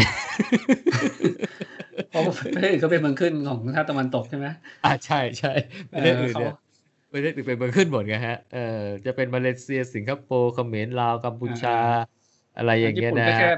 [2.11, 2.23] เพราะ
[2.55, 4.47] ประเทศอื่นก็เป็นเมืองขึ้นของชาติตะวันตกใช่ไหม
[4.85, 5.53] อ่าใช่ใช่
[5.93, 6.55] ประเทศอื่นเนี่ย
[7.13, 11.77] ประเทศอื่นเป็นเมืองขึ้นหมดไงฮะ เออจะเป็นมาเลเซียสิงคโปร์เขมรลาวกัมพูชา
[12.57, 13.51] อะไรอย่างเงี้ยนะญี่ปุ่นก็แค่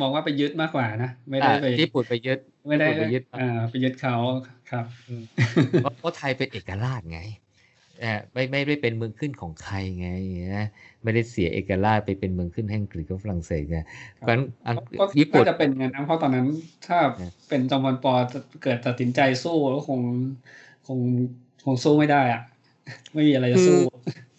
[0.00, 2.38] มองว่าไปยึดมากกว่านะไม่ได้ไปญี่ปุ่นไปยึด
[2.68, 4.16] ไม่ได้ไปยึดอ่าไปยึดเขา
[4.70, 4.84] ครับ
[6.00, 7.20] เพราะไทยเป็นเอกราชไง
[8.32, 10.08] ไม่ไม่ได้เป็นเมืองขึ้นของใครไง
[10.56, 10.66] นะ
[11.02, 13.78] ไม่ได้เสียเอกราชไปเป็นเมืองขึ้นแห่งกรีกกับฝรั่งเศสไง
[14.18, 16.46] เพราะญี่ปุ่นจะเป็นไงนะเพราะตอนนั้น
[16.86, 16.98] ถ้า
[17.48, 18.12] เป็นจอมพลปอ
[18.62, 20.00] เกิดตัดสินใจสู้แล้วคง
[20.86, 20.98] คง
[21.64, 22.42] คงสู้ไม่ได้อะ
[23.12, 23.78] ไม่มีอะไรจะสู้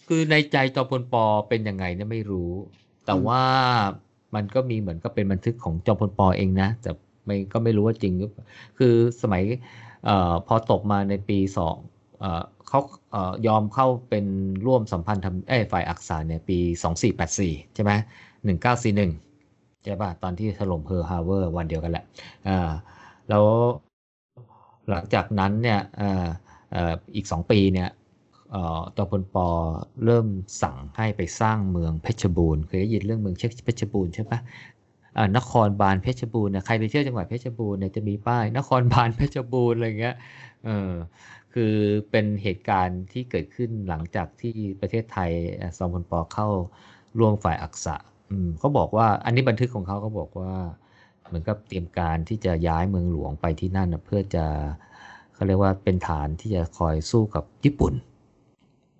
[0.08, 2.52] คือในใจจอมพลปอเป็นยังไงเนี่ยไม่รู้
[3.06, 3.42] แต่ว่า
[4.34, 6.90] มันก็มีเหมือนกับเป็นบันทึกของจอมพลปอเองนะ แต่
[7.24, 8.30] ไม่ก็ไม่รู้ว่าจริงหรือ
[8.78, 9.42] คือสมัย
[10.08, 10.10] อ
[10.46, 11.76] พอตกมาในปีสอง
[12.68, 12.80] เขา
[13.46, 14.26] ยอมเข้าเป็น
[14.66, 16.58] ร่วมสัมพันธ์ทำเอ้ฝ่ายอักษรเนี่ยปี
[17.16, 17.92] 2484 ใช่ไหม
[18.68, 22.04] 1941 ใช่ป่ะ ตอนที่ถล่มเฮอร์ฮาเวอร์วันเดียวกันแหละ
[22.48, 22.70] อ่า
[23.28, 23.44] แล้ว
[24.90, 25.80] หลังจากนั้นเนี่ย
[27.14, 27.88] อีก 2 ปีเนี่ย
[28.96, 29.48] จอมพลป.
[30.04, 30.26] เริ่ม
[30.62, 34.38] สั่งให้ไปสร้างเมืองเพชรบูรณ์เคยได้ยินเรื่องเมืองเพชรบูรณ์ใช่ปะ
[35.36, 40.16] นครบาลเพชรบูรณ์นะใครไปเที่ยวจังหวัดเพชรบูรณ์เนี่ยจะมีป้ายนครบาลเพชรบูรณ์อะไรเงี้ย
[40.64, 40.92] เออ
[41.54, 41.74] คือ
[42.10, 45.30] เป็นเหตุการณ์ที่เกิดขึ้นหลังจากที่ประเทศไทย
[45.76, 46.48] ซอมพลปอเข้า
[47.18, 47.96] ร่วมฝ่ายอักษะ
[48.58, 50.52] เขาบอกว่าอันนี้บันทึกของเขาเขาบอกว่า
[51.26, 54.44] เหมือนกับเตรียมการที่จะย้ายเมืองหลวงไปที่นั่นเพื่อจะ
[55.34, 57.92] เขาเรียกว่าเป็นฐานที่จะคอยสู้กับญี่ปุ่น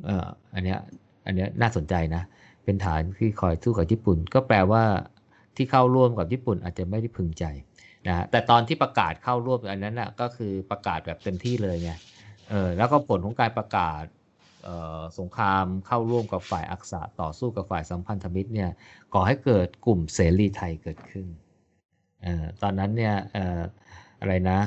[0.04, 0.78] เอ่ออันเนี้ย
[1.26, 2.22] อันเนี้ยน่าสนใจนะ
[2.64, 4.82] เป็นฐานที่คอยสู้กับญี่ปุ่น ก็แปลว่า
[5.56, 7.44] ที่เข้าร่วมกับญี่ปุ่นอาจจะไม่ได้พึงใจ
[8.06, 11.92] นะแต่ตอนที่ประกาศเข้าร่วมอันนั้นนะ่ะก็คือประกาศแบบเต็มที่เลยไง
[12.48, 14.02] เออแล้วก็ผลของการประกาศ
[15.18, 18.70] สงครามเข้าร่วมกับฝ่ายอักษะต่อสู้กับฝ่ายสัมพันธมิตรเนี่ย
[19.14, 21.26] ก่อให้เกิดกลุ่มเสรีไทยเกิดขึ้น
[22.26, 23.38] ออตอนนั้นเนี่ยอ
[24.20, 24.60] อะไรนะ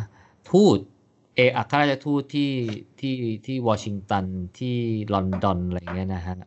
[0.50, 0.78] ทูต
[1.42, 2.52] อกอัครราชทูตที่
[3.00, 3.16] ที่
[3.46, 4.26] ที่วอชิงตัน
[4.60, 4.76] ที่
[5.14, 6.38] ลอนดอนอะไรเงี้ยนะฮะ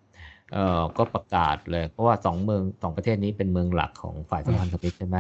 [0.53, 5.19] เออก็ประกาศเลย เพราะว่าสองเมืองสองประเทศนี้เป็นเมืองหลักของฝ่ายสัมพันธมิตรใช่ไหม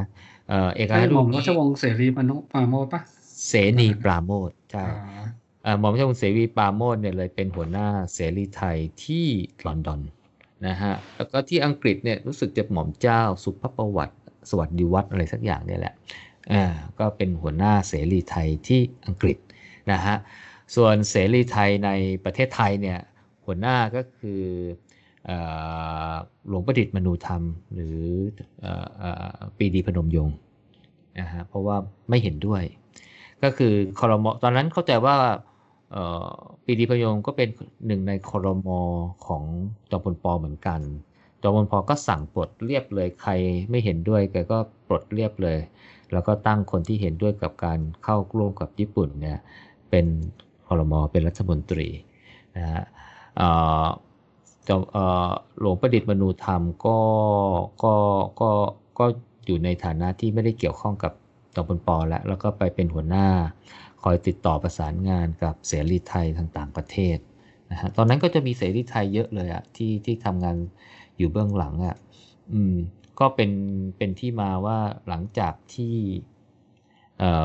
[0.49, 3.01] เออเอกอัครราชทูตราชวงศ์เสนีย์ปราโมชปะ
[3.49, 4.85] เสนีย์ปราโมชใช่
[5.81, 9.27] หม่อมราชวงศ์เสนีย์ปราโมชเนี่ยเลยเป็นหัวหน้าเสรีไทยที่
[9.67, 10.01] ลอนดอน
[10.67, 14.17] นะฮะแล้วก็ที่อังกฤษเนี่ยรู้สึกจะหม่อมเจ้าศุภสวัสดิ์
[14.51, 15.95] สวัสดิวัตน์อะไรสักอย่างเนี่ยแหละ
[16.53, 16.65] อ่า
[16.99, 19.37] ก็เป็นหัวหน้าเสรีไทยที่อังกฤษ
[19.93, 20.17] นะฮะ
[20.75, 21.91] ส่วนเสรีไทยใน
[22.25, 22.99] ประเทศไทยเนี่ย
[23.45, 24.43] หัวหน้าก็คือ
[26.49, 27.43] หลวงประดิษฐ์มนูธรรม
[27.75, 27.99] หรือ
[29.59, 30.37] ปีดีพนมยงค์
[31.21, 31.77] นะฮะเพราะว่า
[32.09, 32.63] ไม่เห็นด้วย
[33.43, 35.17] ก็คือคอรมอตอนนั้นเข้าใจว่า
[36.65, 37.49] ปีดีพนมยงก็เป็น
[37.87, 38.81] หนึ่งในคอรมอ
[39.27, 39.43] ของ
[39.91, 40.81] จอมพลปอเหมือนกัน
[41.43, 43.33] จอมพลปอก็สั่งปลดเรียบเลยใคร
[43.71, 44.59] ไม่เห็นด้วยแกก็
[44.89, 45.59] ปลดเรียบเลย
[46.13, 49.39] แล้วก็ตั้งคนที่เห็นด้วยกับการเข้าร่วมกับญี่ปุ่นเนี่ย
[49.91, 50.07] เป็น
[50.67, 51.89] คอรมอเป็นรัฐมนตรี
[52.57, 52.83] นะฮะ
[55.61, 56.99] หลวงประดิษฐ์มนูธรรมก็
[57.83, 57.95] ก็
[58.41, 58.51] ก็
[58.99, 59.05] ก็
[59.47, 61.13] อยู่ในฐานะที่ไม่ได้เกี่ยวข้องกับ
[61.55, 63.27] จอมพลปอแล้วแล้วก็ไปเป็นหัวหน้า
[64.03, 67.19] คอยติดต่อประสานงานกับเสรีไทยทางต่างประเทศ
[67.71, 70.57] นะฮะตอนนั้นก็จะมีเสรีไทยเยอะเลยอะที่ที่ทำงาน
[71.19, 71.97] อยู่เบื้องหลังอะ
[72.53, 72.75] อืม
[73.21, 73.51] ก็เป็น
[73.97, 74.79] เป็นที่มาว่า
[75.09, 75.97] หลังจากที่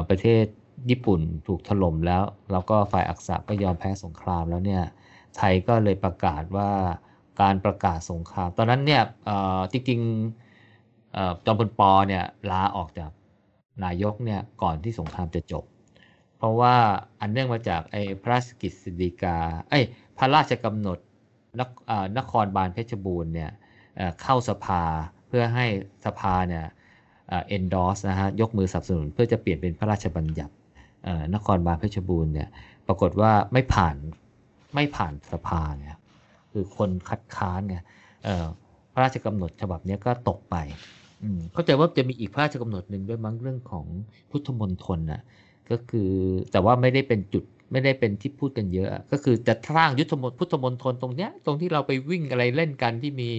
[0.10, 0.46] ประเทศ
[0.90, 4.84] ญี่ปุ่นถูกถล่มแล้ว แล้วก็ฝ่ายอักษะก็ยอมแพ้สงครามแล้วเนี่ย
[5.38, 6.72] ไทยก็เลยประกาศว่า
[7.42, 9.02] การประกาศสงคราม ตอนนั้นเนี่ย
[9.72, 13.12] จริงๆจอมพลปอเนี่ยลาออกจาก
[13.84, 15.64] นายกเนี่ยก่อนที่สงครามจะจบ
[16.38, 16.76] เพราะว่า
[17.20, 19.38] อันเนื่องมาจากไอ้พระราชกิจสิกา
[19.70, 19.80] ไอ้
[20.18, 20.98] พระราชกำหนด
[21.60, 21.62] น
[22.18, 23.52] นครบาลเพชรบูรณ์เนี่ย
[24.22, 24.84] เข้าสภา
[25.28, 25.66] เพื่อให้
[26.06, 26.66] สภาเนี่ย
[27.30, 30.54] เอ็นดอสนะฮะยกมือสนับสนุนเพื่อจะเปลี่ยนเป็นพระราชบัญญัติ
[31.36, 32.50] นครบาลเพชรบูรณ์เนี่ย
[32.88, 33.95] ปรากฏว่าไม่ผ่าน
[34.76, 35.95] ไม่ผ่านสภาเนี่ย
[36.54, 37.84] คือคนคัดค้านเนี่ย
[38.93, 40.56] พระราชกำหนดฉบับนี้ก็ตกไป
[41.54, 43.86] เข้าใจว่าจะมีอีกพระราชกำหนดหนึ่งด้วยมั้งเรื่องของ
[44.32, 45.22] พุทธมนตรน่ะ
[45.72, 46.12] ก็คือ
[46.52, 53.30] แต่ว่าไม่ได้เป็นจุดไม่ได้เป็นที่พูดกันเยอะ ก็คือจะสร้างยุทธมนพุทธมณฑลตรงเนี้ยตรงที่เราไปวิ่งอะไรเล่นกันที่มี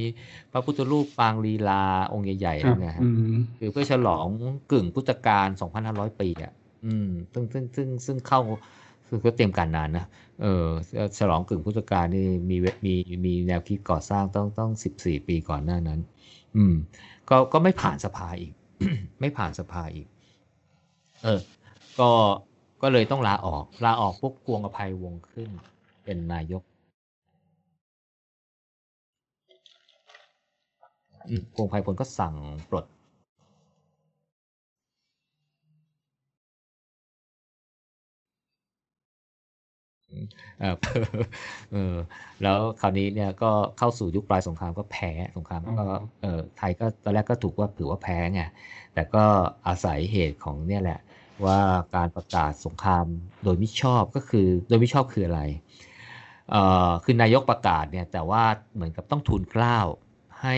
[0.53, 1.83] พระพุทธรูปปางลีลา
[2.13, 4.27] องค์ใหญ่ๆครันั่บนนะฮะอืมคือเพื่อฉลอง
[4.73, 5.49] กึ่งพุทธกาล
[5.85, 6.53] 2,500 ปีอะ
[6.85, 8.41] อืมซึ่งซึ่งซึ่งซึ่งเข้า
[9.09, 10.07] คือก็เตรียมการนานนะ
[10.43, 10.67] เออ
[11.19, 12.57] ฉลองกึ่งพุทธกาลนี่มี
[12.87, 14.71] มีมีแนวคิดก่อสร้างต้องต้อง
[15.01, 16.01] 14ปีก่อนหน้านั้น
[16.57, 16.75] อืม
[17.31, 18.53] ก็ก็ไม่ผ่านสภาอีก
[19.21, 20.07] ไม่ผ่านสภาอีก
[21.23, 21.41] เออ
[22.01, 22.11] ก็
[22.83, 25.51] ก็เลยต้องลาออก ลาออกปุ๊บกวงอภัยวงขึ้น
[26.05, 26.63] เป็นนายก
[31.57, 32.35] กวงอภัยพลก็สั่ง
[32.71, 32.85] ปลด
[40.61, 40.77] เออ
[41.73, 41.95] เออ
[42.43, 45.87] แล้วคราวนี้เนี่ยก็เข้าสู่ยุคปลายสงครามก็แพ้สงครามอ๋อก็
[46.23, 48.43] เออไทยก็ตอนแรกก็ถูกว่าถือว่าแพ้ไง
[48.95, 49.25] แต่ก็
[49.67, 51.01] อาศัยเหตุของเนี่ยแหละ
[51.45, 51.61] ว่า
[51.97, 53.07] การประกาศสงคราม
[53.45, 55.43] โดยมิชอบก็คือโดยมิชอบคืออะไร
[56.51, 58.43] เอ่อคือนายกประกาศเนี่ยแต่ว่า
[58.75, 59.79] เหมือนกับต้องทูลเกล้า
[60.43, 60.57] ให้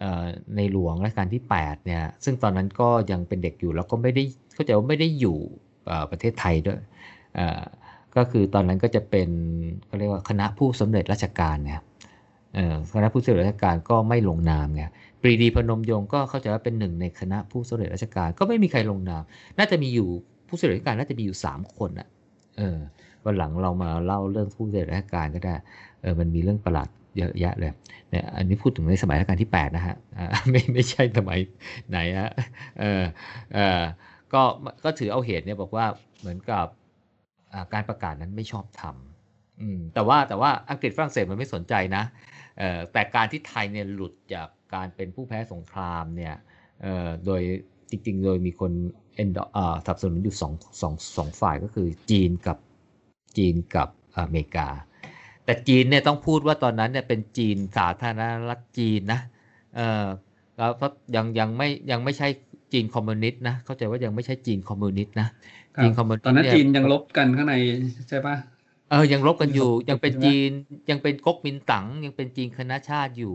[0.00, 0.24] เอ่อ
[0.56, 4.22] ในหลวงรัชกาลที่8เนี่ยซึ่งตอนนั้นก็ยังเป็นเด็กอยู่แล้วก็ไม่ได้
[4.54, 5.38] เข้าใจว่าไม่ได้อยู่
[5.86, 6.78] เอ่อประเทศไทยด้วย
[7.36, 7.62] เอ่อ
[8.16, 9.28] ก็คือตอนนั้นก็จะเป็น
[9.88, 11.80] ก็เรียกว่าคณะผู้สำเร็จราชการเนี่ย
[12.94, 14.84] คณะผู้สำเร็จราชการก็ไม่ลงนามไง
[15.22, 19.22] ปรีดีพนมยงค์ก็เข้าใจว่าเป็นหนึ่งในคณะผู้สำเร็จราชการ ก็ไม่มีใครลงนาม
[19.58, 20.08] น่าจะมีอยู่
[20.48, 22.08] ผู้สำเร็จราชการน่าจะมีอยู่สามคนอะ
[22.58, 22.78] เออ
[23.24, 25.54] วันหลังเรามาเล่าเรื่องผู้สำเร็จราชการก็ได้
[26.02, 26.88] เออมันมีเรื่องประหลาด
[27.18, 27.72] เยอะแยะเลย
[28.10, 29.96] เนี่ยอันนี้พูดถึงในสมัยรัชกาลที่ 8 นะฮะ
[30.50, 31.38] ไม่ไม่ใช่สมัย
[31.88, 32.30] ไหนฮะ
[32.80, 33.02] เออ
[33.54, 33.82] เออ
[34.32, 34.42] ก็
[34.84, 35.86] ก็ถือเอาเหตุเนี่ยบอกว่า
[36.20, 36.66] เหมือนกับ
[37.74, 42.04] การประกาศนั้นไม่ชอบทำแต่ว่าแต่ว่าอังกฤษฝรั่งเศสมันไม่สนใจนะ
[42.92, 46.34] แต่การที่ไทยเนี่ยหลุดจากการเป็นผู้แพ้สงครามเนี่ย
[47.24, 47.42] โดย
[47.90, 48.72] จริงๆ โดยมีคน
[49.14, 49.30] เอ็น
[49.84, 52.58] สนับสนุนอยู่สองสองสองฝ่ายก็คือจีนกับ
[53.36, 53.88] จีนกับ
[54.18, 54.68] อเมริกา
[55.44, 59.20] แต่จีนเนี่ยต้องพูดว่าตอนนั้นเนี่ยเป็นจีนสาธารณรัฐจีนนะ
[59.76, 60.06] เออ
[60.58, 60.86] แล้วก็
[61.16, 62.28] ยังยังไม่ยังไม่ใช่
[62.72, 65.28] จีนคอมมิวนิสต์นะ เข้าใจว่ายังไม่ใช่จีนคอมมิวนิสต์นะ
[65.76, 67.54] ครับจีนคอมมิวนิสต์ตอนนั้นเยจีนยังรบกันข้างใน
[68.08, 68.36] ใช่ปะ
[68.90, 70.50] เออยังรบกันอยู่ ยังลบยังเป็นใช่ไหมจีน
[70.90, 73.34] ยังเป็นก๊กมินตั๋งยังเป็นจีนคณะชาติอยู่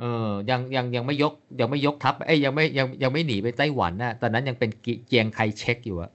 [0.00, 6.10] เออยังยังยังไม่ยกยังไม่ยกทัพเอ้ยยังไม่ยังยังไม่หนีไปไต้หวันนะตอนนั้นยังเป็นกิเจียงไคเชกอยู่อะ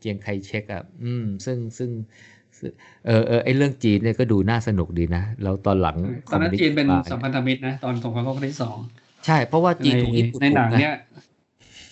[0.00, 1.90] เจียงไคเชกอะอืมซึ่งซึ่ง
[2.58, 2.70] ซึ่ง
[3.06, 5.96] เออเออไอเรื่องจีนเนี่ยก็ดูน่าสนุกดีนะแล้วตอนหลัง
[6.32, 8.76] ตอนนั้นคมมิวสต์จีนเป็นมาสัมพันธมิตรนะ ตอนสงครามโลกครั้งที่สอง
[9.26, 10.94] ใช่ เพราะว่าจีนในถูกญี่ปุ่นในหนังบุกะเนี่ย
[11.29, 11.29] ใ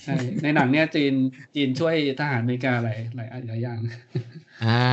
[0.09, 1.15] ช่ในหนังเนี่ยจีน
[1.55, 3.79] จีนช่วยทหารอเมริกาหลายหลายหลายอย่าง
[4.65, 4.85] อ่า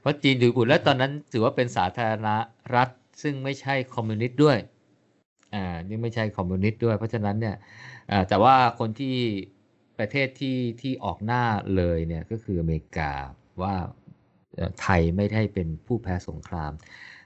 [0.00, 2.28] เพราะจีนถือญี่ปุ่นแล้วตอนนั้นถือว่าเป็นสาธารณ
[2.74, 2.88] รัฐ
[3.22, 4.58] ซึ่งไม่ใช่คอมมิวนิสต์ด้วย
[5.54, 7.56] อ่า นี่ไม่ใช่คอมมิวนิสต์ด้วย เพราะฉะนั้นเนี่ย
[8.10, 9.16] อ่าแต่ว่าคนที่
[9.98, 11.44] ประเทศที่ที่ออกหน้า
[11.76, 13.12] เลยเนี่ยก็คืออเมริกา
[13.62, 13.74] ว่า
[14.82, 16.72] ไทยไม่ได้เป็นผู้แพ้สงคราม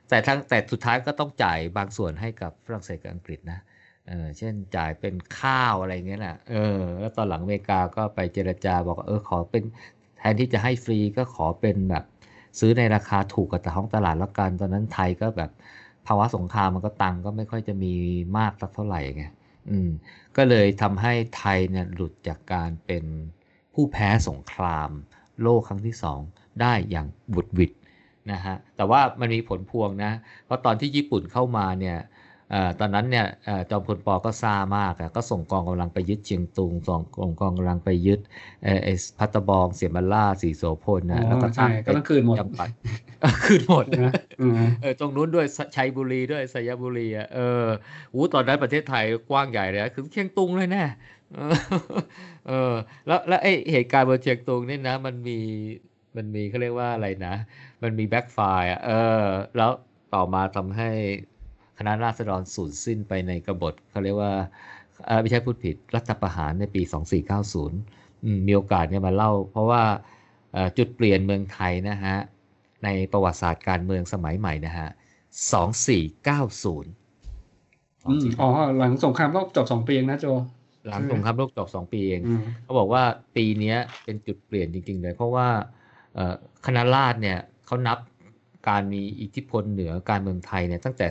[0.08, 3.60] แต่ทั้งแต่สุดท้ายก็ต้องจ่ายบางส่วนให้กับฝรั่งเศสกับอังกฤษนะ
[4.08, 9.62] เออเช่นจ่ายเป็นข้าวอะไรเงี้ยแหละเออ แล้วตอนหลังอเมริกาก็ไปเจรจาบอกเออขอเป็น
[10.18, 12.04] แทนที่จะให้ฟรีก็ขอเป็นแบบ
[12.58, 15.50] ซื้อในราคาถูกกับท้องตลาดแล้วกัน ตอนนั้นไทยก็แบบ
[16.06, 17.94] ภาวะสงครามมันก็ตังก็ไม่ค่อยจะมี
[18.38, 19.24] มากสักเท่าไหร่ไง
[19.70, 19.90] อืม
[20.36, 23.04] ก็เลยทำให้ไทยเนี่ยหลุดจากการเป็น
[23.74, 24.90] ผู้แพ้สงคราม
[25.42, 26.20] โลกครั้งที่สอง
[26.60, 27.72] ได้อย่างบุดหวิด
[28.32, 30.12] นะฮะแต่ว่ามันมีผลพวงนะ
[30.44, 31.96] เพราะตอนที่ญี่ปุ่นเข้ามาเนี่ย
[32.80, 38.20] ตอนนั้นเนี่ยเอ่อจอมพลปก็ซ่ามากอะก็ส่งกองกำลังไปยึดเชียงตุงส่งส่งกองกำลังไปยึด
[38.64, 42.70] เอ่อไอ้พระตะบองเสียมราฐศรีโสภณอ๋นะอแล้วก็ใช่ตั้งก็ต้องคืนหมดจังหวัด
[43.44, 47.64] คืนหมดนะอืมเออตรงนู้นด้วยไชยบุรีด้วยไชยบุรีอะเออ
[48.14, 50.84] อู้ตอนนั้นประเทศไทยกว้างใหญ่เลยนะคือเชียงตุงเลยแน่
[51.34, 51.54] เออ
[52.48, 52.74] เออ
[53.06, 55.38] แล้วแล้วไอ้เหตุการณ์บนเชียงตุงนี่นะ มันมี
[56.16, 57.34] มันมีเขาเรียกว่าอะไรนะ
[57.82, 58.92] มันมี backfire อะเอ
[59.22, 59.24] อ
[59.56, 59.70] แล้ว
[60.14, 60.90] ต่อมาทำให้
[61.78, 64.32] คณะราษฎรสูญสิ้นไปในกบฏเขาเรียกว่า
[65.06, 66.82] เออไม่ใช่พูดผิดรัฐประหารในปี
[67.52, 69.82] 2490อืมมีโอกาสเนี่ยมาเล่า เพราะว่า
[70.52, 72.16] เอ่อจุดเปลี่ยนเมืองไทยนะฮะ
[72.84, 74.88] ในประวัติศาสตร์การเมืองสมัยใหม่นะฮะ
[76.02, 78.48] 2490อืมอ๋อ
[78.78, 80.26] หลังสงครามโลกจบสองปีเองนะโจ
[80.88, 83.02] หลังสงครามโลกจบ2ปีเองอืมเขาบอกว่า
[83.36, 85.48] ปีเนี้ยเป็นจุดเปลี่ยนจริงๆเลย เพราะว่า
[86.14, 86.34] เอ่อ
[86.66, 87.98] คณะราษฎรเนี่ยเขานับ
[88.68, 91.06] การมีอิทธิพลเหนือการเมืองไทยเนี่ยตั้งแต่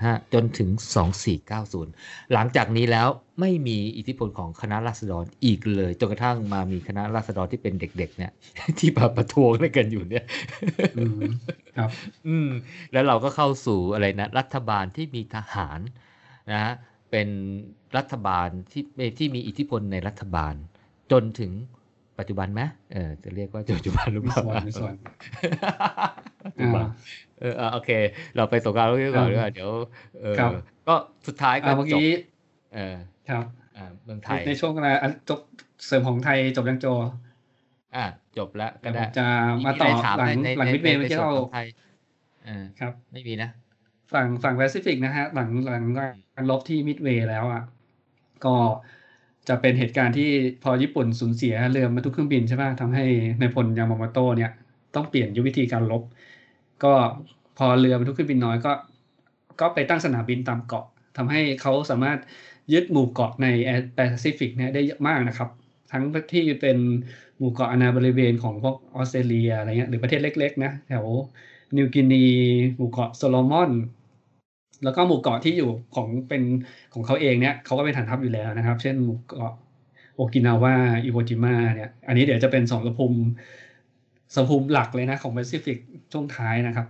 [0.00, 0.70] 2475 จนถึง
[1.50, 3.08] 2490 หลังจากนี้แล้ว
[3.40, 8.32] ไม่มีอิทธิพลของคณะราษฎรอีกเลย จนกระทั่งมามีคณะราษฎรที่เป็นเด็ก ๆ เนี่ย
[8.78, 10.24] ที่มาประท้วงด้วยกันอยู่เนี่ย
[10.98, 11.20] อืม
[11.76, 11.90] ครับ
[12.26, 12.50] อืม
[12.92, 15.78] แล้วเราก็เข้าสู่อะไรนะ รัฐบาลที่มีทหาร
[16.52, 16.74] นะฮะ
[17.10, 17.28] เป็น
[17.96, 18.84] รัฐบาลที่
[19.18, 20.54] ที่มีอิทธิพลในรัฐบาล
[21.12, 21.52] จนถึง
[22.18, 22.62] ปัจจุบันไหม
[22.92, 24.94] เออจะเรียกว่าปัจจุบันหรือเปมีล่าส่วนมีส่วน
[26.44, 26.88] ปัจจุบันอ่า
[27.40, 27.90] เอออะโอเค
[28.36, 29.70] เราไปสงครามโลกที่ก่อนอ่าดีกว่าเดี๋ยว
[30.20, 30.50] เออครับ
[30.88, 30.94] ก็
[31.26, 32.08] สุดท้ายก็อ่าเมื่อจบกี้
[32.74, 32.96] เออ
[33.28, 33.44] ครับ
[33.76, 35.40] อ่าเมืองไทในยในช่วงเวลาอันจบ
[35.86, 36.86] เสริมของไทยจบยังโจ
[37.96, 38.04] อ่า
[38.38, 39.26] จบแล้วก็เดี๋ยวผได้มจะ
[39.66, 41.66] มาต่อใครถามหลังในหลังในมิดเวย์ในเมื่อกี้ส่วนเราของไทย
[42.44, 43.50] เออครับ ไม่มีนะ
[44.12, 45.84] ฝั่งฝั่งแปซิฟิกนะฮะ หลังหลัง
[46.34, 47.62] การลบที่มิดเวย์แล้วอะ
[48.44, 48.54] ก็
[49.48, 50.24] จะเป็นเหตุการณ์ที่
[50.62, 53.02] พอญี่ปุ่นสูญเสียเรือบรรทุกเครื่องบินใช่ไหมทำให้
[53.40, 54.50] นายพลยามาโมโตะเนี่ย
[54.94, 56.02] ต้องเปลี่ยนยุทธวิธีการรบ
[56.80, 56.88] ก็
[57.54, 58.70] พอเรือบรรทุกเครื่องบินน้อยก็
[59.60, 60.84] ก็ไปตั้งสนามบินตามเกาะ
[61.16, 62.18] ทำให้เขาสามารถ
[62.72, 63.46] ยึดหมู่เกาะใน
[63.94, 65.48] แปซิฟิกเนี่ยได้เยอะมากนะครับ
[65.90, 66.76] ทั้งที่เป็น
[67.38, 71.06] หมู่เกาะอาณาบริเวณของพวกออสเตรเลียอะไรเงี้ยหรือประเทศเล็กๆนะแถว
[71.76, 72.16] นิวกินี
[72.76, 73.70] หมู่เกาะโซโลมอน
[74.84, 76.42] แล้วก็หมู่เกาะที่อยู่ของเป็น
[76.94, 79.52] ของเขาเองเนี่ยเขาก็เป็นฐานทัพอยู่แล้วนะครับ เช่นหมู่เกาะ
[80.14, 80.74] โอกินาวา
[81.04, 83.20] อิโวจิมะเนี่ย อันนี้เดี๋ยวจะเป็นสองสมรภูมิ
[84.34, 85.78] สมรภูมิหลักเลยนะของแปซิฟิก
[86.12, 86.86] ช่วงท้ายนะครับ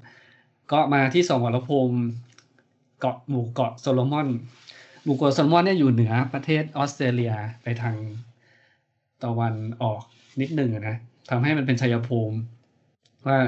[0.72, 1.97] ก็มาที่สองวัลภูมิ
[3.01, 4.28] เกาะหมู่เกาะโซโลมอน
[5.05, 7.32] หมู่เกาะโซโลมอนเนี่ยอยู่เหนือประเทศออสเตรเลีย
[7.62, 7.95] ไปทาง
[9.24, 10.03] ตะวันออก
[10.41, 10.97] นิดหนึ่งนะ
[11.30, 12.37] ทำให้มันเป็นชัยภูมิ
[13.26, 13.39] ว่า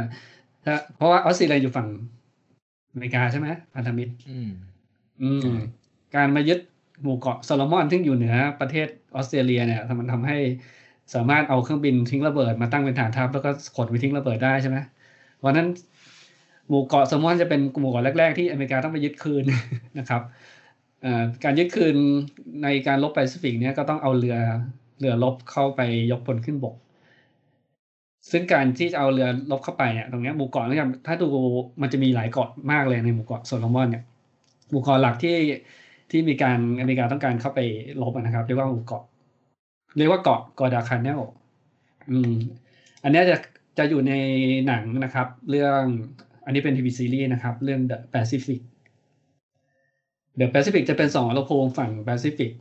[0.96, 1.88] เพราะว่าออสเตรเลียอยู่ฝั่ง
[2.92, 4.48] อเมริกาใช่ไหมพันธมิตรอืม
[5.22, 5.54] อืมใช่
[6.16, 6.60] การมายึด
[7.02, 10.38] หมู่เกาะโซโลมอนซึ่งอยู่เหนือประเทศออสเตรเลียเนี่ยมันทำให้
[11.14, 14.78] สามารถเอาเครื่องบินทิ้งระเบิดมาตั้งเป็นฐานทัพแล้วก็ขนไปทิ้งระเบิดได้ใช่ไหม
[15.44, 15.68] ดังนั้น
[16.68, 19.42] หมู่เกาะโซโลมอนจะเป็นหมู่เกาะแรก ๆ ที่อเมริกาต้องไปยึดคืน
[19.98, 20.22] นะครับ
[21.02, 21.96] เอ่อการยึดคืน
[22.62, 24.36] ในการรบแปซิฟิกเนี่ยก็ต้องเอาเรือ
[25.00, 25.80] เรือรบเข้าไป
[26.10, 26.74] ยกพลขึ้นบก
[28.30, 31.28] ซึ่งการที่จะเอาเรือรบเข้าไปเนี่ยตรงนี้หมู่เกาะเนี่ยถ้าดู
[31.82, 34.04] มันจะมีหลายเกาะมากเลยในหมู่เกาะโซโลมอนเนี่ย
[34.70, 35.36] หมู่เกาะหลักที่
[36.10, 37.60] ที่มีการอเมริกาต้องการเข้าไป
[38.02, 39.04] รบนะครับ เรียกว่าหมู่เกาะ
[39.98, 41.20] เรียกว่าเกาะกัวดาคาแนล
[42.10, 42.34] อืม
[43.04, 43.36] อันนี้จะ
[43.78, 44.12] จะอยู่ใน
[44.66, 45.82] หนังนะครับ เรื่อง
[46.44, 48.60] อันนี้เป็นทีวีซีรีส์นะครับ เรื่อง The Pacific
[50.38, 52.52] The Pacific จะเป็นสองอลภูมิฝั่งแปซิฟิก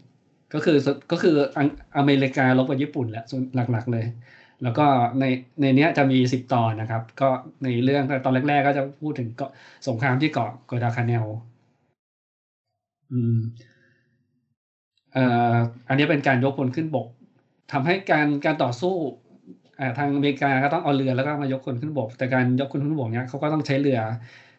[0.54, 0.78] ก็คือ
[1.12, 3.42] ก็คืออังอเมริการบกับญี่ปุ่นแหละส่วน
[3.72, 4.06] หลักๆเลย
[4.62, 4.82] แล้วก็
[5.20, 5.24] ใน
[5.62, 7.26] ในเนี้ยจะมีสิบตอนนะครับ ก็
[7.64, 9.50] ในเรื่องตอนแรก ๆ ก็จะพูดถึงเกาะ
[9.88, 11.26] สงครามที่เกาะกอดาคาเนล
[13.12, 13.38] อืม
[15.14, 15.56] เอ่อ
[15.88, 17.08] อันนี้เป็นการยกพลขึ้นบก
[17.72, 18.94] ทำให้การการต่อสู้
[19.80, 24.00] อ่าทางอเมริกาก็ต้องเอาเรือแล้วก็มายกคนขึ้นบก แต่การยกคนขึ้นบกเนี้ยเขาก็ต้องใช้เรือ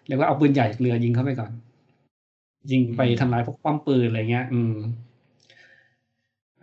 [0.07, 1.51] เรียกว่าเอาปืนใหญ่จากเรือยิงเข้าไปก่อน
[2.71, 4.75] ยิงไปทำลายพวกป้อมปืนอะไรเงี้ย อืม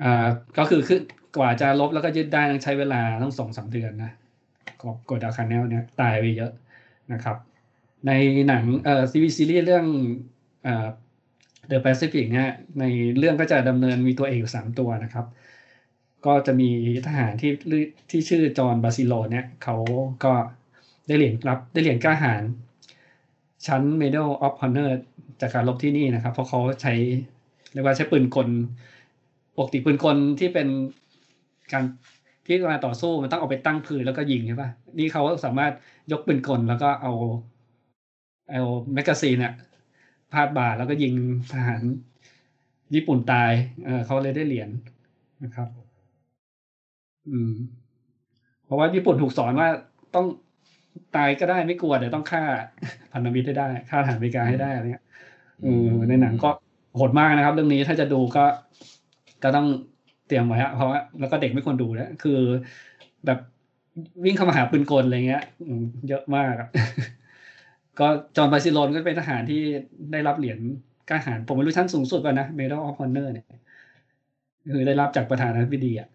[0.02, 0.28] อ่า
[0.58, 1.00] ก็คือคือ
[1.38, 4.12] กว่าจะรบแล้วก็ยึดได้ต้องใช้เวลาต้องสองสามเดือนนะ
[4.82, 6.52] รบกัวดาคาแนลเนี่ยตายไปเยอะ
[7.14, 7.38] นะครับ
[8.08, 8.12] ใน
[8.48, 9.86] หนังเอ่อซีรีส์ซีรีส์เรื่อง
[10.64, 10.88] เอ่อ
[11.70, 12.84] The Pacific เนี่ยใน
[13.18, 15.26] เรื่องก็จะดำเนินมีตัวเอกอยู่สามตัวนะครับ
[16.26, 16.70] ก็จะมี
[17.08, 17.80] ทหารที่ลื
[18.10, 19.76] ที่ชื่อจอห์นบาซิโลนเนี่ยเขา
[20.24, 20.34] ก็
[21.08, 22.44] ได้เหรียญรับได้เหรียญกล้าหาญ
[23.68, 24.92] ชั้น Medal of Honor
[25.42, 26.94] จากการรบที่นี่นะครับ เพราะเขาใช้
[27.74, 28.48] เรียกว่าใช้ปืนกล
[29.58, 30.68] ปกติปืนกลที่เป็น
[31.72, 31.84] การ
[32.46, 35.74] ที่เวลาต่อสู้มันต้องเอาไปตั้งพื้นแล้วก็ยิงใช่ปะนี่เขาสามารถ
[36.12, 37.12] ยกปืนกลแล้วก็เอา
[38.52, 38.62] เอา
[38.94, 39.54] แมกกาซีนเนี่ย
[40.32, 41.14] พาดบ่าแล้วก็ยิง
[41.52, 41.82] ทหาร
[42.96, 43.52] ญี่ปุ่นตาย
[43.86, 44.70] เออเขาเลยได้เหรียญ
[45.44, 45.68] นะครับ
[47.30, 47.52] อืม
[48.66, 49.68] เพราะว่าญี่ปุ่นถูกสอนว่า
[50.16, 50.26] ต้อง
[51.16, 52.44] ตายก็ได้ไม่กลัวแต่ต้องฆ่า
[53.14, 55.06] พันธมิตรให้ได้ฆ่าทหารอเมริกาให้ได้อะไรเงี้ย
[55.64, 56.50] เออในหนังก็
[56.96, 58.46] โหดมากนะครับ เรื่องนี้ถ้าจะดูก็
[59.44, 59.68] ก็ต้อง
[60.28, 62.40] เตรียมไว้อะเพราะว่าแล้วก็เด็กไม่ควรดูนะคือ
[63.26, 63.40] แบบ
[64.24, 66.70] วิ่งเข้ามาหาปืนกลอะไรเงี้ยอืมเยอะมากอะ
[68.00, 69.62] ก็จอห์นบาซิโลนก็เป็นทหารที่
[70.12, 70.60] ได้รับเหรียญ
[71.10, 73.46] กล้าหาญผมไม่รู้ชั้นสูงสุดป่ะนะ Medal of Honor เนี่ย
[74.72, 76.10] คือได้รับจากประธานาธิบดีอะ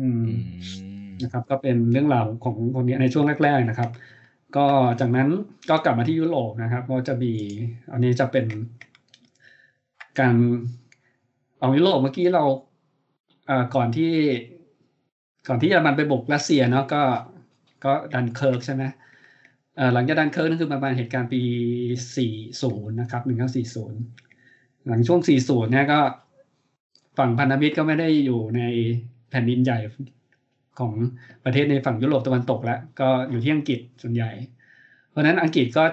[0.00, 3.90] อืมอืมนะครับ ก็เป็นเรื่องราวของคนนี้ในช่วงแรก ๆนะครับ
[4.56, 4.66] ก็
[5.00, 5.28] จากนั้น
[5.70, 7.32] ก็กลับมาที่ยุโรปนะครับก็จะมี
[7.92, 8.46] อันนี้จะเป็น
[10.20, 10.34] การ
[11.58, 12.71] เอายุโรปเมื่อกี้เราเอ่อ
[13.74, 14.12] ก่อนที่
[15.48, 17.02] ก่อนที่เยอรมันไปบุกรัสเซียเนาะก็
[17.84, 18.82] ก็ดันเคิร์กใช่ไหม
[19.94, 21.42] หลังจากดันเคิร์กนั่นคือประมาณเหตุการณ์ปี
[22.40, 26.00] 40 นะครับ1940 หลังช่วง 40 เนี่ยก็
[27.18, 28.62] ฝั่งพันธมิตรก็ไม่ได้อยู่ใน
[29.30, 29.78] แผ่นดินใหญ่
[30.78, 30.92] ของ
[31.44, 34.30] ประเทศในฝั่งยุโรปตะวันตกแล้ว ก็อยู่ที่อังกฤษส่วนใหญ่
[35.10, 35.84] เพราะฉะนั้นอังกฤษก็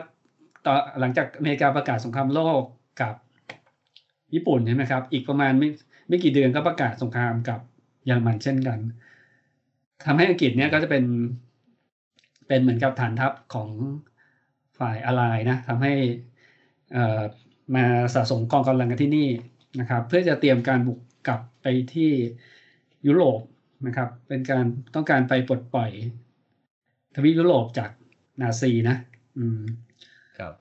[0.65, 2.61] ต่อหลังจากอเมริกาประกาศสงครามโลก
[3.01, 3.15] กับ
[4.33, 5.53] ญี่ปุ่นใช่ไหมครับ อีกประมาณ
[6.09, 7.59] ไม่ไม่กี่เดือนก็ประกาศสงครามกับ
[8.05, 8.79] เยอรมันเช่นกัน
[10.05, 11.05] ทำให้อังกฤษเนี่ยก็จะเป็น
[12.47, 13.69] เป็นเหมือนกับฐานทัพของ
[14.79, 15.93] ฝ่ายอะไรนะทำให้
[16.93, 17.21] เอ่อ
[17.75, 19.29] มาสะสมกองกำลังกันที่นี่
[19.79, 22.11] นะครับ เพื่อจะเตรียมการบุกกลับไปที่
[23.07, 23.39] ยุโรป
[23.87, 24.65] นะครับ เป็นการ
[24.95, 25.91] ต้องการไปปลดปล่อย
[27.15, 27.91] ทวีปยุโรปจาก
[28.41, 28.95] นาซีนะ
[29.37, 29.61] อืม
[30.37, 30.53] ครับ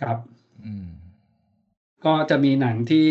[0.00, 0.18] ครับ
[0.64, 0.88] อืม
[2.04, 3.06] ก็จะมีหนังที่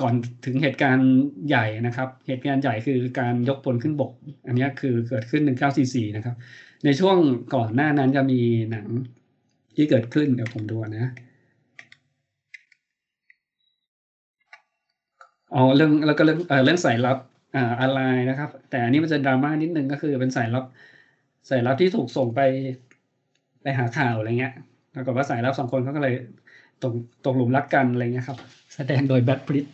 [0.00, 0.14] ก่อน
[0.44, 1.08] ถึงเหตุการณ์
[1.48, 4.10] ใหญ่นะครับ เหตุการณ์ใหญ่คือการยกพลขึ้นบก
[4.46, 6.34] อันนี้คือเกิดขึ้น 1944 นะครับ
[6.84, 7.16] ในช่วง
[7.54, 8.40] ก่อนหน้านั้นจะมี
[8.70, 8.86] หนัง
[9.76, 11.06] ที่เกิดขึ้นเดี๋ยวผมดูนะ
[15.50, 17.16] อ๋อเรื่องแล้วก็เรื่องเออเรื่องสายลับ
[17.54, 17.96] อ่าอะไร
[18.28, 20.64] นะครับ แต่อันนี้มันจะดราม่านิดนึงก็คือเป็นสายลับ
[21.50, 22.40] สายลับที่ถูกส่งไป
[23.62, 24.52] ไปหาข่าวอะไรเงี้ย
[24.92, 26.14] แล้วก็ว่าสายลับสองคนเขาก็เลย
[26.82, 26.94] ตก
[27.26, 28.38] ตกหลุมรักกันอะไรเงี้ยครับ
[28.74, 29.66] แสดงโดยแบทพริต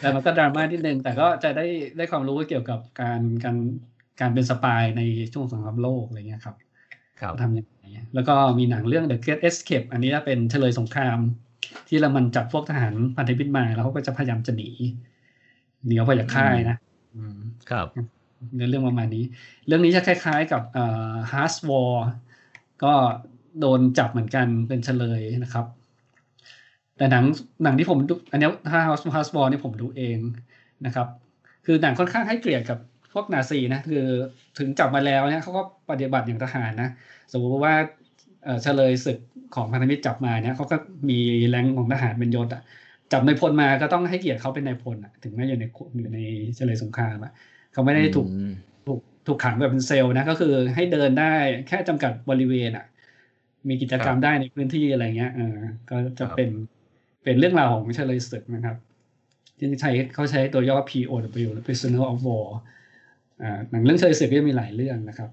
[0.00, 1.66] แต่มันก็ดราม่านิดนึงแต่ก็จะได้
[1.96, 3.56] ได้ความรู้เกี่ยวกับการการ
[4.20, 6.56] การเป็นสปายในช่วงสงครามโลกอะไรเงี้ยครับ
[7.20, 11.18] ครับทำยังไงแล้วก็มีหนังเรื่อง The Great Escape อันนี้จะเป็นเฉลยสงคราม
[11.88, 14.70] ที่เรามันจับพวกทหารพันธมิตรมาแล้วเขาก็จะพยายามจะหนี
[15.86, 16.76] หนีออกไปจากค่ายนะ
[17.16, 17.38] อืม
[17.70, 17.86] ครับ
[18.54, 19.24] เนื้อเรื่องประมาณนี้
[19.66, 21.94] เรื่องนี้จะคล้ายๆกับเอ่อ Hard War
[22.84, 22.92] ก็
[23.60, 25.66] โดนจับเหมือนกันเป็นเฉลยนะครับ
[26.96, 27.24] แต่หนัง
[27.64, 30.18] หนังที่ผมดูอันเนี้ถ้า House House War นี่ผมดูเอง
[30.86, 31.06] นะครับ
[31.64, 32.78] คือหนังค่อนข้างให้เกียรติกับ
[33.12, 34.04] พวกนาซีนะคือ
[34.58, 36.88] ถึงจับมาแล้วเนี่ยเขาก็ปฏิบัติอย่างทหารนะ
[37.32, 37.74] สมมติว่า
[38.44, 39.18] เอ่อเฉลยศึก
[39.54, 40.76] ของพันธมิตรจับมาเนี่ยเขาก็
[41.10, 41.18] มี
[41.48, 42.62] แรงของทหารเป็นยศอะ
[43.12, 45.64] จับนายพลมาก็ต้องให้เกียรติเขาเป็นนายพลอะถึงแม้อยู่ใน
[45.96, 46.18] อยู่ใน
[46.56, 47.32] เฉลยสงครามอะ
[47.72, 48.52] เขาไม่ได้ถูกอืม
[48.86, 51.24] ถูกถูกขังแบบเป็นเซลล์นะก็คือให้เดินได้
[51.66, 52.84] แค่จำกัดบริเวณอะ
[53.68, 55.56] มีกิจกรรมได้ในพื้นที่อะไรเงี้ยเออ
[55.90, 56.50] ก็จะเป็น
[57.24, 58.76] เป็นเรื่องราวของเชลยศึกนะครับ
[59.58, 62.46] ที่ใช้เขาใช้ตัวย่อ POW Prisoner of War
[63.42, 65.30] อ่าหนังเรื่องเชลยศึกก็จะมีหลายเรื่องนะครับ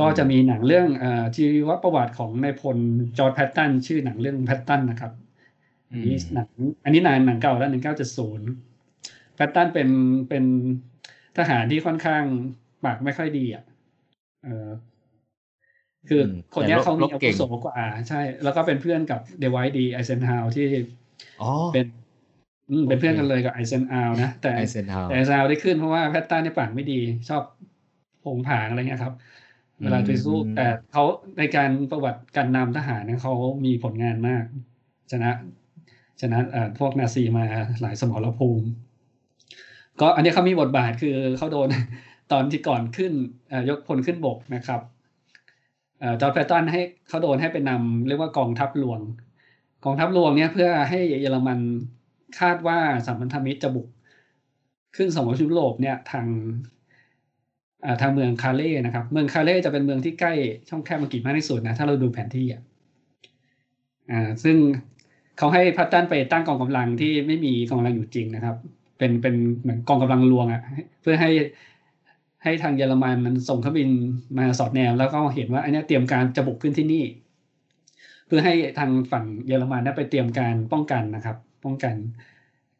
[0.00, 2.76] ก็จะมีหนังเรื่องเอ่อชีวประวัติของนายพล
[3.18, 5.12] จอร์จแพตตันชื่อหนังเรื่องแพตตันนะครับ
[5.90, 6.48] อันนี้หนัง
[6.84, 8.48] อันนี้นานหนังเก่าแล้วหนึ่งเก้าเจ็ดศูนย์
[9.34, 9.88] แพตตันเป็น
[10.28, 10.44] เป็น
[11.38, 12.24] ทหารที่ค่อนข้าง
[12.84, 13.64] ปากไม่ค่อยดีอะ
[14.44, 14.68] เออ
[16.08, 20.62] คืออมคนเนี้ยแต่ลบเขาลมีบอาเก่วุงโสกว่าใช่ แล้วก็เป็นเพื่อนกับเดวิดดีไอเซนฮาวที่
[21.40, 21.84] อ๋อเป็น
[22.70, 26.94] อืมเป็นเพื่อนกันเลยกับไอเซนฮาวนะแต่ไอเซนฮาวแต่ไอเซนฮาวได้ขึ้นเพราะว่าแพตตันเนี่ยปากไม่ดี
[27.28, 27.42] ชอบ
[28.20, 29.14] โผงผางอะไรเงี้ยครับ
[29.82, 31.02] เวลาไปสู้อืมแต่เขา
[31.38, 33.32] ในการประวัติการนำทหารเนี่ยเขา
[33.64, 34.44] มีผลงานมาก
[35.12, 35.30] ชนะ
[36.20, 37.44] ชนะเอ่อพวกนาซีมา
[37.80, 38.68] หลายสมรภูมิ
[40.00, 41.68] ก็อันนี้เขามีบทบาทคือเขาโดน
[42.32, 43.12] ตอนที่ก่อนขึ้น
[43.48, 44.95] เอ่อยกพลขึ้นบกนะครับเอ่อ
[46.20, 49.00] จอร์แพตตันให้เขาโดนให้ไปนำเรียกว่ากองทัพหลวง
[49.84, 51.58] กองทัพหลวงเนี่ยเพื่อให้เยอรมัน
[52.40, 53.88] คาดว่าสัมพันธมิตรจะบุก
[54.96, 56.26] ขึ้นสมรภูมิยุโรปเนี่ยทาง
[58.00, 60.32] ทางเมืองคาเล่นะครับ เมืองคาเล่จะเป็นเมืองที่ใกล้
[60.68, 62.62] ช่องแคบอังกฤษมากที่สุดนะถ้าเราดูแผนที่อะ
[64.10, 64.56] อ่าซึ่ง
[65.38, 68.56] เขาให้พัตตันไปตั้งกองกำลังที่ไม่มีกองกำลังอยู่จริงนะครับ
[68.98, 70.62] เป็นเป็นเหมือนกองกำลังลวงอะ
[71.02, 71.30] เพื่อให้
[72.42, 73.90] ให้ทางเยอรมันมันส่งเครื่องบิน
[74.38, 77.04] มาสอดแนม แล้วก็เห็นว่าอันนี้เตรียมการจะบุกขึ้นที่นี่
[78.26, 81.94] เพื่อให้ทางฝั่งเยอรมันได้ไปเตรียมการป้องกันนะครับ ป้องกัน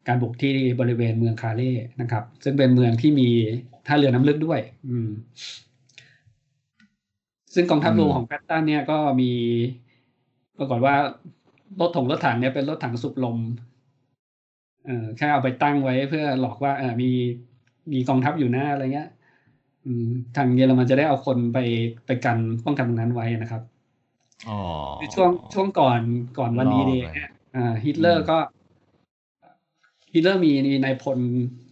[0.07, 3.29] การบุกที่บริเวณเมืองคาเล่นะครับ ซึ่งเป็นเมืองที่มี
[3.87, 4.59] ท่าเรือน้ำลึกด้วย
[4.89, 5.09] อืม
[7.53, 9.31] ซึ่งกองทัพเรือของแพตตันเนี่ยก็มี
[10.57, 10.95] ปรากฏว่า
[11.79, 13.37] รถถังรถถังเนี่ยเป็นรถถังสูบลม
[14.85, 17.09] เออแค่เอาไปตั้งไว้เพื่อหลอกว่าเออมี
[17.91, 19.09] มีกองทัพอยู่หน้าอะไรเงี้ย
[20.35, 21.57] ทางเยอรมันจะได้เอาคนไป
[22.05, 23.61] ไปกันป้องกันตรงนั้นไว้นะครับ
[24.49, 24.59] อ๋อ
[24.99, 26.01] คือช่วงช่วงก่อน
[26.39, 28.37] ก่อนวันดีเดย์รอไปเนี่ยอ่าฮิตเลอร์ก็
[30.13, 31.19] ฮิตเลอร์มีมีนายพล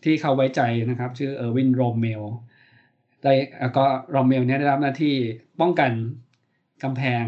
[0.04, 2.24] ที่เขาไว้ใจนะครับ ชื่อเออร์วินโรเมล
[3.24, 5.14] ได้แล้วก็โรเมลเนี่ยได้รับหน้าที่
[5.62, 5.92] ป้องกัน
[6.84, 7.24] กำแพง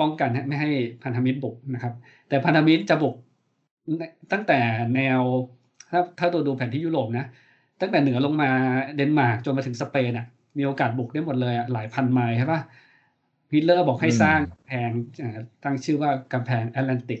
[0.00, 0.70] ป้องกันไม่ให้
[1.02, 1.94] พันธมิตรบุกนะครับ
[2.28, 3.16] แต่พันธมิตรจะบุก
[4.32, 4.58] ตั้งแต่
[4.96, 5.20] แนว
[5.90, 7.26] ถ้าถ้าตัวดูแผนที่ยุโรปนะ
[7.80, 8.50] ตั้งแต่เหนือลงมา
[8.96, 10.26] เดนมาร์กจนมาถึงสเปนอะ
[10.58, 12.60] มีโอกาสบุกได้หมดเลยอะหลายพันไมล์ใช่ปะ
[13.52, 14.90] ฮิตเลอร์บอกให้สร้างกำแพง
[15.22, 17.20] อ่าตั้งชื่อว่ากำแพงแอตแลนติก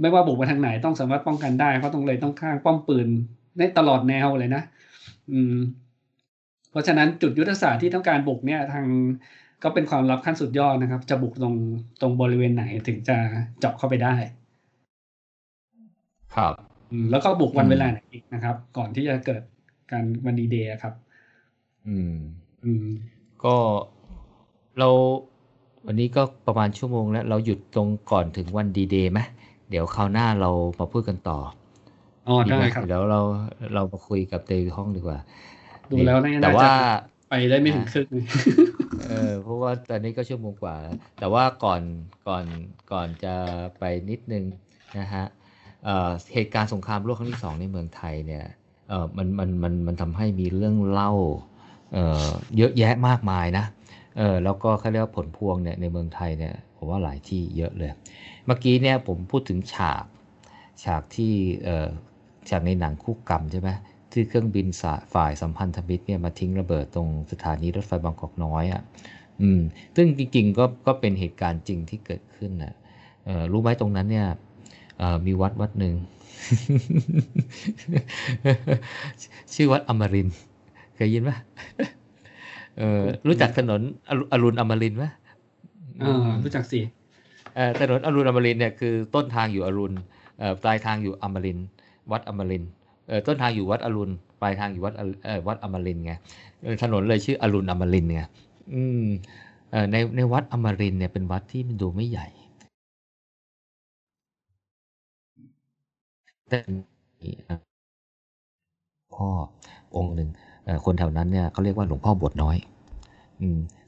[0.00, 3.08] ไม่ว่าบุกมาทางไหนต้องสามารถป้องกันได้เขาต้องเลยต้องสร้างป้อมปืน
[3.58, 4.62] ได้ตลอดแนวเลยนะ
[5.32, 5.56] อืม
[6.70, 8.86] เพราะฉะนั้นจุดยุทธศาสตร์ที่ต้องการบุกเนี่ย ทาง
[9.62, 11.54] ก็เป็นความลับขั้นสุดยอดนะครับ จะบุกตรง
[12.00, 13.16] ตรงบริเวณไหนถึงจะ
[13.60, 14.14] เจาะเข้าไปได้
[16.34, 16.54] ครับ
[16.90, 19.42] อืมแล้วก็บุกวันอืมเวลาไหนอีกนะครับ ก่อนที่จะเกิด
[19.90, 20.94] การวันดีเดย์ครับ
[21.86, 22.14] อืม
[22.64, 22.86] อืม
[23.44, 23.56] ก็
[24.78, 24.88] เรา
[25.86, 29.20] วันนี้ก็ประมาณชั่วโมงแล้ว เราหยุดตรงก่อนถึงวันดีเดย์ไหม
[29.70, 31.38] เดี๋ยวคราวหน้าเรามาพูดกันต่อ
[32.28, 33.20] อ๋อดีได้ไหมครับเดี๋ยวเรา
[33.74, 35.18] เรามาคุยกับเตยห้องดีกว่า
[35.90, 36.72] ดูแล้วน่าแต่จะว่า
[37.30, 38.08] ไปได้ไม่ถึงครึ่ง
[39.08, 41.82] เออเพราะว่าตอนนี้ก็ชั่วโมงกว่าแล้วแต่ว่าก่อน
[42.28, 42.44] ก่อน
[42.92, 43.34] ก่อนจะ
[43.78, 44.44] ไปนิดนึง
[44.98, 45.24] นะฮะ
[45.84, 48.63] เอ่อเหตุการณ์สงครามโลกครั้งที่สองในเมืองไทยเนี่ยเอ่อ
[49.16, 51.12] มันมันมันมันทำให้มีเรื่องเล่า
[52.56, 53.64] เยอะแยะมากมายนะ
[54.18, 57.90] เออแล้วก็เขาเรียกว่าผลพวงเนี่ยในเมืองไทยเนี่ยผมว่าหลายที่เยอะเลย
[58.46, 60.04] เมื่อกี้เนี่ยผมพูดถึงฉาก
[60.84, 61.32] ฉากที่
[62.48, 63.70] ฉากในหนังคู่กรรมใช่ไหม
[64.12, 64.66] ที่เครื่องบิน
[65.14, 68.82] ฝ่ายสัมพันธมิตรเนี่ยมาทิ้งระเบิดตรงสถานีรถไฟบางกอกน้อยอะ่ะ
[69.40, 69.60] อืม
[69.96, 72.74] ซึ่งจริงๆก็ก็เป็นเหตุการณ์จริงที่เกิดขึ้นนะ
[73.24, 74.26] เอ่อรู้ไหมตรงนั้นเนี่ย
[75.26, 75.94] มีวัดวัดหนึ่ง
[79.54, 80.28] ชื่อวัดอมริน
[80.94, 81.30] เคยยินไหม
[82.78, 83.80] เออรู้จักถนน
[84.32, 85.04] อรุณอมรินไหม
[86.02, 86.80] อ่ารู้จักสิ
[87.54, 89.94] เอ่อถนนอรุณอมรินเนี่ยคือต้นทางอยู่อรุณ
[90.38, 91.58] เอ่อปลายทางอยู่อมริน
[92.12, 92.64] วัดอมริน
[93.08, 96.12] เอ่อต้นทางอยู่วัดอรุณปลายทางอยู่วัดเอ่อวัดอมรินไง
[96.82, 98.22] ถนนเลยชื่ออรุณอมรินไง
[98.74, 99.06] อืม
[99.70, 102.28] เอ่อในในวัดอมรินเนี่ยเป็นวัดที่มันดูไม่ใหญ่
[107.46, 107.54] แต่
[109.14, 109.28] พ่อ
[109.96, 110.28] องค์หนึ่ง
[110.84, 112.56] คนแถวนั้นเนี่ยเขาเรียกว่าหลวงพ่อบทน้อย
[113.40, 113.42] อ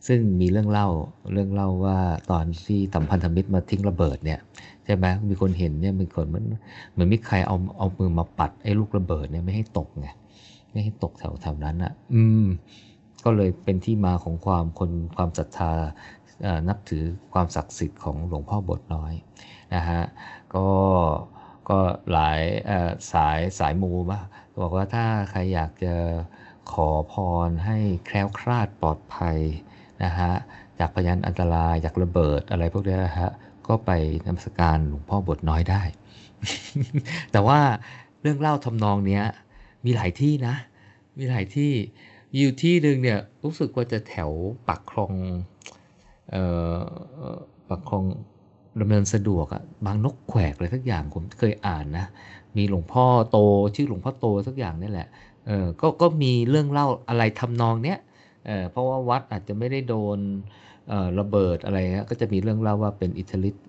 [0.06, 0.88] ซึ่งมีเรื่องเล่า
[1.32, 1.98] เรื่องเล่าว่า
[2.30, 4.40] ตอนที่สัมพันธมิตรมาทิ้งระเบิดเนี่ย
[4.84, 6.44] ใช่ไหมมีคนเห็นเนี่ยมีคนมัน
[6.92, 10.08] เหมือนมีใครเอาเอามือมาปัดไอ้ลูกระเบิดเนี่ยไม่ให้ตกไง
[10.72, 12.44] ไม่ให้ตกแถวแถวนั้นอะ อืม
[13.24, 15.72] ก็เลยเป็นที่มาของความคนความศรัทธา
[16.68, 17.02] นับถือ
[17.32, 19.12] ความศักดิ์สิทธิ์ของหลวงพ่อบทน้อย
[19.74, 20.02] นะฮะ
[20.54, 20.66] ก็
[21.68, 21.80] ก็
[22.12, 22.40] หลาย
[23.12, 24.20] สายสายมูบ้า
[24.62, 25.94] บอกว่าถ้าใครอยากจะ
[26.72, 27.14] ขอพ
[27.46, 29.38] รให้แคล้วคลาดปลอดภัย
[30.04, 30.32] นะฮะ
[30.78, 33.30] จากพยานอันตรายจากระเบิดอะไรพวกนี้นะฮะ
[33.68, 33.90] ก็ไป
[34.26, 35.82] นมัสการหลวงพ่อบทน้อยได้
[37.32, 37.60] แต่ว่า
[38.20, 39.24] เรื่องเล่าทำนองเนี้ย
[39.84, 40.54] มีหลายที่นะ
[41.18, 41.72] มีหลายที่
[42.34, 44.30] อยู่ที่หนึ่งเนี่ยรู้สึกว่าจะแถว
[44.68, 45.12] ปักคลอง
[46.30, 46.44] เอ่
[46.74, 46.76] อ
[47.68, 48.04] ปักคลอง
[48.80, 52.06] ดำเนินสะดวกอะบางนกแขวกอะไรสักอย่างผมเคยอ่านนะ
[52.56, 53.38] มีหลวงพ่อโต
[53.76, 55.08] ชื่อหลวงพ่อโตสักอย่างนี่แหละ
[55.46, 57.98] เออก็ก็มีเรื่องเล่าอะไรทำนองเนี้ย
[58.46, 60.18] เออเพราะว่าวัดอาจจะไม่ได้โดน
[60.88, 61.78] เออระเบิดอะไร
[62.10, 63.66] ก็จะมีเรื่องเล่าว่าเป็นอิทธิฤทธิ์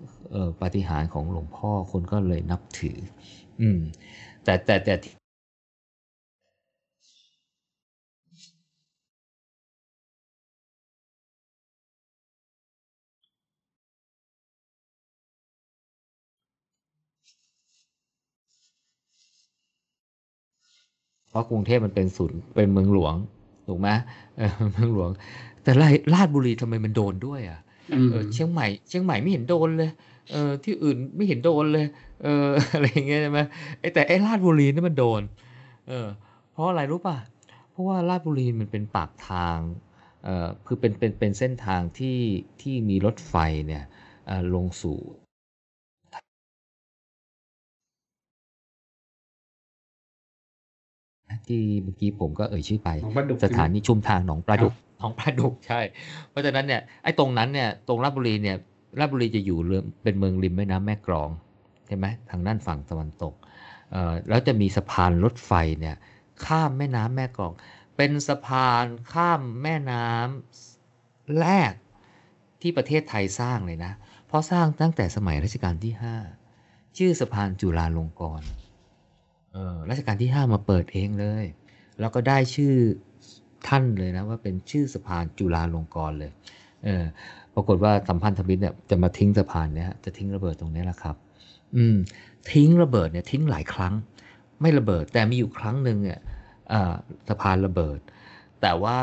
[0.60, 2.98] ปาฏิหาริย์ของหลวงพ่อคนก็เลยนับถือ
[3.60, 3.80] อืม
[4.44, 4.94] แต่แต่แต่
[21.30, 23.14] เพราะกรุงเทพมันเป็นศูนย์เป็นเมืองหลวง
[23.68, 23.88] ถูกไหม
[24.38, 25.10] เออเมืองหลวง
[25.62, 25.72] แต่
[26.14, 27.60] ราชบุรีทำไมมันโดนด้วยอะ
[28.10, 29.90] เออเชียงใหม่ เชียงใหม่ไม่เห็นโดนเลย
[30.32, 31.86] เออที่อื่นไม่เห็นโดนเลย
[32.22, 33.40] เอออะไรอย่างเงี้ยใช่ไหม
[33.80, 35.22] ไอแต่ไอราชบุรีนี่มันโดน
[35.88, 36.06] เออ
[36.52, 37.16] เพราะอะไรรู้ป่ะ
[37.70, 39.58] เพราะว่าราชบุรีมันเป็นปากทาง
[40.24, 42.18] เอ่อคือเป็นเป็นเป็นเส้นทางที่
[42.60, 43.34] ที่มีรถไฟ
[43.66, 43.84] เนี่ย
[44.54, 44.98] ลงสู่
[51.48, 52.88] ที่เมื่อกี้ผมก็เอ่ยชื่อไป
[53.44, 55.80] สถานีชุมทางหนองปลาดุกหนองปลาดุกใช่
[56.30, 58.56] เพราะฉะนั้นเนี่ยไอ้ตรงนั้นเนี่ยตรงราชบุรีเนี่ย
[58.98, 61.30] ราชบุรีจะอยู่เรือเป็นเมืองริมแม่น้ำแม่กรอง
[61.86, 63.34] ใช่ไหมทางด้านฝั่งตะวันตก
[63.92, 65.96] เอ่อแล้วจะมีสะพานรถไฟเนี่ย
[66.44, 67.52] ข้ามแม่น้ำแม่กรอง
[67.96, 71.72] เป็นสะพานข้ามแม่น้ำแรก
[72.60, 73.92] ที่ประเทศไทยสร้างเลยนะ
[74.26, 75.94] เพราะสร้างตั้งแต่สมัยรัชกาลที่
[76.44, 78.67] 5 ชื่อสะพานจุฬาลงกรณ์เออ
[79.90, 81.44] รัชกาลที่ 5 มาเปิดเองเลย
[82.00, 82.74] แล้วก็ได้ชื่อ
[83.68, 86.32] ท่านเลยนะว่าเป็นชื่อสะพานจุฬาลงกรณ์เลย
[86.84, 87.04] เออ
[87.54, 91.16] ปรากฏว่าสัมพันธมิตรเนี่ยจะมาทิ้งสะพานเนี่ยจะทิ้งระเบิดตรงนี้แหละครับ
[91.76, 91.96] อืม
[92.52, 93.94] ทิ้งระเบิดเนี่ยทิ้งหลายครั้ง
[94.60, 96.18] ไม่ระเบิดแต่มีอยู่ครั้งหนึ่งเนี่ย
[97.28, 97.98] สะพานระเบิด
[98.60, 98.98] แต่ว่า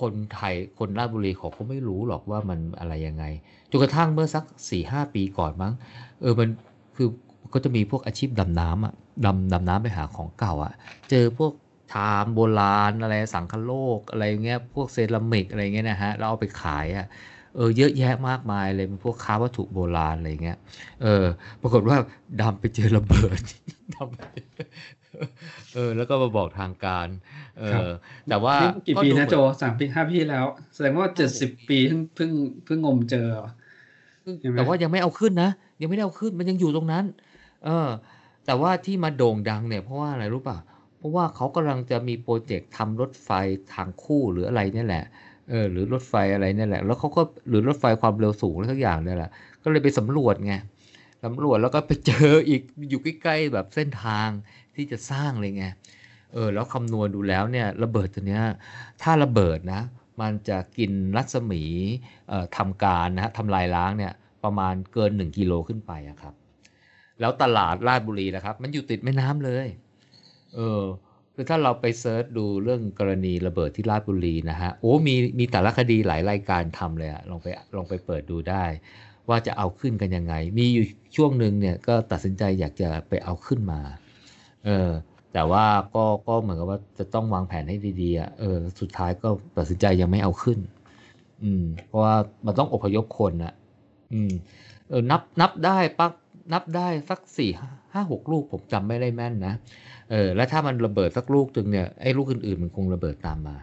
[0.00, 3.24] คนไทยคนราชบุรีเขาก็ไม่รู้หรอกว่ามันอะไรยังไง
[3.70, 5.72] จนกระทั่งเมื่อสักสี่ห้าปีก่อนมั้ง
[6.20, 6.48] เออมัน
[6.96, 7.08] คือ
[7.52, 8.94] ก็จะมีพวกอาชีพดำน้ำอะ
[9.24, 10.72] ดำดำน้ำไปหาของเก่าอะ
[11.10, 11.52] เจอพวก
[11.92, 17.06] ชามโบราณอะไรสังคโลกอะไรเงี้ยพวกเซรามิกอะไรเงี้ยนะฮะเราเอาไปขายอะ
[17.56, 20.58] เออเยอะแยะมากมายเลยเป็นพวกค้าวัตถุโบราณอะไรเงี้ย
[21.02, 21.24] เออ
[21.62, 21.96] ปรากฏว่า
[22.40, 23.40] ดำไปเจอระเบิด
[23.94, 27.08] ดำเออแล้วก็มาบอกทางการ
[27.58, 27.88] เออ
[28.30, 28.54] แต่ว่า
[28.86, 32.30] กี่ปีนะโจสามปีห้าปีแล้ว แสดงว่าเจ็ดสิบปีเพิ่งเพิ่ง
[32.64, 33.28] เพิ่งงมเจอ
[34.56, 35.50] แต่ว่ายังไม่เอาขึ้นนะ
[35.80, 37.04] ยังไม่ได้เอาขึ้นมันยังอยู่ตรงนั้น
[37.64, 37.88] เออ
[38.46, 40.58] แต่ว่าที่มาโด่งดังเนี่ยเพราะว่าอะไรรู้ป่ะ
[40.98, 43.30] เพราะว่าเขากำลังจะมีโปรเจกต์ทำรถไฟ
[43.74, 45.04] ทางคู่หรืออะไรนี่แหละ
[45.48, 49.30] เออ หรือรถไฟอะไรนี่แหละ แล้วเขาก็หรือรถไฟความเร็วสูงอะไรทุกอย่างนี่แหละ
[49.62, 50.54] ก็เลยไปสำรวจไง
[51.24, 54.28] สำรวจแล้วก็ไปเจออีกอยู่ใกล้ๆแบบเส้นทาง
[54.74, 55.64] ที่จะสร้างเลยไง
[56.32, 58.42] เออ แล้วคำนวณดูแล้วเนี่ยระเบิดตัวเนี้ย
[59.02, 59.82] ถ้าระเบิดนะ
[60.20, 61.64] มันจะกินรัศมี
[62.56, 64.12] ทำการนะทำลายล้างเนี่ย
[64.44, 66.34] ประมาณเกิน 1 กิโลขึ้นไปอะครับ
[67.20, 69.66] แล้วตลาดราชบุรีนะครับ มันอยู่ติดแม่น้ำเลย
[70.54, 70.82] เออ
[71.34, 77.46] คือถ้าเราไปเซิร์ชดูเรื่องกรณีระเบิดที่ราชบุรีนะฮะ โอ้มีมีแต่ละคดีหลายรายการทำเลยอะลองไป
[77.76, 78.64] ลองไปเปิดดูได้
[79.28, 80.84] ว่าจะเอาขึ้นกันยังไง มีอยู่
[81.16, 83.80] ช่วงหนึ่งเนี่ยก็ตัดสินใจอยากจะไปเอาขึ้นมา
[84.64, 84.90] เออ
[85.32, 85.64] แต่ว่า
[85.94, 89.28] ก็ก็เหมือนกับว่าจะต้องวางแผนให้ดีๆอะเออสุดท้ายก็
[89.58, 90.58] ตัดสินใจยังไม่เอาขึ้น
[91.42, 92.14] อืม เพราะว่า
[92.46, 93.54] มันต้องอพยพคนอะ
[94.12, 94.32] อืม
[94.88, 96.12] เออนับนับได้ปั๊ก
[96.52, 97.50] นับได้สักสี่
[97.92, 99.54] ห้าหกลูกผมจำไม่ได้แม่นนะ
[100.10, 103.56] เออแล้วถ้ามันระเบิดสักลูกถึงเนี่ยไอ้ลูกอื่นๆมันคงระเบิดตามมา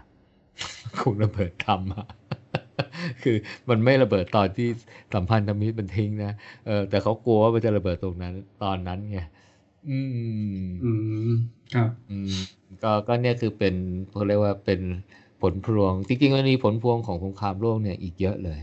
[1.01, 2.03] คงระเบิดตามมา
[3.23, 3.35] คือ
[3.69, 4.67] มันไม่ระเบิดตอนที่
[5.13, 6.31] สัมพันธมิตรมันทิ้งนะ
[6.65, 8.33] เออแต่เขากลัวว่ามันจะระเบิดตรงนั้น
[8.63, 9.19] ตอนนั้นไง
[9.89, 10.91] อืมอื
[11.29, 11.33] ม
[11.75, 12.33] ครับอืม
[12.83, 13.75] ก็ก็เนี่ยคือเป็น
[14.13, 14.81] เขาเรียกว่าเป็น
[15.41, 18.59] ผลพวง จริงๆมันมีผลพวงของสงครามโลกเนี่ยอีกเยอะเลย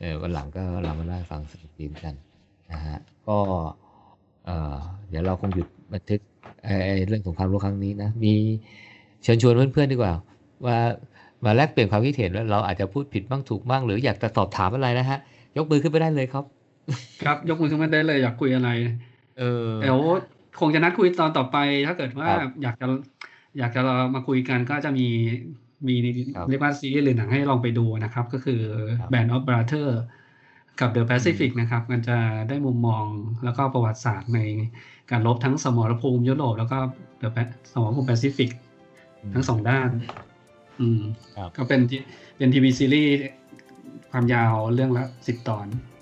[0.00, 2.14] เออวันหลังก็เรามาเล่าให้ฟังสักทีกัน
[2.72, 2.98] นะฮะ
[3.28, 3.38] ก็
[4.46, 4.76] เออ
[5.08, 6.20] เดี๋ยวเราคงหยุดบันทึก
[6.64, 8.32] ไอ้ไอ้เรื่องสงครามโลกครั้งนี้นะ มี
[9.22, 10.12] เชิญชวนเพื่อนๆดีกว่า
[10.66, 10.78] ว่า
[11.44, 15.18] มาแลกเปลี่ยนความคิดเห็นแล้วเราอาจจะพูดผิดบ้างถูกบ้างหรืออยากจะสอบถามอะไรนะฮะ
[15.56, 16.44] ยกมือขึ้นไปได้เลยครับ
[17.24, 18.70] ครับยกมือขึ้นมาได้เลยอยากคุยอะไร
[19.38, 19.98] เออเดี๋ยว
[20.60, 22.86] คงจะนัดคุยตอนต่อไป ถ้าเกิดว่าครับอยากจะ
[23.58, 23.80] อยากจะ
[24.14, 25.08] มาคุยกันก็จะมี
[25.86, 25.94] มี
[26.36, 28.60] ครับเรียกว่าซีรีส์หรือหนังให้ลองไปดูนะครับ ก็คือ
[29.00, 29.96] ครับ Band of Brothers
[30.80, 33.06] กับ The Pacific นะครับมันจะได้มุมมอง
[33.44, 34.40] แล้วก็ประวัติศาสตร์ใน
[35.10, 36.78] การรบทั้งสมรภูมิยุโรปแล้วก็
[37.20, 38.50] The Pa- สมรภูมิแปซิฟิก
[39.34, 39.90] ทั้งสองด้าน
[40.80, 41.02] อืม
[41.36, 42.00] ครับก็เป็นที่
[42.36, 43.12] เป็นทีวีซีรีส์
[44.10, 45.95] ความยาวเรื่องละสิบตอนครับ